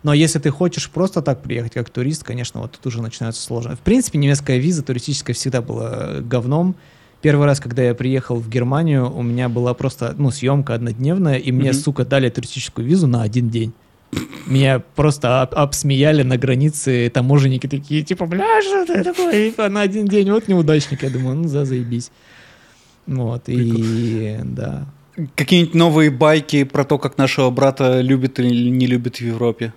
[0.04, 3.74] Но если ты хочешь просто так приехать как турист, конечно, вот тут уже начинается сложно.
[3.74, 6.76] В принципе, немецкая виза туристическая всегда была говном.
[7.20, 11.50] Первый раз, когда я приехал в Германию, у меня была просто, ну, съемка однодневная, и
[11.52, 11.78] мне, Мгм.
[11.80, 13.72] сука, дали туристическую визу на один день.
[14.46, 19.80] Меня просто об- обсмеяли на границе, таможенники такие, типа, бля, что ты такой, типа, на
[19.82, 21.02] один день, вот неудачник.
[21.02, 22.10] Я думаю, ну, за заебись.
[23.06, 24.86] Вот, и да.
[25.34, 29.72] Какие-нибудь новые байки про то, как нашего брата любят или не любят в Европе?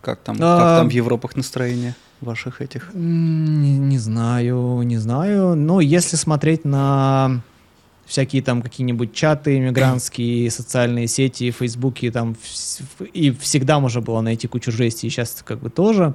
[0.00, 0.58] Как там, А.
[0.58, 2.90] как там в Европах настроение ваших этих?
[2.94, 5.54] Не, не знаю, не знаю.
[5.54, 7.40] Но если смотреть на
[8.06, 12.36] всякие там какие-нибудь чаты иммигрантские, социальные сети, фейсбуки, там
[13.12, 16.14] и всегда можно было найти кучу жести, и сейчас как бы тоже.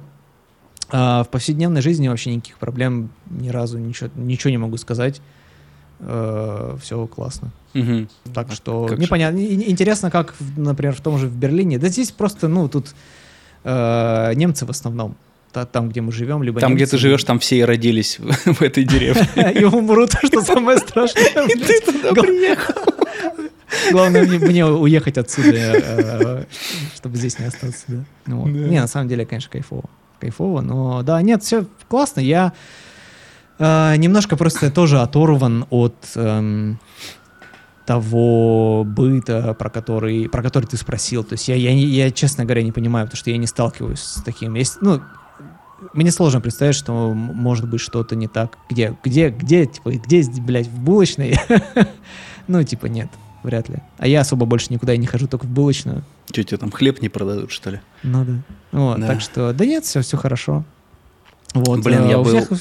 [0.92, 5.20] А в повседневной жизни вообще никаких проблем ни разу ничего, ничего не могу сказать.
[6.00, 7.50] все классно.
[7.74, 8.08] Мгм.
[8.34, 9.02] Так А что как же?
[9.04, 9.38] непонятно.
[9.38, 11.78] И- Интересно, как, например, в том же в Берлине.
[11.78, 12.94] Да здесь просто, ну, тут
[13.64, 15.14] э, немцы в основном.
[15.52, 18.62] Та- Там, где мы живем, либо Там, где ты живешь, там все и родились в,
[18.62, 19.28] этой деревне.
[19.60, 21.46] и умрут, что самое страшное.
[21.48, 22.74] И ты туда приехал.
[23.92, 26.44] Главное мне, мне уехать отсюда, э,
[26.94, 27.84] чтобы здесь не остаться.
[27.88, 28.04] Да.
[28.26, 28.52] Ну вот.
[28.52, 28.58] Да.
[28.68, 29.84] Не, на самом деле, конечно, кайфово.
[30.20, 32.20] Кайфово, но да, нет, все классно.
[32.20, 32.52] Я
[33.58, 36.78] А, немножко просто тоже оторван от эм,
[37.86, 41.24] того быта, про который, про который ты спросил.
[41.24, 44.22] То есть я, я, я, честно говоря, не понимаю, потому что я не сталкиваюсь с
[44.22, 44.54] таким.
[44.54, 45.00] Есть, ну,
[45.92, 48.58] мне сложно представить, что может быть что-то не так.
[48.68, 51.36] Где, где, где, типа, где, блядь, в булочной?
[52.46, 53.08] ну, типа, нет,
[53.42, 53.78] вряд ли.
[53.98, 56.02] А я особо больше никуда и не хожу, только в булочную.
[56.26, 57.80] Что, тебе там хлеб не продадут, что ли?
[58.02, 58.32] Ну да.
[58.72, 59.06] Вот, да.
[59.06, 60.64] так что, да нет, все, все хорошо.
[61.54, 62.30] Вот, Блин, я у был...
[62.30, 62.60] Всех,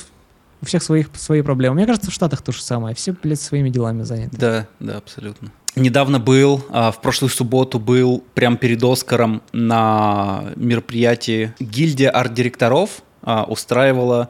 [0.62, 1.76] у всех своих, свои проблемы.
[1.76, 2.96] Мне кажется, в Штатах то же самое.
[2.96, 4.38] Все, блядь, своими делами заняты.
[4.38, 5.52] Да, да, абсолютно.
[5.76, 13.44] Недавно был, а, в прошлую субботу был прям перед Оскаром на мероприятии гильдия арт-директоров а,
[13.44, 14.30] устраивала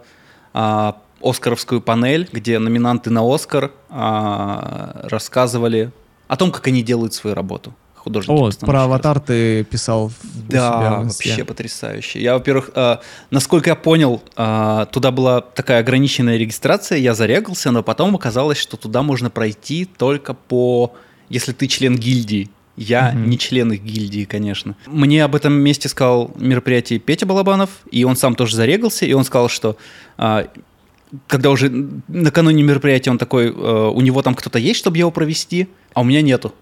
[0.54, 5.92] а, Оскаровскую панель, где номинанты на Оскар а, рассказывали
[6.28, 7.74] о том, как они делают свою работу.
[7.96, 10.12] Художники О, про аватар ты писал.
[10.48, 12.22] Да, вообще потрясающе.
[12.22, 12.98] Я, во-первых, э,
[13.30, 18.78] насколько я понял, э, туда была такая ограниченная регистрация, я зарегался, но потом оказалось, что
[18.78, 20.94] туда можно пройти только по,
[21.28, 22.50] если ты член гильдии.
[22.80, 23.28] Я mm-hmm.
[23.28, 24.74] не член их гильдии, конечно.
[24.88, 29.26] Мне об этом месте сказал мероприятие Петя Балабанов, и он сам тоже зарегался, и он
[29.26, 29.76] сказал, что
[30.18, 30.46] э,
[31.28, 31.70] когда уже
[32.08, 36.04] накануне мероприятия он такой, э, у него там кто-то есть, чтобы его провести, а у
[36.06, 36.54] меня нету.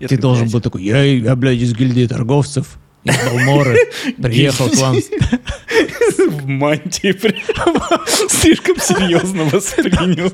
[0.00, 0.52] Я Ты такой, должен блядь.
[0.54, 3.76] был такой, я, я, блядь, из гильдии торговцев, из Балморы,
[4.22, 4.96] приехал к вам.
[4.96, 7.14] В мантии
[8.28, 10.32] слишком серьезно воспринял.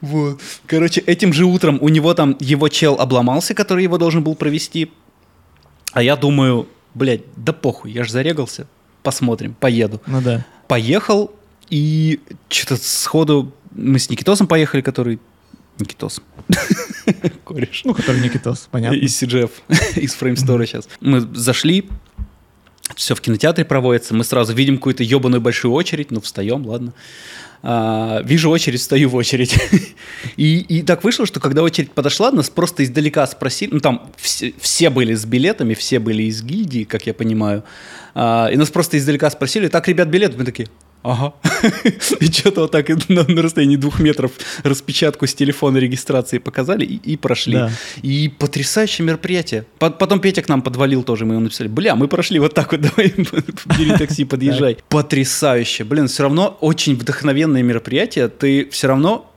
[0.00, 0.40] Вот.
[0.66, 4.90] Короче, этим же утром у него там его чел обломался, который его должен был провести.
[5.92, 8.66] А я думаю, блядь, да похуй, я же зарегался.
[9.02, 10.00] Посмотрим, поеду.
[10.06, 10.44] Ну да.
[10.68, 11.32] Поехал,
[11.70, 15.18] и что-то сходу мы с Никитосом поехали, который
[15.78, 16.20] Никитос.
[17.44, 17.82] Кореш.
[17.84, 18.96] Ну, который Никитос, понятно.
[18.96, 19.50] Из CGF,
[19.96, 20.88] из Framestore сейчас.
[21.00, 21.88] Мы зашли,
[22.94, 26.92] все в кинотеатре проводится, мы сразу видим какую-то ебаную большую очередь, ну, встаем, ладно.
[27.64, 29.56] А, вижу очередь, стою в очередь.
[30.36, 34.52] и, и так вышло, что когда очередь подошла, нас просто издалека спросили, ну, там все,
[34.60, 37.62] все были с билетами, все были из гильдии, как я понимаю,
[38.14, 40.68] а, и нас просто издалека спросили, так, ребят, билет, мы такие,
[41.02, 41.34] Ага.
[42.20, 46.96] И что-то вот так на, на расстоянии двух метров распечатку с телефона регистрации показали и,
[46.96, 47.54] и прошли.
[47.54, 47.70] Да.
[48.02, 49.66] И потрясающее мероприятие.
[49.78, 52.80] Потом Петя к нам подвалил тоже, мы ему написали, бля, мы прошли вот так вот,
[52.96, 53.12] давай,
[53.78, 54.78] бери такси, подъезжай.
[54.88, 55.84] Потрясающе.
[55.84, 58.28] Блин, все равно очень вдохновенное мероприятие.
[58.28, 59.28] Ты все равно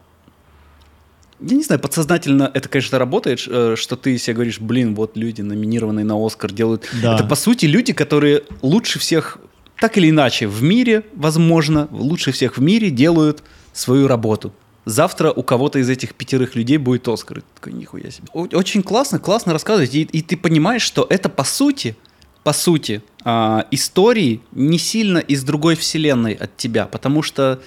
[1.42, 5.42] я не знаю, подсознательно это, конечно, работает, э, что ты себе говоришь, блин, вот люди,
[5.42, 6.90] номинированные на Оскар, делают.
[7.02, 7.16] Да.
[7.16, 9.38] Это, по сути, люди, которые лучше всех
[9.80, 13.44] так или иначе в мире, возможно, лучше всех в мире делают
[13.74, 14.54] свою работу.
[14.86, 17.42] Завтра у кого-то из этих пятерых людей будет Оскар.
[17.56, 18.28] Такой, нихуя себе.
[18.34, 19.94] Очень классно, классно рассказывать.
[19.96, 21.96] И, и ты понимаешь, что это по сути,
[22.44, 26.86] по сути, э, истории не сильно из другой вселенной от тебя.
[26.86, 27.60] Потому что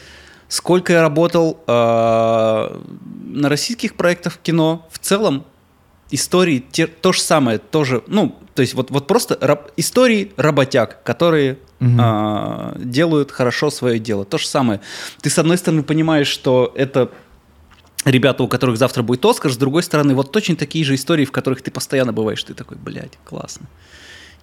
[0.48, 1.72] сколько я работал э,
[3.24, 5.44] на российских проектах кино, в целом
[6.10, 11.02] истории те, то же самое, тоже, ну, то есть вот, вот просто раб, истории работяг,
[11.02, 11.90] которые угу.
[11.98, 14.24] а, делают хорошо свое дело.
[14.24, 14.80] То же самое.
[15.20, 17.10] Ты, с одной стороны, понимаешь, что это
[18.04, 21.32] ребята, у которых завтра будет Оскар, с другой стороны, вот точно такие же истории, в
[21.32, 22.42] которых ты постоянно бываешь.
[22.42, 23.66] Ты такой, блядь, классно.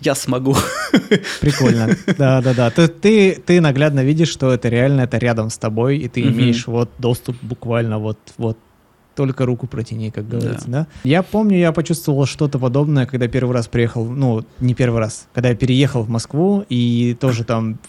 [0.01, 0.55] Я смогу.
[1.41, 1.95] Прикольно.
[2.17, 2.69] Да, да, да.
[2.69, 6.29] Ты, ты, ты наглядно видишь, что это реально, это рядом с тобой, и ты угу.
[6.29, 8.57] имеешь вот доступ буквально вот, вот
[9.15, 10.79] только руку протяни, как говорится, да.
[10.81, 10.87] да?
[11.03, 15.49] Я помню, я почувствовал что-то подобное, когда первый раз приехал, ну, не первый раз, когда
[15.49, 17.79] я переехал в Москву, и тоже там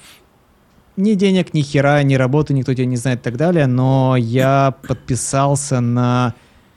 [0.97, 4.75] ни денег, ни хера, ни работы, никто тебя не знает и так далее, но я
[4.87, 6.35] подписался на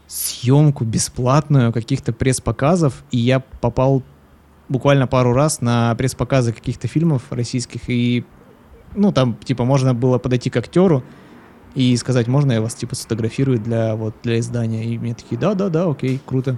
[0.07, 4.03] съемку бесплатную каких-то пресс-показов, и я попал
[4.67, 8.25] буквально пару раз на пресс-показы каких-то фильмов российских, и,
[8.95, 11.03] ну, там, типа, можно было подойти к актеру,
[11.73, 14.85] и сказать, можно я вас типа сфотографирую для вот для издания.
[14.85, 16.57] И мне такие, да, да, да, окей, круто.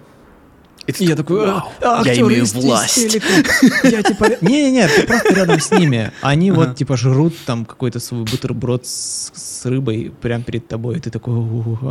[0.87, 3.17] И я такой, а, а, я имею власть.
[3.83, 6.11] Я типа, не-не-не, ты просто рядом с ними.
[6.21, 9.31] Они вот типа жрут там какой-то свой бутерброд с,
[9.65, 10.97] рыбой прямо перед тобой.
[10.97, 11.35] И ты такой,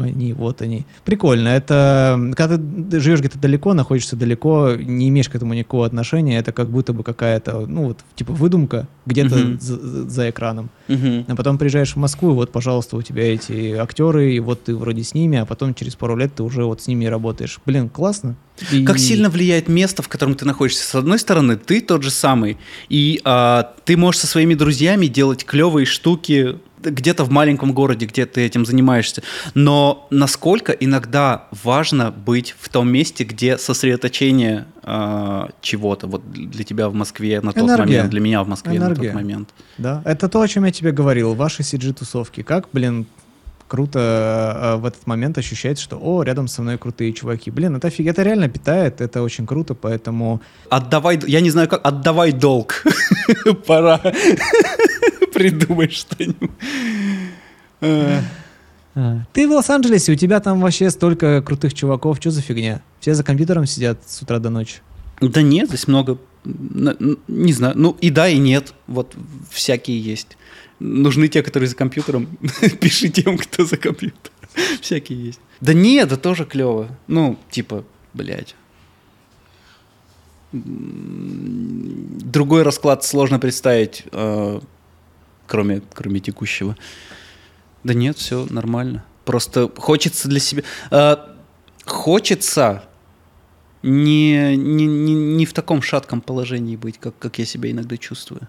[0.02, 0.84] они, вот они.
[1.04, 1.48] Прикольно.
[1.48, 6.52] Это, когда ты живешь где-то далеко, находишься далеко, не имеешь к этому никакого отношения, это
[6.52, 10.70] как будто бы какая-то, ну вот, типа выдумка где-то за, экраном.
[10.88, 14.74] А потом приезжаешь в Москву, и вот, пожалуйста, у тебя эти актеры, и вот ты
[14.74, 17.60] вроде с ними, а потом через пару лет ты уже вот с ними работаешь.
[17.64, 18.36] Блин, классно.
[18.70, 18.84] И...
[18.84, 20.84] Как сильно влияет место, в котором ты находишься?
[20.84, 22.58] С одной стороны, ты тот же самый,
[22.88, 28.26] и а, ты можешь со своими друзьями делать клевые штуки где-то в маленьком городе, где
[28.26, 29.22] ты этим занимаешься.
[29.54, 36.06] Но насколько иногда важно быть в том месте, где сосредоточение э, чего-то.
[36.06, 37.84] Вот для тебя в Москве на тот Энергия.
[37.84, 39.08] момент, для меня в Москве на Энергия.
[39.08, 39.50] тот момент.
[39.78, 42.42] Да, это то, о чем я тебе говорил, ваши CG-тусовки.
[42.42, 43.06] Как, блин,
[43.70, 47.52] круто э, в этот момент ощущается, что, о, рядом со мной крутые чуваки.
[47.52, 50.42] Блин, это офиг, это реально питает, это очень круто, поэтому...
[50.68, 52.84] Отдавай, я не знаю как, отдавай долг.
[53.66, 53.98] Пора
[55.32, 56.50] придумать что-нибудь.
[57.80, 58.20] Э,
[58.96, 62.82] А, Ты в Лос-Анджелесе, у тебя там вообще столько крутых чуваков, что за фигня?
[62.98, 64.78] Все за компьютером сидят с утра до ночи.
[65.20, 69.14] Да нет, здесь много, не знаю, ну и да, и нет, вот
[69.50, 70.36] всякие есть.
[70.80, 72.26] Нужны те, которые за компьютером,
[72.80, 74.34] пиши тем, кто за компьютером.
[74.80, 75.40] Всякие есть.
[75.60, 76.88] Да нет, да тоже клево.
[77.06, 77.84] Ну, типа,
[78.14, 78.56] блядь.
[80.52, 84.60] Другой расклад сложно представить, э,
[85.46, 86.76] кроме, кроме текущего.
[87.84, 89.04] Да нет, все нормально.
[89.24, 90.62] Просто хочется для себя...
[90.90, 91.16] э,
[91.86, 92.84] Хочется
[93.82, 98.46] не, не, не, не в таком шатком положении быть, как, как я себя иногда чувствую.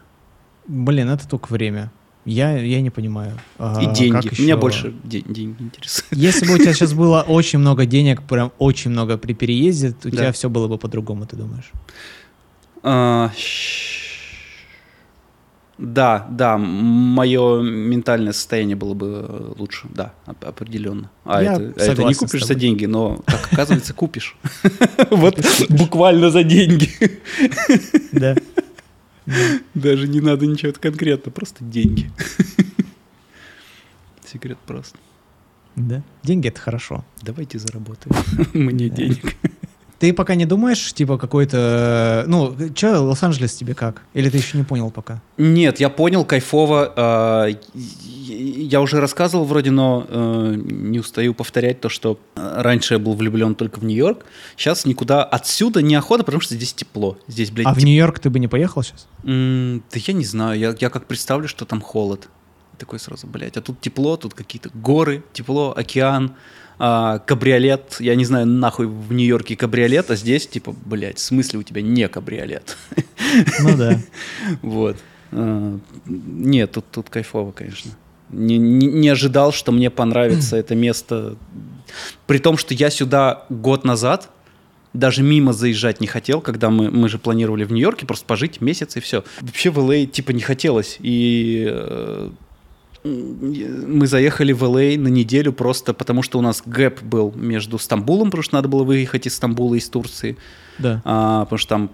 [0.67, 1.91] Блин, это только время.
[2.26, 3.38] Я, я не понимаю.
[3.57, 4.31] А, И как деньги.
[4.31, 6.07] еще- Меня больше де- деньги интересуют.
[6.11, 10.10] Если бы у тебя сейчас было очень много денег, прям очень много при переезде, у
[10.10, 10.11] Да.
[10.11, 11.72] тебя все было бы по-другому, ты думаешь?
[12.84, 13.31] А,
[15.77, 21.10] Да, да, мое ментальное состояние было бы э, лучше, да, оп- определенно.
[21.26, 24.35] А Я это, а это не купишь за деньги, но, как оказывается, купишь.
[25.10, 25.39] Вот
[25.69, 26.89] буквально за деньги.
[28.11, 28.35] Да.
[29.73, 32.11] Даже не надо ничего конкретно, просто деньги.
[34.25, 34.97] Секрет просто.
[35.75, 36.03] Да.
[36.23, 37.05] Деньги это хорошо.
[37.21, 38.15] Давайте заработаем
[38.53, 39.35] мне денег.
[40.01, 42.23] Ты пока не думаешь, типа, какой-то...
[42.27, 44.01] Ну, что, Лос-Анджелес тебе как?
[44.15, 45.21] Или ты еще не понял пока?
[45.37, 47.47] Нет, я понял, кайфово.
[47.47, 52.99] И- Я уже рассказывал вроде, но э, не устаю повторять то, что э, раньше я
[52.99, 54.25] был влюблен только в Нью-Йорк.
[54.57, 57.17] Сейчас никуда отсюда неохота, потому что здесь тепло.
[57.27, 59.07] Здесь, блядь, А в теп- Нью-Йорк ты бы не поехал сейчас?
[59.23, 62.27] М, Да я не знаю, я, я как представлю, что там холод.
[62.79, 66.31] Такой сразу, блядь, а тут тепло, тут какие-то горы, тепло, океан,
[66.83, 67.97] а, кабриолет.
[67.99, 71.83] Я не знаю, нахуй в Нью-Йорке кабриолет, а здесь, типа, блядь, в смысле у тебя
[71.83, 72.75] не кабриолет?
[73.59, 73.99] Ну да.
[74.63, 74.97] Вот.
[75.31, 75.77] А,
[76.07, 77.91] Нет, тут, тут кайфово, конечно.
[78.31, 81.35] Не, не, не ожидал, что мне понравится это место.
[82.25, 84.31] При том, что я сюда год назад
[84.93, 88.97] даже мимо заезжать не хотел, когда мы, мы же планировали в Нью-Йорке просто пожить месяц
[88.97, 89.23] и все.
[89.39, 90.07] Вообще в Л.А.
[90.07, 90.97] типа не хотелось.
[90.99, 92.29] И э,
[93.03, 94.97] мы заехали в Л.А.
[94.97, 98.83] на неделю просто потому, что у нас гэп был между Стамбулом, потому что надо было
[98.83, 100.37] выехать из Стамбула, из Турции
[100.77, 101.01] Да.
[101.03, 101.89] а, потому что там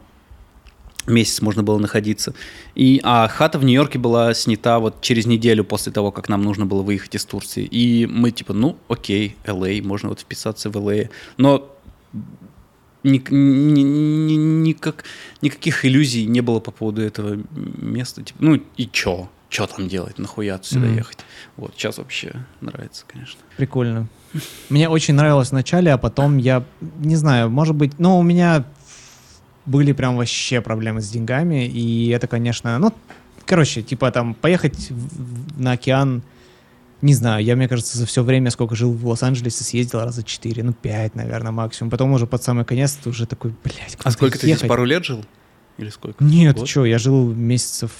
[1.07, 2.33] месяц можно было находиться.
[2.75, 6.65] И, а хата в Нью-Йорке была снята вот через неделю после того, как нам нужно
[6.65, 7.63] было выехать из Турции.
[7.63, 11.09] И мы типа, ну, окей, LA, можно вот вписаться в LA.
[11.37, 11.73] Но
[13.03, 14.35] ни- ни- ни-
[14.67, 15.05] никак,
[15.41, 18.21] никаких иллюзий не было по поводу этого места.
[18.23, 19.29] Типа, ну и чё?
[19.57, 20.19] Чё там делать?
[20.19, 20.97] Нахуя сюда Мгм.
[20.97, 21.17] ехать?
[21.55, 23.39] Вот, сейчас вообще нравится, конечно.
[23.57, 24.07] Прикольно.
[24.69, 26.63] Мне очень нравилось в начале, а потом я
[26.99, 28.65] не знаю, может быть, ну, у меня
[29.65, 32.93] были прям вообще проблемы с деньгами, и это, конечно, ну,
[33.47, 36.21] короче, типа там поехать в- в- на океан,
[37.01, 40.61] не знаю, я, мне кажется, за все время, сколько жил в Лос-Анджелесе, съездил раза четыре,
[40.63, 41.89] ну, пять, наверное, максимум.
[41.89, 44.69] Потом уже под самый конец ты уже такой, блядь, А сколько ты здесь, ехать?
[44.69, 45.25] пару лет жил?
[45.79, 46.23] Или сколько?
[46.23, 46.69] Нет, Год?
[46.69, 47.91] что, я жил месяцев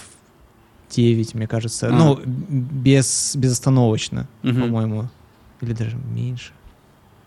[0.89, 1.87] 9, мне кажется.
[1.87, 1.91] А.
[1.91, 4.61] Ну, без, безостановочно, Мгм.
[4.61, 5.09] по-моему.
[5.61, 6.51] Или даже меньше.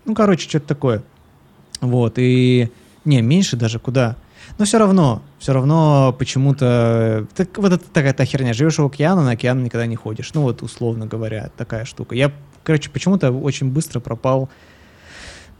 [0.04, 1.02] Ну, короче, что-то такое.
[1.80, 2.70] Вот, и...
[3.04, 4.16] Не, меньше даже куда.
[4.58, 7.26] Но все равно, все равно почему-то...
[7.34, 8.52] Так, вот это такая та херня.
[8.52, 10.32] Живешь у океана, на океан никогда не ходишь.
[10.34, 12.14] Ну, вот, условно говоря, такая штука.
[12.14, 12.30] Я,
[12.62, 14.48] короче, почему-то очень быстро пропал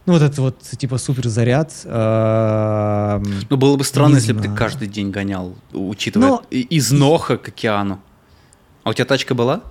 [0.05, 1.73] ну, вот это вот, типа, супер заряд.
[3.49, 7.37] Ну, было бы странно, если бы ты каждый день гонял, учитывая Ну- и- из Ноха
[7.37, 7.99] к океану.
[8.83, 9.61] А у тебя тачка была?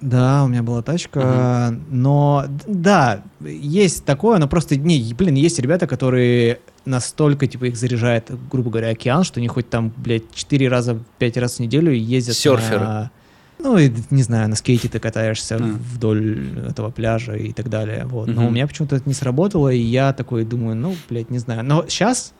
[0.00, 5.60] Да, у меня была тачка, но д- да, есть такое, но просто, не, блин, есть
[5.60, 10.68] ребята, которые настолько, типа, их заряжает, грубо говоря, океан, что они хоть там, блядь, 4
[10.68, 12.80] раза, 5 раз в неделю ездят Серферы.
[12.80, 13.10] на-
[13.62, 15.76] ну, и, не знаю, на скейте ты катаешься Мгм.
[15.78, 18.26] вдоль этого пляжа и так далее, вот.
[18.28, 18.46] Но Мгм.
[18.46, 21.64] у меня почему-то это не сработало, и я такой думаю, ну, блядь, не знаю.
[21.64, 22.32] Но сейчас,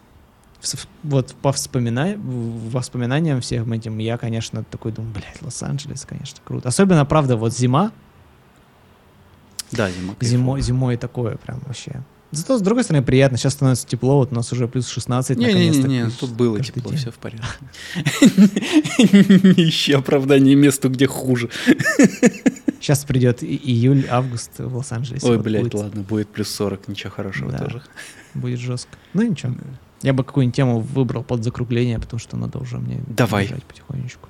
[1.02, 6.68] вот по вспомина- воспоминаниям всем этим, я, конечно, такой думаю, блядь, Лос-Анджелес, конечно, круто.
[6.68, 7.92] Особенно, правда, вот зима,
[9.72, 10.14] Да, зима.
[10.20, 12.02] Зимой, зимой такое прям вообще.
[12.32, 13.36] Зато, с другой стороны, приятно.
[13.36, 15.82] Сейчас становится тепло, вот у нас уже плюс 16 наконец-то.
[15.86, 16.98] Не-не-не, плюс тут было каждый тепло, день.
[16.98, 17.46] все в порядке.
[19.58, 21.50] Не ищи оправдания месту, где хуже.
[22.80, 25.26] Сейчас придет июль, август в Лос-Анджелесе.
[25.26, 27.82] Ой, блядь, ладно, будет плюс 40, ничего хорошего тоже.
[28.34, 28.96] Будет жестко.
[29.12, 29.52] Ну ничего.
[30.00, 33.46] Я бы какую-нибудь тему выбрал под закругление, потому что надо уже мне Давай.
[33.68, 34.28] потихонечку.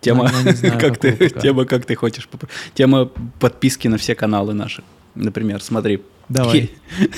[0.00, 2.28] Тема, но, но знаю, как ты, тема, как ты хочешь.
[2.74, 3.06] Тема
[3.40, 4.84] подписки на все каналы наши.
[5.16, 6.00] Например, смотри.
[6.30, 6.70] Давай.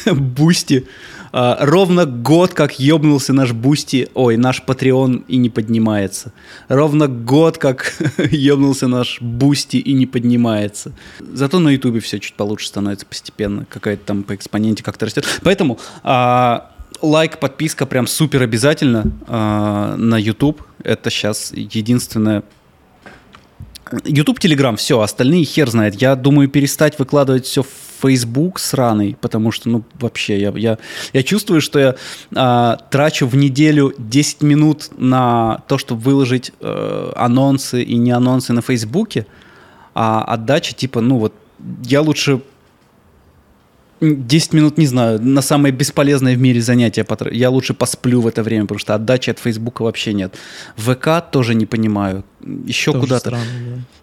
[0.12, 0.86] Бусти.
[1.32, 6.32] А, ровно год, как ебнулся наш Бусти, ой, наш Patreon и не поднимается.
[6.68, 7.94] Ровно год, как
[8.30, 10.92] ебнулся наш Бусти и не поднимается.
[11.20, 13.66] Зато на Ютубе все чуть получше становится постепенно.
[13.68, 15.26] Какая-то там по экспоненте как-то растет.
[15.42, 20.62] Поэтому а, лайк, подписка прям супер обязательно э, на YouTube.
[20.82, 22.42] Это сейчас единственное.
[24.04, 26.00] YouTube, Telegram, все, остальные хер знает.
[26.00, 27.68] Я думаю перестать выкладывать все в
[28.02, 30.78] Facebook сраный, потому что, ну, вообще, я, я,
[31.12, 31.94] я чувствую, что я
[32.34, 38.52] э, трачу в неделю 10 минут на то, чтобы выложить э, анонсы и не анонсы
[38.52, 39.26] на Фейсбуке,
[39.94, 41.32] а отдача, типа, ну, вот,
[41.84, 42.40] я лучше
[44.02, 47.06] 10 минут, не знаю, на самое бесполезное в мире занятие.
[47.30, 50.34] Я лучше посплю в это время, потому что отдачи от Фейсбука вообще нет.
[50.76, 52.24] ВК тоже не понимаю.
[52.40, 53.28] Еще куда-то.
[53.28, 53.44] Странно,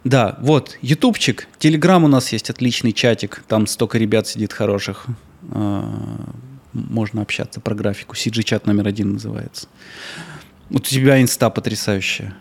[0.04, 0.30] да.
[0.30, 3.44] да, вот, ютубчик, телеграм у нас есть отличный чатик.
[3.48, 5.06] Там столько ребят сидит хороших.
[5.52, 5.84] А,
[6.72, 8.16] можно общаться про графику.
[8.16, 9.68] CG-чат номер один называется.
[10.70, 12.34] Вот у тебя инста потрясающая.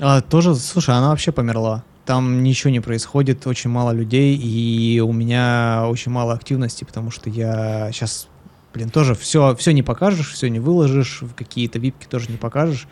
[0.00, 5.12] А, тоже, слушай, она вообще померла там ничего не происходит, очень мало людей, и у
[5.12, 8.28] меня очень мало активности, потому что я сейчас,
[8.72, 12.86] блин, тоже все, все не покажешь, все не выложишь, какие-то випки тоже не покажешь.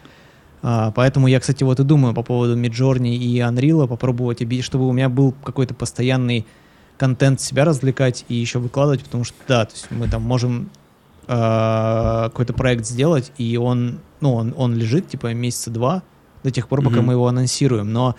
[0.63, 4.93] А, поэтому я, кстати, вот и думаю по поводу Midjourney и Unreal, попробовать, чтобы у
[4.93, 6.47] меня был какой-то постоянный
[6.97, 10.71] контент себя развлекать и еще выкладывать, потому что, да, то есть мы там можем
[11.27, 16.03] э, какой-то проект сделать, и он, ну, он, он лежит, типа, месяца два,
[16.45, 17.03] до тех пор, пока mm-hmm.
[17.03, 18.15] мы его анонсируем, но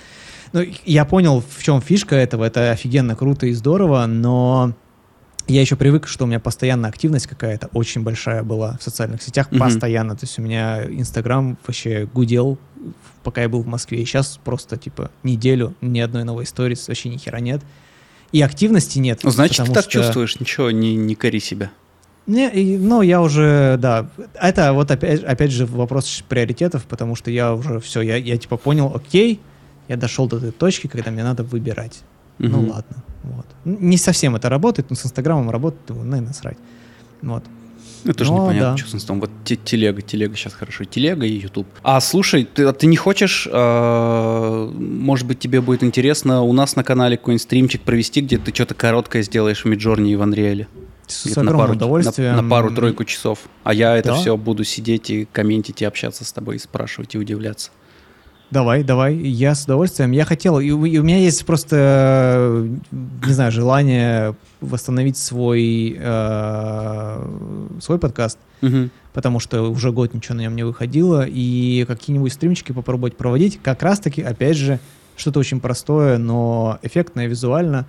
[0.54, 2.46] ну, я понял, в чем фишка этого.
[2.46, 4.74] Это офигенно круто и здорово, но
[5.48, 9.50] я еще привык, что у меня постоянная активность какая-то очень большая была в социальных сетях,
[9.50, 9.60] mm-hmm.
[9.60, 10.16] постоянно.
[10.16, 12.60] То есть у меня Инстаграм вообще гудел,
[13.24, 14.02] пока я был в Москве.
[14.02, 17.62] И сейчас просто, типа, неделю ни одной новой истории вообще ни хера нет.
[18.32, 19.22] И активности нет.
[19.24, 19.92] Ну, значит, ты так что...
[19.92, 21.72] чувствуешь, ничего, не, не кори себя.
[22.26, 24.10] Не, и, ну, я уже, да,
[24.40, 28.56] это вот опять, опять же вопрос приоритетов, потому что я уже все, я, я типа
[28.56, 29.42] понял, окей,
[29.88, 32.02] я дошел до этой точки, когда мне надо выбирать.
[32.40, 32.48] Угу.
[32.48, 33.04] Ну ладно.
[33.24, 33.46] Вот.
[33.66, 36.58] Не совсем это работает, но с Инстаграмом работает, думаю, ну и насрать.
[37.22, 37.44] Вот.
[38.04, 38.78] Это тоже но, непонятно, да.
[38.78, 39.30] что с Инстаграмом.
[39.30, 40.84] Вот телега, телега сейчас хорошо.
[40.84, 41.68] Телега и YouTube.
[41.84, 46.76] А слушай, ты, а ты не хочешь, э, может быть, тебе будет интересно у нас
[46.76, 50.68] на канале какой-нибудь стримчик провести, где ты что-то короткое сделаешь в Миджорни и в Анриэле?
[51.08, 52.36] С огромным на пару, удовольствием.
[52.36, 53.40] На, на пару-тройку часов.
[53.64, 54.16] А я это да?
[54.16, 57.72] все буду сидеть и комментить, и общаться с тобой, и спрашивать, и удивляться.
[58.54, 60.12] Давай, давай, я с удовольствием.
[60.12, 67.30] Я хотел, и у, и у меня есть просто, не знаю, желание восстановить свой, э,
[67.82, 68.90] свой подкаст, угу.
[69.12, 73.82] потому что уже год ничего на нем не выходило, и какие-нибудь стримчики попробовать проводить, как
[73.82, 74.80] раз-таки, опять же,
[75.16, 77.88] что-то очень простое, но эффектное визуально.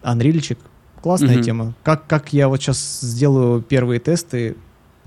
[0.00, 0.58] Анрильчик,
[1.02, 1.42] классная угу.
[1.42, 1.74] тема.
[1.82, 4.56] Как, как я вот сейчас сделаю первые тесты,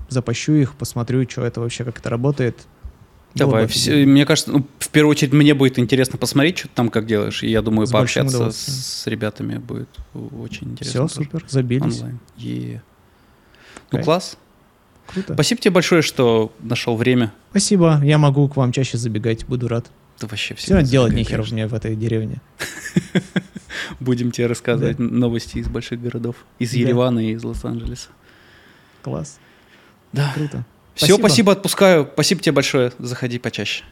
[0.08, 2.68] запущу их, посмотрю, что это вообще, как это работает,
[3.34, 6.88] Давай, все, мне кажется, ну, в первую очередь мне будет интересно посмотреть, что ты там
[6.90, 11.08] как делаешь, и я думаю, с пообщаться с ребятами будет очень интересно.
[11.08, 12.00] Все, супер, забились.
[12.00, 12.20] Онлайн.
[13.90, 14.36] Ну, класс.
[15.06, 15.34] Круто.
[15.34, 17.32] Спасибо тебе большое, что нашел время.
[17.50, 19.90] Спасибо, я могу к вам чаще забегать, буду рад.
[20.20, 20.78] Да вообще все.
[20.78, 22.40] Все делать нехер меня в этой деревне.
[24.00, 26.36] Будем тебе рассказывать новости из больших городов.
[26.58, 28.08] Из Еревана и из Лос-Анджелеса.
[29.02, 29.38] Класс.
[30.12, 30.32] Да.
[30.34, 30.64] Круто.
[30.94, 31.16] Спасибо.
[31.16, 32.08] Все, спасибо, отпускаю.
[32.12, 32.92] Спасибо тебе большое.
[32.98, 33.84] Заходи почаще.